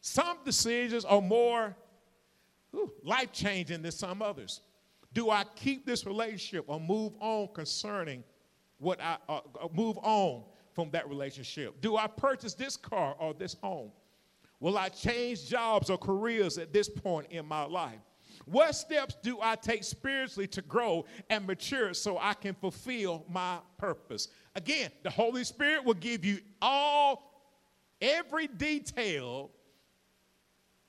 Some 0.00 0.38
decisions 0.44 1.04
are 1.04 1.20
more 1.20 1.76
life 3.04 3.32
changing 3.32 3.82
than 3.82 3.92
some 3.92 4.22
others. 4.22 4.60
Do 5.12 5.30
I 5.30 5.44
keep 5.56 5.84
this 5.84 6.06
relationship 6.06 6.64
or 6.68 6.78
move 6.78 7.14
on 7.18 7.48
concerning 7.52 8.22
what 8.78 9.00
I 9.00 9.18
uh, 9.28 9.40
uh, 9.60 9.68
move 9.72 9.98
on 9.98 10.44
from 10.72 10.90
that 10.90 11.08
relationship? 11.08 11.80
Do 11.80 11.96
I 11.96 12.06
purchase 12.06 12.54
this 12.54 12.76
car 12.76 13.16
or 13.18 13.34
this 13.34 13.56
home? 13.60 13.90
Will 14.60 14.78
I 14.78 14.88
change 14.88 15.48
jobs 15.48 15.90
or 15.90 15.98
careers 15.98 16.58
at 16.58 16.72
this 16.72 16.88
point 16.88 17.26
in 17.30 17.46
my 17.46 17.64
life? 17.64 17.98
What 18.46 18.74
steps 18.74 19.16
do 19.22 19.38
I 19.40 19.54
take 19.56 19.84
spiritually 19.84 20.48
to 20.48 20.62
grow 20.62 21.04
and 21.28 21.46
mature 21.46 21.94
so 21.94 22.18
I 22.18 22.34
can 22.34 22.54
fulfill 22.54 23.24
my 23.28 23.58
purpose? 23.78 24.28
Again, 24.56 24.90
the 25.02 25.10
Holy 25.10 25.44
Spirit 25.44 25.84
will 25.84 25.94
give 25.94 26.24
you 26.24 26.40
all, 26.60 27.22
every 28.00 28.48
detail 28.48 29.50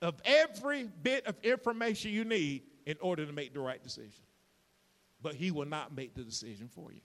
of 0.00 0.20
every 0.24 0.88
bit 1.02 1.26
of 1.26 1.36
information 1.42 2.10
you 2.10 2.24
need 2.24 2.62
in 2.86 2.96
order 3.00 3.24
to 3.24 3.32
make 3.32 3.54
the 3.54 3.60
right 3.60 3.82
decision. 3.82 4.24
But 5.20 5.34
He 5.34 5.52
will 5.52 5.66
not 5.66 5.94
make 5.94 6.14
the 6.14 6.24
decision 6.24 6.68
for 6.68 6.92
you. 6.92 7.00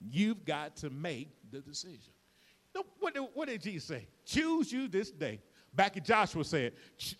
You've 0.00 0.44
got 0.44 0.76
to 0.76 0.90
make 0.90 1.28
the 1.50 1.60
decision. 1.60 2.12
What 3.00 3.48
did, 3.48 3.62
Jesus 3.62 3.88
say? 3.88 4.06
Choose 4.24 4.72
you 4.72 4.88
this 4.88 5.10
day 5.10 5.40
Back 5.76 5.98
in 5.98 6.02
Joshua 6.02 6.42
said, 6.42 6.72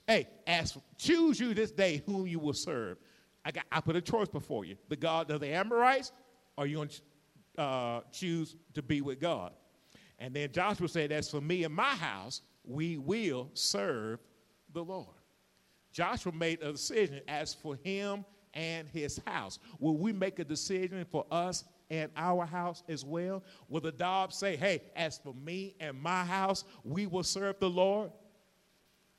hey, 0.06 0.26
ask, 0.46 0.78
choose 0.96 1.38
you 1.38 1.52
this 1.52 1.70
day 1.70 2.02
whom 2.06 2.26
you 2.26 2.38
will 2.38 2.54
serve. 2.54 2.96
I, 3.44 3.50
got, 3.52 3.64
I 3.70 3.80
put 3.80 3.96
a 3.96 4.00
choice 4.00 4.28
before 4.28 4.64
you. 4.64 4.76
The 4.88 4.96
God 4.96 5.30
of 5.30 5.40
the 5.40 5.48
Amorites, 5.48 6.10
or 6.56 6.66
you 6.66 6.76
going 6.76 6.88
to 6.88 7.62
uh, 7.62 8.00
choose 8.10 8.56
to 8.72 8.82
be 8.82 9.02
with 9.02 9.20
God? 9.20 9.52
And 10.18 10.34
then 10.34 10.50
Joshua 10.50 10.88
said, 10.88 11.12
as 11.12 11.30
for 11.30 11.42
me 11.42 11.64
and 11.64 11.74
my 11.74 11.94
house, 11.94 12.40
we 12.64 12.96
will 12.96 13.50
serve 13.52 14.20
the 14.72 14.82
Lord. 14.82 15.06
Joshua 15.92 16.32
made 16.32 16.62
a 16.62 16.72
decision 16.72 17.20
as 17.28 17.52
for 17.52 17.76
him 17.84 18.24
and 18.54 18.88
his 18.88 19.20
house. 19.26 19.58
Will 19.78 19.98
we 19.98 20.12
make 20.12 20.38
a 20.38 20.44
decision 20.44 21.04
for 21.10 21.26
us 21.30 21.64
and 21.90 22.10
our 22.16 22.46
house 22.46 22.82
as 22.88 23.04
well? 23.04 23.44
Will 23.68 23.82
the 23.82 23.92
Dobbs 23.92 24.36
say, 24.36 24.56
hey, 24.56 24.82
as 24.96 25.18
for 25.18 25.34
me 25.34 25.74
and 25.78 26.00
my 26.00 26.24
house, 26.24 26.64
we 26.84 27.06
will 27.06 27.22
serve 27.22 27.60
the 27.60 27.68
Lord? 27.68 28.10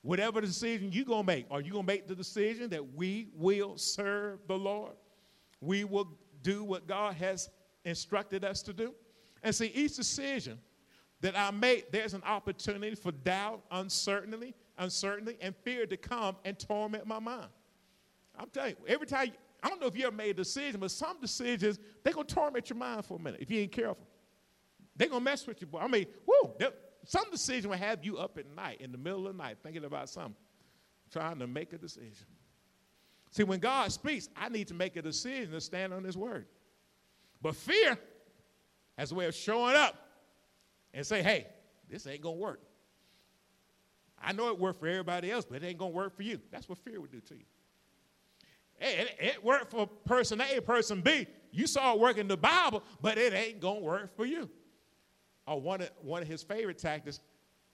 Whatever 0.07 0.39
decision 0.39 0.89
you're 0.93 1.03
going 1.03 1.23
to 1.23 1.27
make, 1.27 1.47
are 1.51 1.59
you 1.59 1.73
going 1.73 1.85
to 1.85 1.93
make 1.93 2.07
the 2.07 2.15
decision 2.15 2.69
that 2.69 2.93
we 2.93 3.27
will 3.35 3.77
serve 3.77 4.39
the 4.47 4.57
Lord? 4.57 4.93
We 5.59 5.83
will 5.83 6.07
do 6.41 6.63
what 6.63 6.87
God 6.87 7.15
has 7.15 7.49
instructed 7.83 8.45
us 8.45 8.61
to 8.61 8.73
do? 8.73 8.93
And 9.43 9.53
see, 9.53 9.65
each 9.75 9.97
decision 9.97 10.59
that 11.19 11.37
I 11.37 11.51
make, 11.51 11.91
there's 11.91 12.13
an 12.13 12.23
opportunity 12.25 12.95
for 12.95 13.11
doubt, 13.11 13.63
uncertainty, 13.69 14.55
uncertainty, 14.77 15.35
and 15.41 15.53
fear 15.53 15.85
to 15.85 15.97
come 15.97 16.37
and 16.45 16.57
torment 16.57 17.05
my 17.05 17.19
mind. 17.19 17.49
I'm 18.39 18.47
telling 18.49 18.75
you, 18.79 18.87
every 18.87 19.07
time, 19.07 19.33
I 19.61 19.67
don't 19.67 19.81
know 19.81 19.87
if 19.87 19.97
you 19.97 20.07
ever 20.07 20.15
made 20.15 20.29
a 20.29 20.35
decision, 20.35 20.79
but 20.79 20.91
some 20.91 21.19
decisions, 21.19 21.79
they're 22.05 22.13
going 22.13 22.27
to 22.27 22.33
torment 22.33 22.69
your 22.69 22.77
mind 22.77 23.03
for 23.03 23.17
a 23.17 23.19
minute 23.19 23.41
if 23.41 23.51
you 23.51 23.59
ain't 23.59 23.73
careful. 23.73 24.07
They're 24.95 25.09
going 25.09 25.19
to 25.19 25.25
mess 25.25 25.45
with 25.45 25.61
you. 25.61 25.67
I 25.77 25.89
mean, 25.89 26.05
whoo, 26.25 26.53
some 27.07 27.31
decision 27.31 27.69
will 27.69 27.77
have 27.77 28.03
you 28.03 28.17
up 28.17 28.37
at 28.37 28.53
night, 28.53 28.81
in 28.81 28.91
the 28.91 28.97
middle 28.97 29.27
of 29.27 29.37
the 29.37 29.41
night, 29.41 29.57
thinking 29.63 29.85
about 29.85 30.09
something, 30.09 30.35
trying 31.09 31.39
to 31.39 31.47
make 31.47 31.71
a 31.71 31.77
decision. 31.77 32.27
See, 33.31 33.43
when 33.43 33.61
God 33.61 33.93
speaks, 33.93 34.27
I 34.35 34.49
need 34.49 34.67
to 34.67 34.73
make 34.73 34.97
a 34.97 35.01
decision 35.01 35.53
to 35.53 35.61
stand 35.61 35.93
on 35.93 36.03
His 36.03 36.17
word. 36.17 36.47
But 37.41 37.55
fear 37.55 37.97
has 38.97 39.13
a 39.13 39.15
way 39.15 39.25
of 39.25 39.33
showing 39.33 39.73
up 39.73 39.95
and 40.93 41.05
say, 41.05 41.23
hey, 41.23 41.47
this 41.89 42.05
ain't 42.07 42.23
to 42.23 42.29
work. 42.29 42.59
I 44.21 44.33
know 44.33 44.49
it 44.49 44.59
worked 44.59 44.81
for 44.81 44.87
everybody 44.87 45.31
else, 45.31 45.45
but 45.45 45.63
it 45.63 45.65
ain't 45.65 45.79
to 45.79 45.85
work 45.85 46.13
for 46.13 46.23
you. 46.23 46.41
That's 46.51 46.67
what 46.67 46.77
fear 46.79 46.99
would 46.99 47.11
do 47.11 47.21
to 47.21 47.35
you. 47.35 47.45
It, 48.81 49.15
it 49.17 49.43
worked 49.45 49.71
for 49.71 49.87
person 49.87 50.41
A, 50.41 50.59
person 50.59 50.99
B. 50.99 51.25
You 51.51 51.67
saw 51.67 51.93
it 51.93 51.99
work 52.01 52.17
in 52.17 52.27
the 52.27 52.35
Bible, 52.35 52.83
but 53.01 53.17
it 53.17 53.33
ain't 53.33 53.61
to 53.61 53.71
work 53.71 54.13
for 54.17 54.25
you 54.25 54.49
or 55.47 55.59
one 55.59 55.81
of, 55.81 55.89
one 56.01 56.21
of 56.21 56.27
his 56.27 56.43
favorite 56.43 56.77
tactics, 56.77 57.21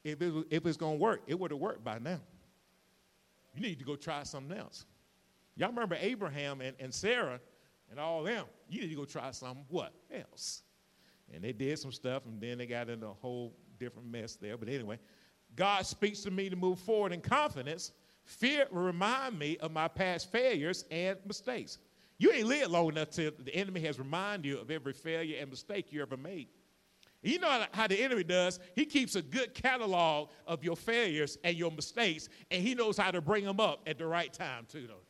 if, 0.04 0.22
it, 0.22 0.34
if 0.50 0.66
it's 0.66 0.78
to 0.78 0.90
work, 0.92 1.22
it 1.28 1.40
would 1.40 1.52
have 1.52 1.60
worked 1.60 1.84
by 1.84 2.00
now. 2.00 2.20
You 3.56 3.62
need 3.62 3.80
to 3.80 3.86
go 3.86 3.96
try 3.96 4.24
something 4.24 4.58
else. 4.58 4.86
Y'all 5.56 5.70
remember 5.70 5.98
Abraham 6.00 6.62
and, 6.62 6.76
and 6.80 6.94
Sarah 6.94 7.40
and 7.92 8.00
all 8.00 8.24
them. 8.24 8.46
You 8.70 8.82
need 8.82 8.90
to 8.90 8.96
go 8.96 9.06
try 9.06 9.32
something 9.32 9.66
what 9.70 9.94
else? 10.14 10.64
And 11.34 11.44
they 11.44 11.52
did 11.54 11.78
some 11.80 11.92
stuff, 11.92 12.26
and 12.26 12.40
then 12.42 12.58
they 12.58 12.66
got 12.66 12.90
into 12.90 13.08
a 13.08 13.14
whole 13.14 13.54
different 13.80 14.10
mess 14.12 14.36
there. 14.36 14.58
But 14.58 14.70
anyway, 14.70 15.00
God 15.56 15.86
speaks 15.86 16.22
to 16.22 16.32
me 16.32 16.50
to 16.50 16.56
move 16.56 16.80
forward 16.80 17.12
in 17.12 17.22
confidence, 17.22 17.92
Fear 18.26 18.68
will 18.72 18.84
remind 18.84 19.38
me 19.38 19.58
of 19.58 19.72
my 19.72 19.88
past 19.88 20.32
failures 20.32 20.86
and 20.90 21.18
mistakes. 21.26 21.78
You 22.18 22.32
ain't 22.32 22.48
lived 22.48 22.72
long 22.72 22.90
enough 22.90 23.10
till 23.10 23.32
the 23.38 23.54
enemy 23.54 23.82
has 23.82 24.00
reminded 24.00 24.48
you 24.48 24.60
of 24.60 24.72
every 24.72 24.94
failure 24.94 25.38
and 25.42 25.50
mistake 25.50 25.92
you 25.92 26.02
ever 26.02 26.16
made. 26.16 26.48
You 27.24 27.40
know 27.40 27.66
how 27.72 27.88
the 27.88 28.02
enemy 28.02 28.24
does? 28.24 28.60
He 28.76 28.86
keeps 28.86 29.16
a 29.16 29.22
good 29.22 29.54
catalog 29.54 30.30
of 30.46 30.64
your 30.64 30.76
failures 30.76 31.38
and 31.44 31.56
your 31.56 31.72
mistakes, 31.72 32.28
and 32.52 32.62
he 32.62 32.76
knows 32.76 32.98
how 32.98 33.12
to 33.12 33.22
bring 33.22 33.46
them 33.46 33.60
up 33.60 33.82
at 33.88 33.98
the 33.98 34.06
right 34.06 34.32
time, 34.32 34.68
too, 34.70 34.88
though. 34.88 35.02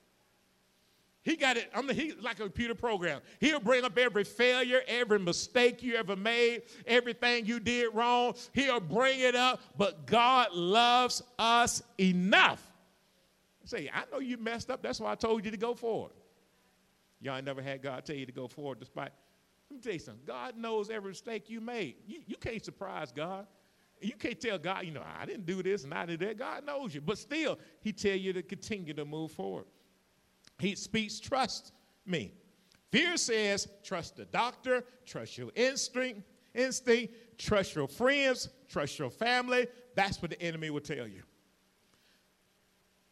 He 1.24 1.38
got 1.38 1.55
it. 1.55 1.70
I'm 1.74 1.88
he 1.89 2.14
like 2.22 2.39
a 2.39 2.43
computer 2.43 2.76
program. 2.76 3.22
He'll 3.39 3.61
bring 3.61 3.86
up 3.86 3.97
every 3.97 4.26
failure, 4.26 4.82
every 4.88 5.20
mistake 5.20 5.82
you 5.82 5.95
ever 5.95 6.18
made, 6.18 6.64
everything 6.86 7.45
you 7.45 7.61
did 7.61 7.95
wrong. 7.95 8.36
He'll 8.51 8.82
bring 8.82 9.22
it 9.22 9.34
up. 9.34 9.61
But 9.78 10.05
God 10.05 10.51
loves 10.51 11.24
us 11.39 11.82
enough. 11.97 12.61
Say, 13.64 13.89
I 13.93 14.03
know 14.11 14.20
you 14.20 14.38
messed 14.38 14.70
up. 14.70 14.84
That's 14.84 14.99
why 14.99 15.14
I 15.14 15.16
told 15.16 15.45
you 15.45 15.51
to 15.51 15.57
go 15.57 15.74
forward. 15.74 16.11
Y'all 17.22 17.41
never 17.41 17.61
had 17.61 17.82
God 17.82 18.03
tell 18.05 18.18
you 18.18 18.26
to 18.26 18.34
go 18.34 18.49
forward 18.49 18.82
despite. 18.82 19.11
Let 19.74 19.78
me 19.78 19.82
tell 19.82 19.93
you 19.93 19.99
something. 19.99 20.24
God 20.28 20.55
knows 20.55 20.91
every 20.91 21.09
mistake 21.09 21.49
you 21.49 21.59
made. 21.59 21.95
You, 22.05 22.19
you 22.28 22.36
can't 22.36 22.63
surprise 22.63 23.11
God. 23.11 23.47
You 23.99 24.13
can't 24.13 24.39
tell 24.39 24.59
God, 24.59 24.86
you 24.86 24.91
know, 24.91 25.03
I 25.19 25.26
didn't 25.26 25.47
do 25.47 25.63
this 25.63 25.84
and 25.84 25.93
I 25.93 26.05
did 26.05 26.19
that. 26.19 26.38
God 26.38 26.63
knows 26.63 26.93
you. 26.93 27.01
But 27.01 27.17
still, 27.17 27.57
He 27.82 27.91
tell 27.91 28.15
you 28.15 28.34
to 28.34 28.43
continue 28.43 28.93
to 28.93 29.03
move 29.03 29.32
forward. 29.32 29.65
He 30.59 30.76
speaks, 30.76 31.19
trust 31.19 31.71
me. 32.05 32.34
Fear 32.91 33.17
says, 33.17 33.67
trust 33.84 34.17
the 34.17 34.26
doctor, 34.26 34.84
trust 35.05 35.39
your 35.39 35.49
instinct, 35.55 36.21
instinct, 36.53 37.15
trust 37.39 37.74
your 37.74 37.88
friends, 37.88 38.49
trust 38.69 38.99
your 38.99 39.09
family. 39.09 39.65
That's 39.95 40.21
what 40.21 40.30
the 40.30 40.41
enemy 40.41 40.69
will 40.69 40.82
tell 40.82 41.07
you. 41.07 41.24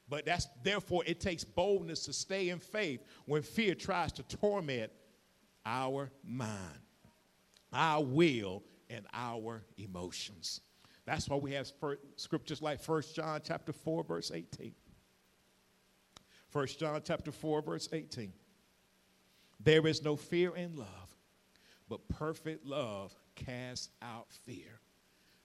But 0.07 0.28
that's 0.28 0.47
therefore 0.62 1.03
it 1.07 1.20
takes 1.20 1.43
boldness 1.43 2.05
to 2.05 2.14
stay 2.14 2.49
in 2.49 2.59
faith 2.59 3.03
when 3.26 3.41
fear 3.41 3.74
tries 3.74 4.12
to 4.14 4.24
torment 4.24 4.91
our 5.66 6.12
mind, 6.24 6.51
our 7.72 8.03
will, 8.03 8.64
and 8.89 9.05
our 9.14 9.64
emotions. 9.78 10.62
That's 11.05 11.28
why 11.28 11.38
we 11.38 11.53
have 11.53 11.72
scriptures 12.16 12.62
like 12.62 12.84
1 12.86 13.03
John 13.16 13.41
chapter 13.43 13.74
4, 13.74 14.03
verse 14.03 14.32
18. 14.34 14.74
1 16.51 16.68
John 16.78 17.01
chapter 17.03 17.32
4, 17.32 17.62
verse 17.62 17.89
18. 17.91 18.34
There 19.64 19.88
is 19.88 20.03
no 20.03 20.16
fear 20.16 20.55
in 20.55 20.76
love, 20.76 21.16
but 21.89 22.07
perfect 22.09 22.66
love 22.66 23.16
casts 23.36 23.89
out 24.01 24.28
fear, 24.45 24.80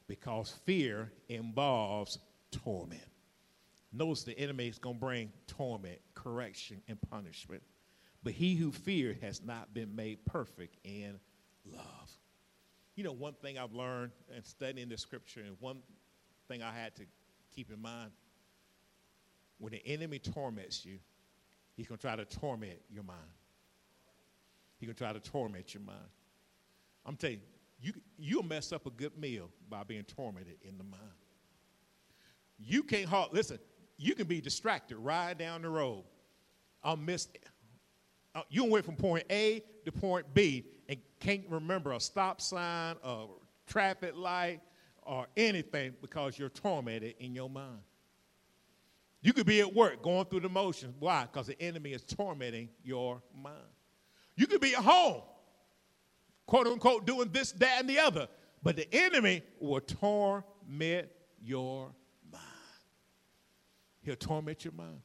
because 0.08 0.50
fear 0.64 1.12
involves 1.28 2.18
torment. 2.50 3.00
Notice 3.92 4.24
the 4.24 4.38
enemy 4.38 4.68
is 4.68 4.78
going 4.78 4.96
to 4.96 5.00
bring 5.00 5.32
torment, 5.46 5.98
correction, 6.14 6.82
and 6.88 6.98
punishment. 7.10 7.62
But 8.26 8.34
he 8.34 8.56
who 8.56 8.72
feared 8.72 9.18
has 9.22 9.40
not 9.44 9.72
been 9.72 9.94
made 9.94 10.26
perfect 10.26 10.78
in 10.82 11.20
love. 11.64 12.10
You 12.96 13.04
know, 13.04 13.12
one 13.12 13.34
thing 13.34 13.56
I've 13.56 13.72
learned 13.72 14.10
in 14.36 14.42
studying 14.42 14.88
the 14.88 14.98
scripture, 14.98 15.42
and 15.46 15.56
one 15.60 15.78
thing 16.48 16.60
I 16.60 16.72
had 16.72 16.96
to 16.96 17.02
keep 17.54 17.70
in 17.70 17.80
mind 17.80 18.10
when 19.58 19.74
the 19.74 19.86
enemy 19.86 20.18
torments 20.18 20.84
you, 20.84 20.98
he's 21.76 21.86
going 21.86 21.98
to 21.98 22.02
try 22.02 22.16
to 22.16 22.24
torment 22.24 22.80
your 22.90 23.04
mind. 23.04 23.20
He's 24.80 24.88
going 24.88 24.96
to 24.96 25.04
try 25.04 25.12
to 25.12 25.20
torment 25.20 25.72
your 25.72 25.84
mind. 25.84 26.10
I'm 27.04 27.14
telling 27.14 27.36
you, 27.80 27.92
you, 27.94 28.00
you'll 28.18 28.42
mess 28.42 28.72
up 28.72 28.86
a 28.86 28.90
good 28.90 29.16
meal 29.16 29.50
by 29.70 29.84
being 29.84 30.02
tormented 30.02 30.56
in 30.62 30.78
the 30.78 30.84
mind. 30.84 31.02
You 32.58 32.82
can't 32.82 33.08
halt, 33.08 33.32
listen, 33.32 33.60
you 33.98 34.16
can 34.16 34.26
be 34.26 34.40
distracted 34.40 34.96
right 34.96 35.38
down 35.38 35.62
the 35.62 35.68
road. 35.68 36.02
I'll 36.82 36.96
miss, 36.96 37.28
uh, 38.36 38.42
you 38.50 38.64
went 38.66 38.84
from 38.84 38.96
point 38.96 39.24
A 39.30 39.62
to 39.86 39.92
point 39.92 40.26
B 40.34 40.66
and 40.88 40.98
can't 41.20 41.44
remember 41.48 41.92
a 41.92 42.00
stop 42.00 42.42
sign, 42.42 42.96
a 43.02 43.26
traffic 43.66 44.14
light, 44.14 44.60
or 45.02 45.26
anything 45.36 45.94
because 46.02 46.38
you're 46.38 46.50
tormented 46.50 47.14
in 47.18 47.34
your 47.34 47.48
mind. 47.48 47.80
You 49.22 49.32
could 49.32 49.46
be 49.46 49.60
at 49.60 49.74
work 49.74 50.02
going 50.02 50.26
through 50.26 50.40
the 50.40 50.50
motions. 50.50 50.94
Why? 50.98 51.22
Because 51.22 51.46
the 51.46 51.60
enemy 51.60 51.92
is 51.92 52.02
tormenting 52.02 52.68
your 52.84 53.22
mind. 53.34 53.56
You 54.36 54.46
could 54.46 54.60
be 54.60 54.74
at 54.74 54.84
home, 54.84 55.22
quote 56.44 56.66
unquote, 56.66 57.06
doing 57.06 57.30
this, 57.32 57.52
that, 57.52 57.80
and 57.80 57.88
the 57.88 57.98
other. 57.98 58.28
But 58.62 58.76
the 58.76 58.86
enemy 58.94 59.42
will 59.58 59.80
torment 59.80 61.08
your 61.42 61.90
mind. 62.30 62.44
He'll 64.02 64.16
torment 64.16 64.64
your 64.64 64.74
mind. 64.74 65.00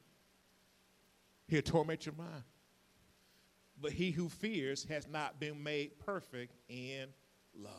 He'll 1.47 1.61
torment 1.61 2.05
your 2.05 2.15
mind. 2.15 2.43
But 3.81 3.91
he 3.91 4.11
who 4.11 4.29
fears 4.29 4.83
has 4.85 5.07
not 5.07 5.39
been 5.39 5.61
made 5.61 5.99
perfect 5.99 6.53
in 6.69 7.07
love. 7.57 7.71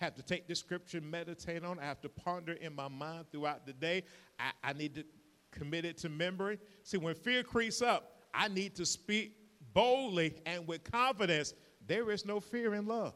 Have 0.00 0.14
to 0.14 0.22
take 0.22 0.46
this 0.46 0.60
scripture, 0.60 1.00
meditate 1.00 1.64
on. 1.64 1.78
I 1.78 1.84
have 1.84 2.00
to 2.02 2.08
ponder 2.08 2.52
in 2.52 2.74
my 2.74 2.88
mind 2.88 3.26
throughout 3.30 3.66
the 3.66 3.72
day. 3.72 4.04
I, 4.38 4.52
I 4.62 4.72
need 4.72 4.94
to 4.94 5.04
commit 5.50 5.84
it 5.84 5.98
to 5.98 6.08
memory. 6.08 6.58
See, 6.84 6.96
when 6.96 7.14
fear 7.14 7.42
creeps 7.42 7.82
up, 7.82 8.22
I 8.32 8.48
need 8.48 8.76
to 8.76 8.86
speak 8.86 9.34
boldly 9.74 10.36
and 10.46 10.66
with 10.66 10.84
confidence. 10.84 11.54
There 11.86 12.10
is 12.10 12.24
no 12.24 12.40
fear 12.40 12.74
in 12.74 12.86
love. 12.86 13.14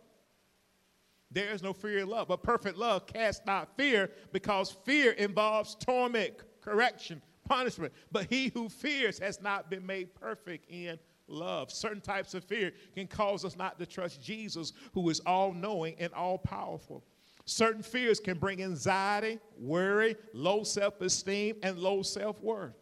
There 1.30 1.50
is 1.52 1.62
no 1.62 1.72
fear 1.72 2.00
in 2.00 2.08
love. 2.08 2.28
But 2.28 2.42
perfect 2.42 2.76
love 2.76 3.06
casts 3.06 3.46
out 3.46 3.76
fear 3.76 4.10
because 4.32 4.70
fear 4.84 5.12
involves 5.12 5.76
torment, 5.76 6.34
correction, 6.60 7.22
punishment. 7.48 7.92
But 8.10 8.26
he 8.28 8.48
who 8.48 8.68
fears 8.68 9.18
has 9.18 9.40
not 9.40 9.70
been 9.70 9.86
made 9.86 10.14
perfect 10.14 10.70
in 10.70 10.98
love. 11.32 11.70
Certain 11.70 12.00
types 12.00 12.34
of 12.34 12.44
fear 12.44 12.72
can 12.94 13.06
cause 13.06 13.44
us 13.44 13.56
not 13.56 13.78
to 13.78 13.86
trust 13.86 14.22
Jesus, 14.22 14.72
who 14.92 15.08
is 15.08 15.20
all 15.20 15.52
knowing 15.52 15.94
and 15.98 16.12
all 16.12 16.38
powerful. 16.38 17.02
Certain 17.44 17.82
fears 17.82 18.20
can 18.20 18.38
bring 18.38 18.62
anxiety, 18.62 19.38
worry, 19.58 20.16
low 20.32 20.62
self 20.62 21.00
esteem, 21.00 21.56
and 21.62 21.78
low 21.78 22.02
self 22.02 22.40
worth. 22.40 22.74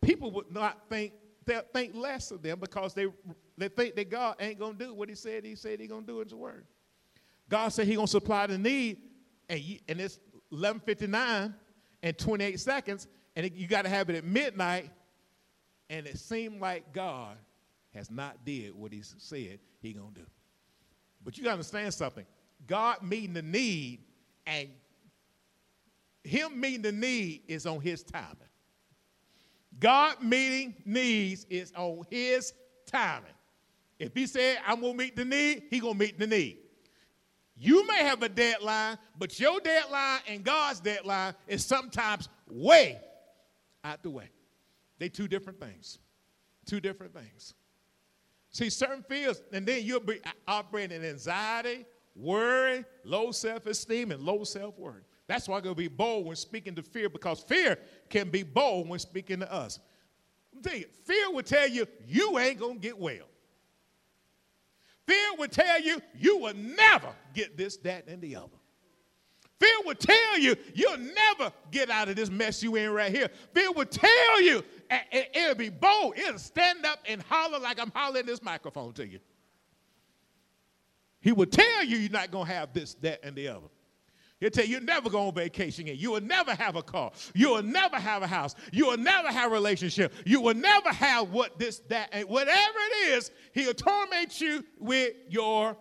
People 0.00 0.30
would 0.32 0.52
not 0.52 0.88
think, 0.88 1.12
they 1.44 1.60
think 1.72 1.94
less 1.94 2.30
of 2.30 2.42
them 2.42 2.60
because 2.60 2.94
they, 2.94 3.06
they 3.58 3.68
think 3.68 3.96
that 3.96 4.10
God 4.10 4.36
ain't 4.38 4.58
going 4.58 4.76
to 4.76 4.84
do 4.84 4.94
what 4.94 5.08
He 5.08 5.14
said 5.14 5.44
He 5.44 5.56
said 5.56 5.80
He's 5.80 5.88
going 5.88 6.02
to 6.02 6.06
do 6.06 6.20
in 6.20 6.26
His 6.26 6.34
Word. 6.34 6.66
God 7.48 7.68
said 7.68 7.86
He's 7.86 7.96
going 7.96 8.06
to 8.06 8.10
supply 8.10 8.46
the 8.46 8.58
need, 8.58 8.98
and, 9.48 9.60
you, 9.60 9.78
and 9.88 10.00
it's 10.00 10.20
11:59 10.52 11.54
and 12.02 12.18
28 12.18 12.60
seconds, 12.60 13.08
and 13.34 13.50
you 13.54 13.66
got 13.66 13.82
to 13.82 13.88
have 13.88 14.08
it 14.08 14.16
at 14.16 14.24
midnight, 14.24 14.90
and 15.90 16.06
it 16.06 16.18
seemed 16.18 16.60
like 16.60 16.92
God 16.92 17.36
has 17.94 18.10
not 18.10 18.44
did 18.44 18.74
what 18.74 18.92
He 18.92 19.02
said 19.02 19.58
He 19.80 19.92
to 19.92 20.20
do. 20.20 20.26
But 21.24 21.38
you 21.38 21.44
got 21.44 21.50
to 21.50 21.54
understand 21.54 21.94
something. 21.94 22.26
God 22.66 23.02
meeting 23.02 23.34
the 23.34 23.42
need 23.42 24.00
and 24.46 24.68
him 26.24 26.58
meeting 26.58 26.82
the 26.82 26.92
need 26.92 27.42
is 27.46 27.66
on 27.66 27.80
his 27.80 28.02
timing. 28.02 28.36
God 29.78 30.22
meeting 30.22 30.74
needs 30.84 31.46
is 31.50 31.72
on 31.76 32.02
his 32.10 32.52
timing. 32.86 33.30
If 33.98 34.14
he 34.14 34.26
said, 34.26 34.58
I'm 34.66 34.80
to 34.80 34.94
meet 34.94 35.16
the 35.16 35.24
need, 35.24 35.64
he 35.70 35.80
to 35.80 35.94
meet 35.94 36.18
the 36.18 36.26
need. 36.26 36.58
You 37.56 37.86
may 37.86 37.98
have 37.98 38.22
a 38.22 38.28
deadline, 38.28 38.98
but 39.16 39.38
your 39.38 39.60
deadline 39.60 40.20
and 40.26 40.42
God's 40.42 40.80
deadline 40.80 41.34
is 41.46 41.64
sometimes 41.64 42.28
way 42.48 43.00
out 43.84 44.02
the 44.02 44.10
way. 44.10 44.30
They 44.98 45.08
two 45.08 45.28
different 45.28 45.60
things. 45.60 45.98
Two 46.66 46.80
different 46.80 47.14
things. 47.14 47.54
See, 48.54 48.70
certain 48.70 49.02
fears, 49.02 49.42
and 49.52 49.66
then 49.66 49.82
you'll 49.82 49.98
be 49.98 50.20
operating 50.46 51.02
in 51.02 51.04
anxiety, 51.04 51.84
worry, 52.14 52.84
low 53.02 53.32
self 53.32 53.66
esteem, 53.66 54.12
and 54.12 54.22
low 54.22 54.44
self 54.44 54.78
worth. 54.78 55.02
That's 55.26 55.48
why 55.48 55.56
I'm 55.56 55.64
going 55.64 55.74
to 55.74 55.78
be 55.78 55.88
bold 55.88 56.24
when 56.24 56.36
speaking 56.36 56.76
to 56.76 56.82
fear 56.82 57.08
because 57.08 57.40
fear 57.40 57.76
can 58.08 58.30
be 58.30 58.44
bold 58.44 58.88
when 58.88 59.00
speaking 59.00 59.40
to 59.40 59.52
us. 59.52 59.80
I'm 60.54 60.62
telling 60.62 60.82
you, 60.82 60.86
fear 61.04 61.32
will 61.32 61.42
tell 61.42 61.68
you 61.68 61.88
you 62.06 62.38
ain't 62.38 62.60
going 62.60 62.74
to 62.74 62.80
get 62.80 62.96
well. 62.96 63.26
Fear 65.04 65.34
will 65.36 65.48
tell 65.48 65.80
you 65.80 66.00
you 66.16 66.38
will 66.38 66.54
never 66.54 67.12
get 67.34 67.56
this, 67.56 67.76
that, 67.78 68.06
and 68.06 68.22
the 68.22 68.36
other. 68.36 68.56
Fear 69.60 69.76
will 69.84 69.94
tell 69.94 70.38
you 70.38 70.56
you'll 70.74 70.98
never 70.98 71.52
get 71.70 71.90
out 71.90 72.08
of 72.08 72.16
this 72.16 72.30
mess 72.30 72.62
you 72.62 72.76
in 72.76 72.90
right 72.90 73.12
here. 73.12 73.28
Fear 73.52 73.72
will 73.72 73.86
tell 73.86 74.42
you, 74.42 74.62
it'll 75.34 75.54
be 75.54 75.70
bold. 75.70 76.18
It'll 76.18 76.38
stand 76.38 76.84
up 76.84 76.98
and 77.06 77.22
holler 77.22 77.58
like 77.58 77.80
I'm 77.80 77.92
hollering 77.94 78.26
this 78.26 78.42
microphone 78.42 78.92
to 78.94 79.06
you. 79.06 79.20
He 81.20 81.32
will 81.32 81.46
tell 81.46 81.84
you 81.84 81.96
you're 81.96 82.10
not 82.10 82.30
going 82.30 82.46
to 82.46 82.52
have 82.52 82.72
this, 82.74 82.94
that, 82.94 83.20
and 83.24 83.34
the 83.34 83.48
other. 83.48 83.68
He'll 84.40 84.50
tell 84.50 84.64
you 84.64 84.72
you're 84.72 84.80
never 84.82 85.08
going 85.08 85.28
on 85.28 85.34
vacation 85.34 85.84
again. 85.84 85.96
You 85.98 86.10
will 86.10 86.20
never 86.20 86.54
have 86.54 86.76
a 86.76 86.82
car. 86.82 87.12
You 87.34 87.50
will 87.50 87.62
never 87.62 87.96
have 87.96 88.22
a 88.22 88.26
house. 88.26 88.54
You 88.72 88.88
will 88.88 88.98
never 88.98 89.28
have 89.28 89.50
a 89.50 89.54
relationship. 89.54 90.12
You 90.26 90.40
will 90.42 90.54
never 90.54 90.90
have 90.90 91.30
what 91.30 91.58
this, 91.58 91.78
that, 91.88 92.10
and 92.12 92.28
whatever 92.28 92.78
it 92.90 93.12
is, 93.12 93.30
he'll 93.52 93.72
torment 93.72 94.40
you 94.40 94.64
with 94.78 95.14
your, 95.28 95.76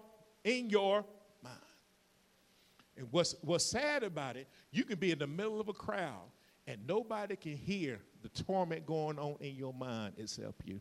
in 0.45 0.69
your. 0.69 1.03
And 2.97 3.07
what's, 3.11 3.35
what's 3.41 3.65
sad 3.65 4.03
about 4.03 4.37
it, 4.37 4.47
you 4.71 4.83
can 4.83 4.99
be 4.99 5.11
in 5.11 5.19
the 5.19 5.27
middle 5.27 5.59
of 5.59 5.67
a 5.67 5.73
crowd 5.73 6.29
And 6.67 6.85
nobody 6.87 7.35
can 7.35 7.57
hear 7.57 7.99
the 8.21 8.29
torment 8.29 8.85
going 8.85 9.19
on 9.19 9.35
in 9.39 9.55
your 9.55 9.73
mind 9.73 10.13
except 10.17 10.61
you. 10.65 10.79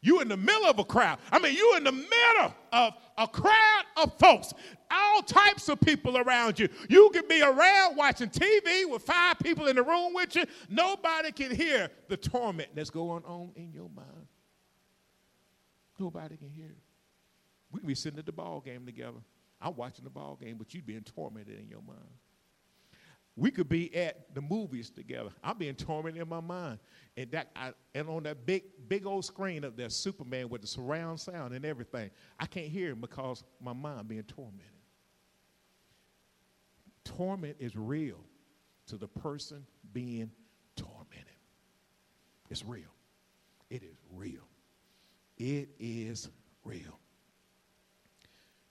You 0.00 0.20
in 0.20 0.28
the 0.28 0.36
middle 0.36 0.66
of 0.66 0.78
a 0.78 0.84
crowd. 0.84 1.18
I 1.32 1.40
mean, 1.40 1.54
you 1.54 1.76
in 1.76 1.82
the 1.82 1.92
middle 1.92 2.54
of 2.72 2.94
a 3.16 3.26
crowd 3.26 3.84
of 3.96 4.16
folks, 4.18 4.54
all 4.90 5.22
types 5.22 5.68
of 5.68 5.80
people 5.80 6.18
around 6.18 6.58
you. 6.58 6.68
You 6.88 7.10
can 7.12 7.26
be 7.26 7.42
around 7.42 7.96
watching 7.96 8.28
TV 8.28 8.88
with 8.88 9.02
five 9.02 9.38
people 9.40 9.66
in 9.66 9.74
the 9.74 9.82
room 9.82 10.14
with 10.14 10.36
you. 10.36 10.44
Nobody 10.68 11.32
can 11.32 11.54
hear 11.54 11.90
the 12.08 12.16
torment 12.16 12.68
that's 12.76 12.90
going 12.90 13.24
on 13.24 13.50
in 13.56 13.72
your 13.72 13.90
mind. 13.94 14.26
Nobody 15.98 16.36
can 16.36 16.50
hear. 16.50 16.76
We 17.72 17.80
can 17.80 17.88
be 17.88 17.96
sitting 17.96 18.20
at 18.20 18.26
the 18.26 18.32
ball 18.32 18.60
game 18.60 18.86
together. 18.86 19.18
I'm 19.60 19.74
watching 19.76 20.04
the 20.04 20.10
ball 20.10 20.38
game, 20.40 20.56
but 20.56 20.72
you're 20.72 20.82
being 20.82 21.02
tormented 21.02 21.58
in 21.58 21.68
your 21.68 21.82
mind. 21.86 21.98
We 23.36 23.52
could 23.52 23.68
be 23.68 23.94
at 23.94 24.34
the 24.34 24.40
movies 24.40 24.90
together. 24.90 25.30
I'm 25.44 25.58
being 25.58 25.76
tormented 25.76 26.20
in 26.20 26.28
my 26.28 26.40
mind. 26.40 26.80
And 27.16 27.30
that 27.30 27.50
I, 27.54 27.72
and 27.94 28.08
on 28.08 28.24
that 28.24 28.44
big, 28.46 28.64
big 28.88 29.06
old 29.06 29.24
screen 29.24 29.64
up 29.64 29.76
there, 29.76 29.88
Superman 29.90 30.48
with 30.48 30.62
the 30.62 30.66
surround 30.66 31.20
sound 31.20 31.54
and 31.54 31.64
everything. 31.64 32.10
I 32.40 32.46
can't 32.46 32.66
hear 32.66 32.90
him 32.90 33.00
because 33.00 33.44
my 33.60 33.72
mind 33.72 34.08
being 34.08 34.24
tormented. 34.24 34.64
Torment 37.04 37.56
is 37.60 37.76
real 37.76 38.18
to 38.88 38.96
the 38.96 39.06
person 39.06 39.64
being 39.92 40.32
tormented. 40.74 41.24
It's 42.50 42.64
real. 42.64 42.92
It 43.70 43.82
is 43.84 43.96
real. 44.12 44.48
It 45.36 45.68
is 45.78 46.28
real. 46.64 46.98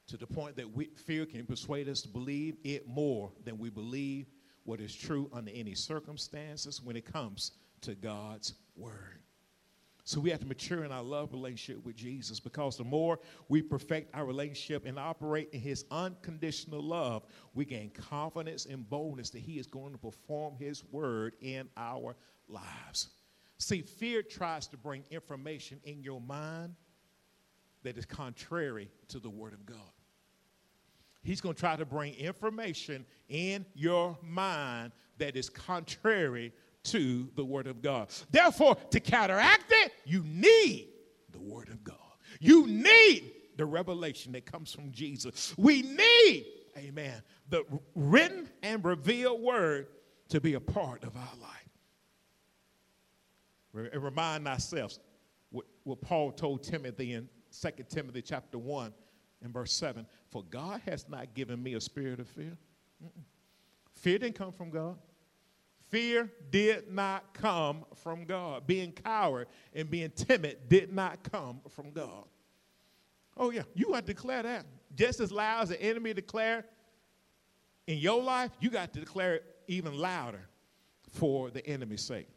To 0.08 0.18
the 0.18 0.28
point 0.28 0.56
that 0.56 0.70
we, 0.70 0.86
fear 0.86 1.26
can 1.26 1.46
persuade 1.46 1.90
us 1.90 2.02
to 2.02 2.08
believe 2.08 2.58
it 2.64 2.88
more 2.88 3.32
than 3.44 3.58
we 3.58 3.70
believe 3.70 4.28
what 4.64 4.80
is 4.80 4.96
true 4.96 5.30
under 5.34 5.52
any 5.52 5.74
circumstances 5.74 6.82
when 6.82 6.96
it 6.96 7.06
comes 7.06 7.52
to 7.82 7.94
God's 7.96 8.54
word. 8.76 9.20
So 10.08 10.22
we 10.22 10.30
have 10.30 10.40
to 10.40 10.46
mature 10.46 10.86
in 10.86 10.94
our 10.94 11.04
love 11.04 11.34
relationship 11.34 11.86
with 11.86 11.98
Jesus 11.98 12.40
because 12.40 12.78
the 12.78 12.86
more 12.86 13.20
we 13.50 13.62
perfect 13.62 14.16
our 14.16 14.24
relationship 14.24 14.86
and 14.86 14.98
operate 14.98 15.50
in 15.52 15.60
his 15.60 15.84
unconditional 15.92 16.82
love, 16.82 17.26
we 17.54 17.66
gain 17.66 17.90
confidence 17.90 18.66
and 18.66 18.90
boldness 18.90 19.30
that 19.32 19.40
he 19.40 19.60
is 19.60 19.68
going 19.68 19.92
to 19.92 19.98
perform 19.98 20.56
his 20.58 20.86
word 20.92 21.34
in 21.42 21.68
our 21.76 22.16
lives. 22.48 23.10
See, 23.58 23.82
fear 23.82 24.22
tries 24.22 24.68
to 24.68 24.78
bring 24.78 25.04
information 25.12 25.82
in 25.84 26.02
your 26.02 26.22
mind 26.22 26.76
that 27.84 27.98
is 27.98 28.06
contrary 28.06 28.90
to 29.10 29.20
the 29.20 29.30
word 29.30 29.52
of 29.52 29.66
God. 29.66 29.92
He's 31.28 31.42
going 31.42 31.56
to 31.56 31.60
try 31.60 31.76
to 31.76 31.84
bring 31.84 32.14
information 32.14 33.06
in 33.28 33.66
your 33.76 34.18
mind 34.22 34.94
that 35.18 35.36
is 35.36 35.50
contrary 35.50 36.54
to 36.84 37.28
the 37.36 37.44
Word 37.44 37.68
of 37.68 37.82
God. 37.82 38.08
Therefore, 38.32 38.78
to 38.92 39.02
counteract 39.02 39.66
it, 39.68 39.92
you 40.06 40.24
need 40.24 40.88
the 41.34 41.42
Word 41.42 41.68
of 41.68 41.84
God. 41.84 41.98
You 42.40 42.66
need 42.66 43.34
the 43.58 43.66
revelation 43.66 44.32
that 44.32 44.46
comes 44.46 44.72
from 44.72 44.94
Jesus. 44.94 45.54
We 45.58 45.82
need, 45.82 46.46
amen, 46.78 47.22
the 47.50 47.66
written 47.94 48.48
and 48.64 48.86
revealed 48.86 49.42
Word 49.42 49.88
to 50.30 50.40
be 50.40 50.54
a 50.54 50.62
part 50.62 51.04
of 51.04 51.18
our 51.18 51.34
life. 51.42 51.52
And 53.92 54.02
remind 54.02 54.48
ourselves 54.48 55.02
what, 55.50 55.66
what 55.84 56.00
Paul 56.00 56.32
told 56.32 56.64
Timothy 56.64 57.12
in 57.12 57.28
2 57.52 57.70
Timothy 57.90 58.22
chapter 58.22 58.58
1 58.58 58.94
in 59.44 59.52
verse 59.52 59.74
7 59.74 60.06
For 60.30 60.44
God 60.44 60.82
has 60.86 61.08
not 61.10 61.34
given 61.34 61.62
me 61.62 61.74
a 61.74 61.82
spirit 61.82 62.20
of 62.20 62.28
fear. 62.28 62.58
Mm-mm. 63.04 63.24
Fear 63.94 64.20
didn't 64.20 64.36
come 64.36 64.52
from 64.52 64.70
God. 64.70 64.98
Fear 65.90 66.30
did 66.52 66.92
not 66.92 67.34
come 67.34 67.86
from 67.96 68.26
God. 68.26 68.68
Being 68.68 68.92
coward 68.92 69.48
and 69.74 69.90
being 69.90 70.10
timid 70.12 70.70
did 70.70 70.94
not 70.94 71.24
come 71.32 71.62
from 71.70 71.92
God. 71.92 72.26
Oh, 73.38 73.52
yeah, 73.52 73.64
you 73.74 73.86
got 73.86 74.06
to 74.06 74.14
declare 74.14 74.44
that. 74.44 74.66
Just 74.96 75.20
as 75.20 75.32
loud 75.32 75.64
as 75.64 75.70
the 75.70 75.82
enemy 75.82 76.14
declare 76.14 76.66
in 77.86 78.00
your 78.00 78.22
life, 78.22 78.52
you 78.60 78.70
got 78.70 78.94
to 78.94 79.00
declare 79.00 79.36
it 79.36 79.44
even 79.68 79.98
louder 79.98 80.48
for 81.10 81.50
the 81.50 81.66
enemy's 81.66 82.04
sake. 82.04 82.28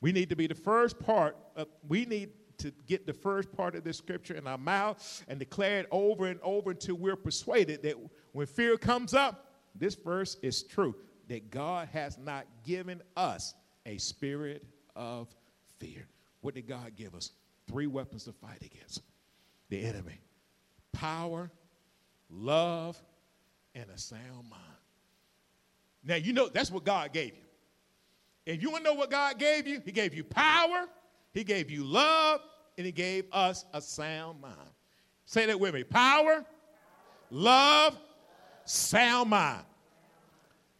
We 0.00 0.12
need 0.12 0.30
to 0.30 0.36
be 0.36 0.46
the 0.46 0.54
first 0.54 0.98
part 0.98 1.36
of, 1.56 1.68
we 1.86 2.04
need 2.06 2.30
to 2.62 2.72
get 2.86 3.06
the 3.06 3.12
first 3.12 3.52
part 3.52 3.74
of 3.74 3.84
this 3.84 3.98
scripture 3.98 4.34
in 4.34 4.46
our 4.46 4.58
mouth 4.58 5.24
and 5.28 5.38
declare 5.38 5.80
it 5.80 5.86
over 5.90 6.26
and 6.26 6.40
over 6.42 6.70
until 6.70 6.94
we're 6.94 7.16
persuaded 7.16 7.82
that 7.82 7.96
when 8.32 8.46
fear 8.46 8.76
comes 8.76 9.14
up, 9.14 9.52
this 9.74 9.94
verse 9.94 10.36
is 10.42 10.62
true 10.62 10.94
that 11.28 11.50
God 11.50 11.88
has 11.92 12.18
not 12.18 12.46
given 12.64 13.02
us 13.16 13.54
a 13.86 13.98
spirit 13.98 14.64
of 14.94 15.34
fear. 15.78 16.06
What 16.40 16.54
did 16.54 16.66
God 16.66 16.92
give 16.96 17.14
us? 17.14 17.32
Three 17.68 17.86
weapons 17.86 18.24
to 18.24 18.32
fight 18.32 18.62
against 18.62 19.02
the 19.68 19.82
enemy 19.84 20.20
power, 20.92 21.50
love, 22.28 23.02
and 23.74 23.88
a 23.90 23.98
sound 23.98 24.48
mind. 24.50 24.62
Now, 26.04 26.16
you 26.16 26.32
know 26.32 26.48
that's 26.48 26.70
what 26.70 26.84
God 26.84 27.12
gave 27.12 27.34
you. 27.34 27.42
If 28.44 28.60
you 28.60 28.70
want 28.70 28.84
to 28.84 28.90
know 28.90 28.96
what 28.96 29.10
God 29.10 29.38
gave 29.38 29.66
you, 29.66 29.80
He 29.84 29.92
gave 29.92 30.14
you 30.14 30.24
power, 30.24 30.86
He 31.32 31.44
gave 31.44 31.70
you 31.70 31.84
love, 31.84 32.40
and 32.76 32.86
He 32.86 32.92
gave 32.92 33.24
us 33.32 33.64
a 33.72 33.80
sound 33.80 34.40
mind. 34.40 34.56
Say 35.24 35.46
that 35.46 35.58
with 35.58 35.74
me 35.74 35.84
power, 35.84 36.44
love, 37.30 37.98
sound 38.64 39.30
mind. 39.30 39.64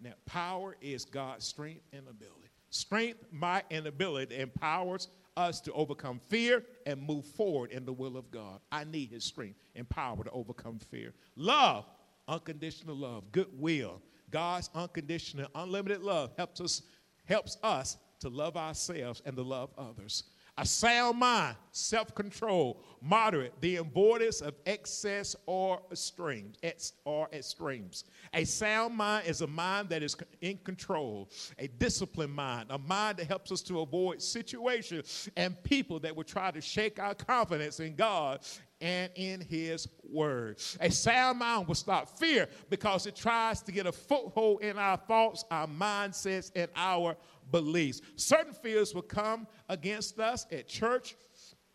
Now, 0.03 0.13
power 0.27 0.77
is 0.81 1.05
God's 1.05 1.45
strength 1.45 1.83
and 1.93 2.09
ability. 2.09 2.51
Strength, 2.71 3.25
might, 3.31 3.65
and 3.71 3.87
ability 3.87 4.37
empowers 4.39 5.09
us 5.37 5.61
to 5.61 5.73
overcome 5.73 6.21
fear 6.29 6.65
and 6.87 7.01
move 7.01 7.25
forward 7.25 7.71
in 7.71 7.85
the 7.85 7.93
will 7.93 8.17
of 8.17 8.31
God. 8.31 8.61
I 8.71 8.85
need 8.85 9.11
His 9.13 9.25
strength 9.25 9.59
and 9.77 9.89
power 9.89 10.25
to 10.25 10.31
overcome 10.31 10.79
fear. 10.79 11.15
Love, 11.37 11.87
unconditional 12.29 12.97
love, 12.97 13.31
goodwill. 13.33 14.03
God's 14.31 14.71
unconditional, 14.75 15.47
unlimited 15.55 16.03
love 16.03 16.33
helps 16.37 16.61
us, 16.61 16.83
helps 17.25 17.59
us 17.63 17.97
to 18.21 18.29
love 18.29 18.57
ourselves 18.57 19.23
and 19.25 19.37
to 19.37 19.43
love 19.43 19.71
others. 19.77 20.25
A 20.63 20.65
sound 20.65 21.19
mind, 21.19 21.57
self 21.73 22.15
control, 22.15 22.81
moderate, 23.01 23.53
the 23.61 23.77
avoidance 23.77 24.41
of 24.41 24.55
excess 24.65 25.35
or 25.47 25.83
extremes, 25.91 26.57
or 27.05 27.29
extremes. 27.33 28.05
A 28.33 28.45
sound 28.45 28.95
mind 28.95 29.27
is 29.27 29.41
a 29.41 29.47
mind 29.49 29.89
that 29.89 30.05
is 30.05 30.17
in 30.41 30.59
control, 30.59 31.29
a 31.59 31.67
disciplined 31.67 32.33
mind, 32.33 32.69
a 32.71 32.79
mind 32.79 33.19
that 33.19 33.27
helps 33.27 33.51
us 33.51 33.61
to 33.63 33.81
avoid 33.81 34.23
situations 34.23 35.29
and 35.37 35.61
people 35.65 35.99
that 35.99 36.15
would 36.15 36.29
try 36.29 36.53
to 36.53 36.61
shake 36.61 37.01
our 37.01 37.17
confidence 37.17 37.81
in 37.81 37.97
God 37.97 38.47
and 38.81 39.11
in 39.17 39.41
his 39.41 39.89
word. 40.09 40.61
A 40.81 40.93
sound 40.93 41.41
mind 41.41 41.67
will 41.67 41.75
stop 41.75 42.09
fear 42.09 42.49
because 42.71 43.07
it 43.07 43.17
tries 43.17 43.63
to 43.63 43.73
get 43.73 43.87
a 43.87 43.93
foothold 43.93 44.63
in 44.63 44.79
our 44.79 44.97
thoughts, 44.97 45.45
our 45.51 45.67
mindsets, 45.67 46.53
and 46.55 46.71
our 46.77 47.17
beliefs. 47.53 48.01
Certain 48.17 48.53
fears 48.53 48.95
will 48.95 49.03
come 49.03 49.47
against 49.69 50.19
us 50.19 50.47
at 50.51 50.67
church. 50.67 51.15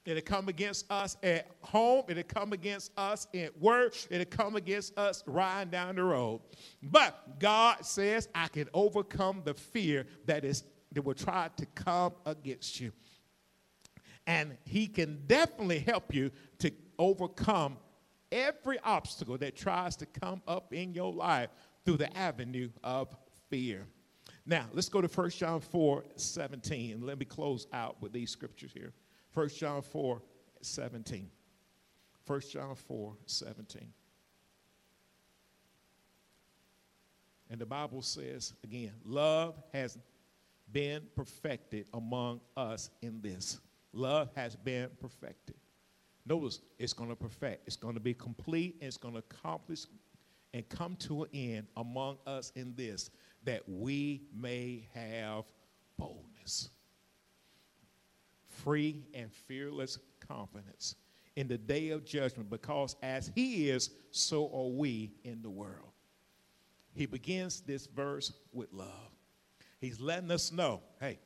It'll 0.06 0.22
come 0.22 0.48
against 0.48 0.90
us 0.90 1.18
at 1.22 1.48
home. 1.62 2.04
It'll 2.08 2.24
come 2.24 2.54
against 2.54 2.92
us 2.98 3.28
at 3.34 3.58
work. 3.60 3.94
It'll 4.10 4.26
come 4.26 4.56
against 4.56 4.98
us 4.98 5.24
riding 5.28 5.70
down 5.70 5.96
the 5.96 6.04
road. 6.04 6.42
But 6.82 7.40
God 7.40 7.86
says, 7.86 8.30
I 8.34 8.48
can 8.48 8.70
overcome 8.74 9.42
the 9.44 9.54
fear 9.54 10.08
that 10.26 10.46
is 10.46 10.64
that 10.94 11.02
will 11.04 11.14
try 11.14 11.50
to 11.58 11.66
come 11.68 12.14
against 12.26 12.80
you. 12.80 12.92
And 14.26 14.58
He 14.64 14.88
can 14.88 15.24
definitely 15.28 15.80
help 15.80 16.14
you 16.14 16.32
to 16.60 16.72
overcome 16.98 17.78
every 18.32 18.80
obstacle 18.80 19.38
that 19.38 19.56
tries 19.56 19.96
to 19.98 20.06
come 20.06 20.42
up 20.48 20.74
in 20.74 20.94
your 20.94 21.14
life 21.14 21.50
through 21.86 21.98
the 21.98 22.18
avenue 22.18 22.70
of 22.84 23.16
fear. 23.50 23.86
Now, 24.50 24.66
let's 24.72 24.88
go 24.88 25.02
to 25.02 25.10
1 25.10 25.30
John 25.32 25.60
4 25.60 26.06
17. 26.16 26.94
And 26.94 27.04
let 27.04 27.20
me 27.20 27.26
close 27.26 27.68
out 27.74 28.02
with 28.02 28.14
these 28.14 28.32
scriptures 28.32 28.72
here. 28.74 28.94
1 29.34 29.50
John 29.50 29.82
4 29.82 30.22
17. 30.62 31.30
1 32.26 32.42
John 32.50 32.76
4 32.76 33.14
17. 33.26 33.88
And 37.50 37.60
the 37.60 37.66
Bible 37.66 38.02
says 38.02 38.54
again, 38.64 38.94
love 39.06 39.62
has 39.74 39.98
been 40.72 41.04
perfected 41.16 41.88
among 41.94 42.40
us 42.56 42.90
in 43.02 43.22
this. 43.22 43.60
Love 43.92 44.30
has 44.36 44.56
been 44.56 44.90
perfected. 45.02 45.56
Notice 46.26 46.62
it's 46.78 46.94
going 46.94 47.10
to 47.10 47.16
perfect, 47.16 47.68
it's 47.68 47.78
going 47.78 47.94
to 47.94 48.02
be 48.02 48.14
complete, 48.14 48.76
and 48.80 48.88
it's 48.88 48.98
going 48.98 49.14
to 49.14 49.20
accomplish 49.20 49.86
and 50.54 50.68
come 50.68 50.96
to 50.98 51.24
an 51.24 51.30
end 51.34 51.68
among 51.78 52.18
us 52.26 52.52
in 52.56 52.74
this 52.76 53.10
that 53.48 53.64
we 53.66 54.24
may 54.38 54.86
have 54.94 55.46
boldness, 55.98 56.70
free 58.50 59.06
and 59.14 59.32
fearless 59.32 60.00
confidence 60.20 60.96
in 61.38 61.48
the 61.48 61.58
day 61.58 61.92
of 61.92 62.04
judgment, 62.04 62.50
because 62.50 62.98
as 63.02 63.32
He 63.34 63.70
is, 63.70 63.92
so 64.12 64.52
are 64.54 64.68
we 64.68 65.14
in 65.24 65.42
the 65.42 65.50
world. 65.50 65.94
He 66.94 67.06
begins 67.06 67.62
this 67.62 67.88
verse 67.88 68.34
with 68.52 68.74
love. 68.74 69.12
He's 69.80 70.02
letting 70.02 70.30
us 70.30 70.52
know 70.52 70.82
hey, 71.00 71.18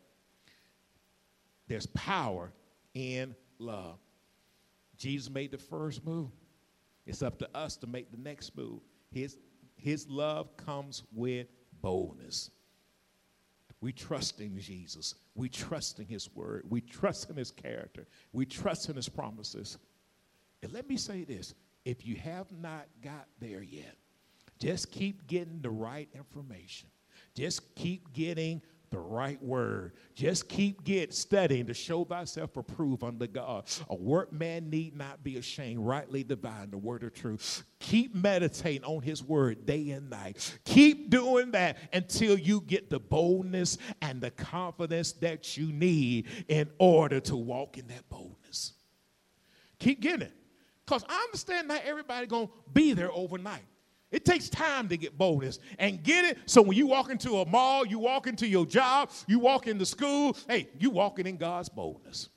there's 1.68 1.88
power 1.88 2.52
in 2.94 3.36
love. 3.58 3.98
Jesus 4.96 5.32
made 5.32 5.50
the 5.50 5.58
first 5.58 6.06
move. 6.06 6.30
It's 7.08 7.24
up 7.24 7.40
to 7.40 7.50
us 7.58 7.78
to 7.78 7.88
make 7.88 8.12
the 8.12 8.18
next 8.18 8.56
move. 8.56 8.82
His, 9.12 9.40
his 9.76 10.08
love 10.08 10.56
comes 10.56 11.02
with 11.12 11.48
boldness. 11.82 12.52
We 13.82 13.92
trust 13.92 14.40
in 14.40 14.60
Jesus. 14.60 15.16
We 15.36 15.50
trust 15.50 16.00
in 16.00 16.06
His 16.06 16.34
word. 16.36 16.66
We 16.70 16.82
trust 16.82 17.30
in 17.30 17.36
His 17.36 17.52
character. 17.52 18.08
We 18.32 18.46
trust 18.46 18.90
in 18.90 18.96
His 18.96 19.10
promises. 19.10 19.78
And 20.62 20.72
let 20.72 20.88
me 20.88 20.98
say 20.98 21.24
this 21.24 21.56
if 21.84 22.06
you 22.06 22.16
have 22.18 22.52
not 22.52 22.86
got 23.04 23.28
there 23.40 23.64
yet, 23.64 23.96
just 24.60 24.92
keep 24.92 25.26
getting 25.28 25.62
the 25.62 25.72
right 25.72 26.08
information. 26.14 26.90
Just 27.34 27.76
keep 27.76 28.14
getting 28.14 28.62
the 28.92 29.00
right 29.00 29.42
word. 29.42 29.94
Just 30.14 30.48
keep 30.50 30.84
get 30.84 31.14
studying 31.14 31.66
to 31.68 31.74
show 31.74 32.04
thyself 32.04 32.56
approved 32.58 33.04
unto 33.04 33.26
God. 33.26 33.66
A 33.90 33.96
workman 33.96 34.70
need 34.70 34.96
not 34.96 35.24
be 35.24 35.38
ashamed, 35.38 35.80
rightly 35.80 36.24
divine 36.24 36.70
the 36.70 36.78
word 36.78 37.04
of 37.04 37.14
truth. 37.14 37.64
Keep 37.80 38.14
meditating 38.14 38.84
on 38.84 39.02
his 39.02 39.24
word 39.24 39.66
day 39.66 39.90
and 39.92 40.10
night. 40.10 40.58
Keep 40.66 41.10
doing 41.10 41.52
that 41.52 41.78
until 41.94 42.38
you 42.38 42.62
get 42.62 42.90
the 42.90 43.00
boldness 43.00 43.78
and 44.02 44.22
the 44.22 44.32
confidence 44.32 45.14
that 45.14 45.58
you 45.58 45.72
need 45.72 46.28
in 46.48 46.70
order 46.78 47.20
to 47.22 47.36
walk 47.36 47.78
in 47.78 47.88
that 47.88 48.08
boldness. 48.10 48.74
Keep 49.80 50.02
getting 50.02 50.28
it. 50.28 50.34
Because 50.86 51.06
I 51.08 51.24
understand 51.24 51.70
not 51.70 51.82
everybody 51.86 52.28
gonna 52.28 52.50
be 52.74 52.94
there 52.94 53.12
overnight. 53.12 53.64
It 54.12 54.26
takes 54.26 54.50
time 54.50 54.90
to 54.90 54.98
get 54.98 55.18
boldness 55.18 55.60
and 55.80 56.04
get 56.04 56.26
it. 56.26 56.38
So 56.46 56.62
when 56.62 56.78
you 56.78 56.86
walk 56.86 57.10
into 57.10 57.38
a 57.38 57.46
mall, 57.46 57.86
you 57.86 57.98
walk 57.98 58.28
into 58.28 58.46
your 58.46 58.66
job, 58.66 59.10
you 59.26 59.40
walk 59.40 59.68
into 59.68 59.86
school, 59.86 60.38
hey, 60.50 60.70
you 60.78 60.90
walking 60.90 61.26
in 61.26 61.38
God's 61.38 61.70
boldness. 61.70 62.30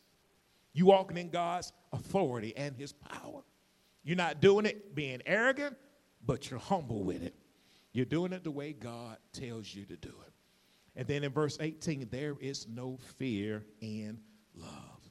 You 0.72 0.86
walking 0.86 1.16
in 1.16 1.30
God's 1.30 1.72
authority 1.92 2.56
and 2.56 2.76
his 2.76 2.92
power. 2.92 3.42
You're 4.04 4.16
not 4.16 4.40
doing 4.40 4.66
it 4.66 4.94
being 4.94 5.20
arrogant, 5.26 5.76
but 6.24 6.50
you're 6.50 6.60
humble 6.60 7.02
with 7.02 7.22
it. 7.22 7.34
You're 7.92 8.04
doing 8.04 8.32
it 8.32 8.44
the 8.44 8.50
way 8.50 8.72
God 8.72 9.18
tells 9.32 9.72
you 9.74 9.84
to 9.86 9.96
do 9.96 10.14
it. 10.26 10.32
And 10.96 11.08
then 11.08 11.24
in 11.24 11.32
verse 11.32 11.58
18, 11.60 12.08
there 12.10 12.36
is 12.40 12.68
no 12.68 12.98
fear 13.18 13.64
in 13.80 14.20
love, 14.54 15.10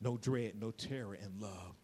no 0.00 0.18
dread, 0.18 0.60
no 0.60 0.70
terror 0.72 1.14
in 1.14 1.40
love 1.40 1.76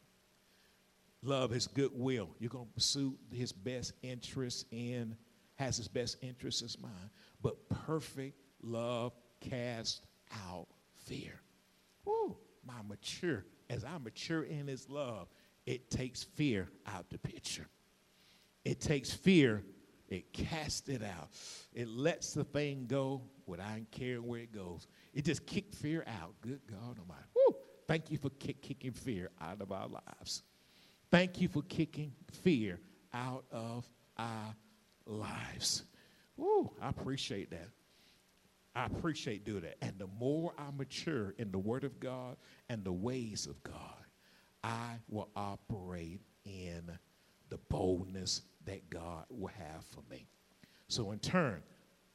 love 1.22 1.50
his 1.50 1.66
goodwill. 1.66 2.30
You're 2.38 2.50
going 2.50 2.66
to 2.66 2.72
pursue 2.72 3.16
his 3.30 3.52
best 3.52 3.92
interests 4.02 4.64
in, 4.70 5.16
has 5.56 5.76
his 5.76 5.88
best 5.88 6.16
interests 6.22 6.62
as 6.62 6.78
mine. 6.78 7.10
But 7.40 7.68
perfect 7.68 8.38
love 8.62 9.12
casts 9.40 10.00
out 10.48 10.66
fear. 11.06 11.40
Woo, 12.04 12.36
my 12.66 12.82
mature, 12.88 13.44
as 13.70 13.84
I 13.84 13.98
mature 13.98 14.42
in 14.44 14.66
his 14.66 14.88
love, 14.88 15.28
it 15.66 15.90
takes 15.90 16.22
fear 16.22 16.68
out 16.86 17.08
the 17.10 17.18
picture. 17.18 17.68
It 18.64 18.80
takes 18.80 19.12
fear, 19.12 19.64
it 20.08 20.32
casts 20.32 20.88
it 20.88 21.02
out. 21.02 21.30
It 21.72 21.88
lets 21.88 22.34
the 22.34 22.44
thing 22.44 22.86
go 22.86 23.22
without 23.46 23.90
caring 23.90 24.26
where 24.26 24.40
it 24.40 24.52
goes. 24.52 24.86
It 25.14 25.24
just 25.24 25.46
kicks 25.46 25.76
fear 25.76 26.04
out. 26.06 26.34
Good 26.40 26.60
God 26.68 26.98
Almighty. 26.98 27.26
Woo, 27.34 27.56
thank 27.86 28.10
you 28.10 28.18
for 28.18 28.30
kick, 28.30 28.62
kicking 28.62 28.92
fear 28.92 29.30
out 29.40 29.60
of 29.60 29.72
our 29.72 29.88
lives. 29.88 30.42
Thank 31.12 31.42
you 31.42 31.48
for 31.48 31.60
kicking 31.64 32.10
fear 32.42 32.80
out 33.12 33.44
of 33.52 33.86
our 34.16 34.54
lives. 35.04 35.84
Woo, 36.38 36.72
I 36.80 36.88
appreciate 36.88 37.50
that. 37.50 37.68
I 38.74 38.86
appreciate 38.86 39.44
doing 39.44 39.60
that. 39.60 39.76
And 39.82 39.92
the 39.98 40.08
more 40.18 40.54
I 40.56 40.70
mature 40.74 41.34
in 41.36 41.52
the 41.52 41.58
Word 41.58 41.84
of 41.84 42.00
God 42.00 42.38
and 42.70 42.82
the 42.82 42.94
ways 42.94 43.46
of 43.46 43.62
God, 43.62 44.06
I 44.64 44.94
will 45.10 45.28
operate 45.36 46.22
in 46.46 46.90
the 47.50 47.58
boldness 47.68 48.40
that 48.64 48.88
God 48.88 49.26
will 49.28 49.48
have 49.48 49.84
for 49.84 50.02
me. 50.10 50.26
So, 50.88 51.12
in 51.12 51.18
turn, 51.18 51.62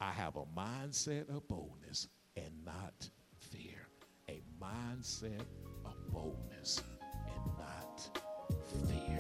I 0.02 0.10
have 0.10 0.38
a 0.38 0.46
mindset 0.60 1.30
of 1.30 1.48
boldness 1.48 2.08
and 2.36 2.50
not 2.66 3.08
fear. 3.36 3.88
A 4.28 4.42
mindset 4.60 5.46
of 5.86 5.94
boldness 6.12 6.82
fear. 8.88 9.20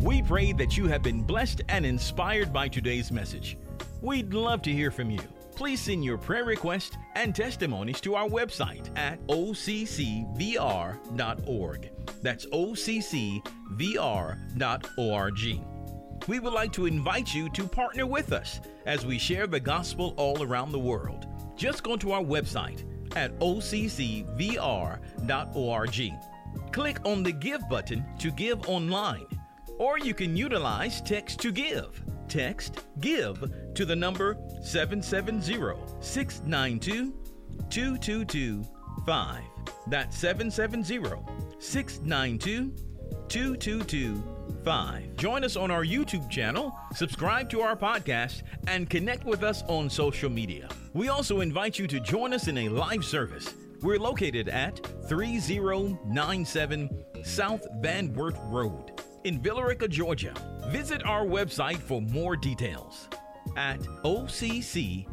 We 0.00 0.22
pray 0.22 0.52
that 0.54 0.76
you 0.76 0.86
have 0.88 1.02
been 1.02 1.22
blessed 1.22 1.62
and 1.68 1.86
inspired 1.86 2.52
by 2.52 2.68
today's 2.68 3.12
message. 3.12 3.56
We'd 4.00 4.34
love 4.34 4.62
to 4.62 4.72
hear 4.72 4.90
from 4.90 5.10
you. 5.10 5.20
Please 5.54 5.80
send 5.80 6.04
your 6.04 6.18
prayer 6.18 6.44
requests 6.44 6.96
and 7.14 7.34
testimonies 7.34 8.00
to 8.00 8.14
our 8.16 8.28
website 8.28 8.88
at 8.96 9.24
occvr.org. 9.28 9.50
That's 12.22 12.46
occvr.org. 12.46 13.42
We 16.28 16.38
would 16.40 16.52
like 16.52 16.72
to 16.72 16.86
invite 16.86 17.34
you 17.34 17.48
to 17.50 17.64
partner 17.68 18.06
with 18.06 18.32
us 18.32 18.60
as 18.86 19.04
we 19.04 19.18
share 19.18 19.46
the 19.46 19.60
gospel 19.60 20.14
all 20.16 20.42
around 20.42 20.72
the 20.72 20.78
world. 20.78 21.26
Just 21.56 21.82
go 21.82 21.96
to 21.96 22.12
our 22.12 22.22
website 22.22 22.84
at 23.16 23.38
occvr.org 23.40 23.92
Click 26.72 26.98
on 27.04 27.22
the 27.22 27.32
Give 27.32 27.68
button 27.68 28.02
to 28.18 28.30
give 28.30 28.66
online, 28.66 29.26
or 29.78 29.98
you 29.98 30.14
can 30.14 30.34
utilize 30.34 31.02
Text 31.02 31.38
to 31.40 31.52
Give. 31.52 32.02
Text 32.28 32.86
GIVE 33.00 33.74
to 33.74 33.84
the 33.84 33.94
number 33.94 34.38
770 34.62 35.74
692 36.00 37.12
2225. 37.68 39.42
That's 39.88 40.16
770 40.16 41.22
692 41.58 42.72
2225. 43.28 45.16
Join 45.16 45.44
us 45.44 45.56
on 45.56 45.70
our 45.70 45.84
YouTube 45.84 46.30
channel, 46.30 46.74
subscribe 46.94 47.50
to 47.50 47.60
our 47.60 47.76
podcast, 47.76 48.44
and 48.66 48.88
connect 48.88 49.26
with 49.26 49.42
us 49.42 49.62
on 49.68 49.90
social 49.90 50.30
media. 50.30 50.70
We 50.94 51.10
also 51.10 51.42
invite 51.42 51.78
you 51.78 51.86
to 51.88 52.00
join 52.00 52.32
us 52.32 52.48
in 52.48 52.56
a 52.56 52.70
live 52.70 53.04
service 53.04 53.52
we're 53.82 53.98
located 53.98 54.48
at 54.48 54.78
3097 55.08 57.04
South 57.24 57.66
Van 57.80 58.12
Wert 58.14 58.36
Road 58.44 59.02
in 59.24 59.40
Villa 59.40 59.66
Rica, 59.66 59.88
Georgia. 59.88 60.34
Visit 60.68 61.04
our 61.04 61.24
website 61.24 61.78
for 61.78 62.00
more 62.00 62.36
details 62.36 63.08
at 63.56 63.80
occvr.org. 64.04 65.06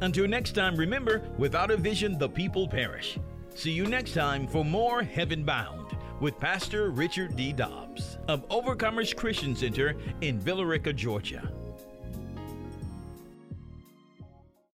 Until 0.00 0.28
next 0.28 0.52
time, 0.52 0.76
remember, 0.76 1.28
without 1.38 1.70
a 1.70 1.76
vision, 1.76 2.18
the 2.18 2.28
people 2.28 2.68
perish. 2.68 3.18
See 3.54 3.72
you 3.72 3.86
next 3.86 4.14
time 4.14 4.46
for 4.46 4.64
more 4.64 5.02
Heaven 5.02 5.42
Bound 5.44 5.96
with 6.20 6.38
Pastor 6.38 6.90
Richard 6.90 7.34
D. 7.36 7.52
Dobbs 7.52 8.18
of 8.28 8.48
Overcomers 8.48 9.16
Christian 9.16 9.56
Center 9.56 9.96
in 10.20 10.38
Villa 10.38 10.64
Rica, 10.64 10.92
Georgia. 10.92 11.50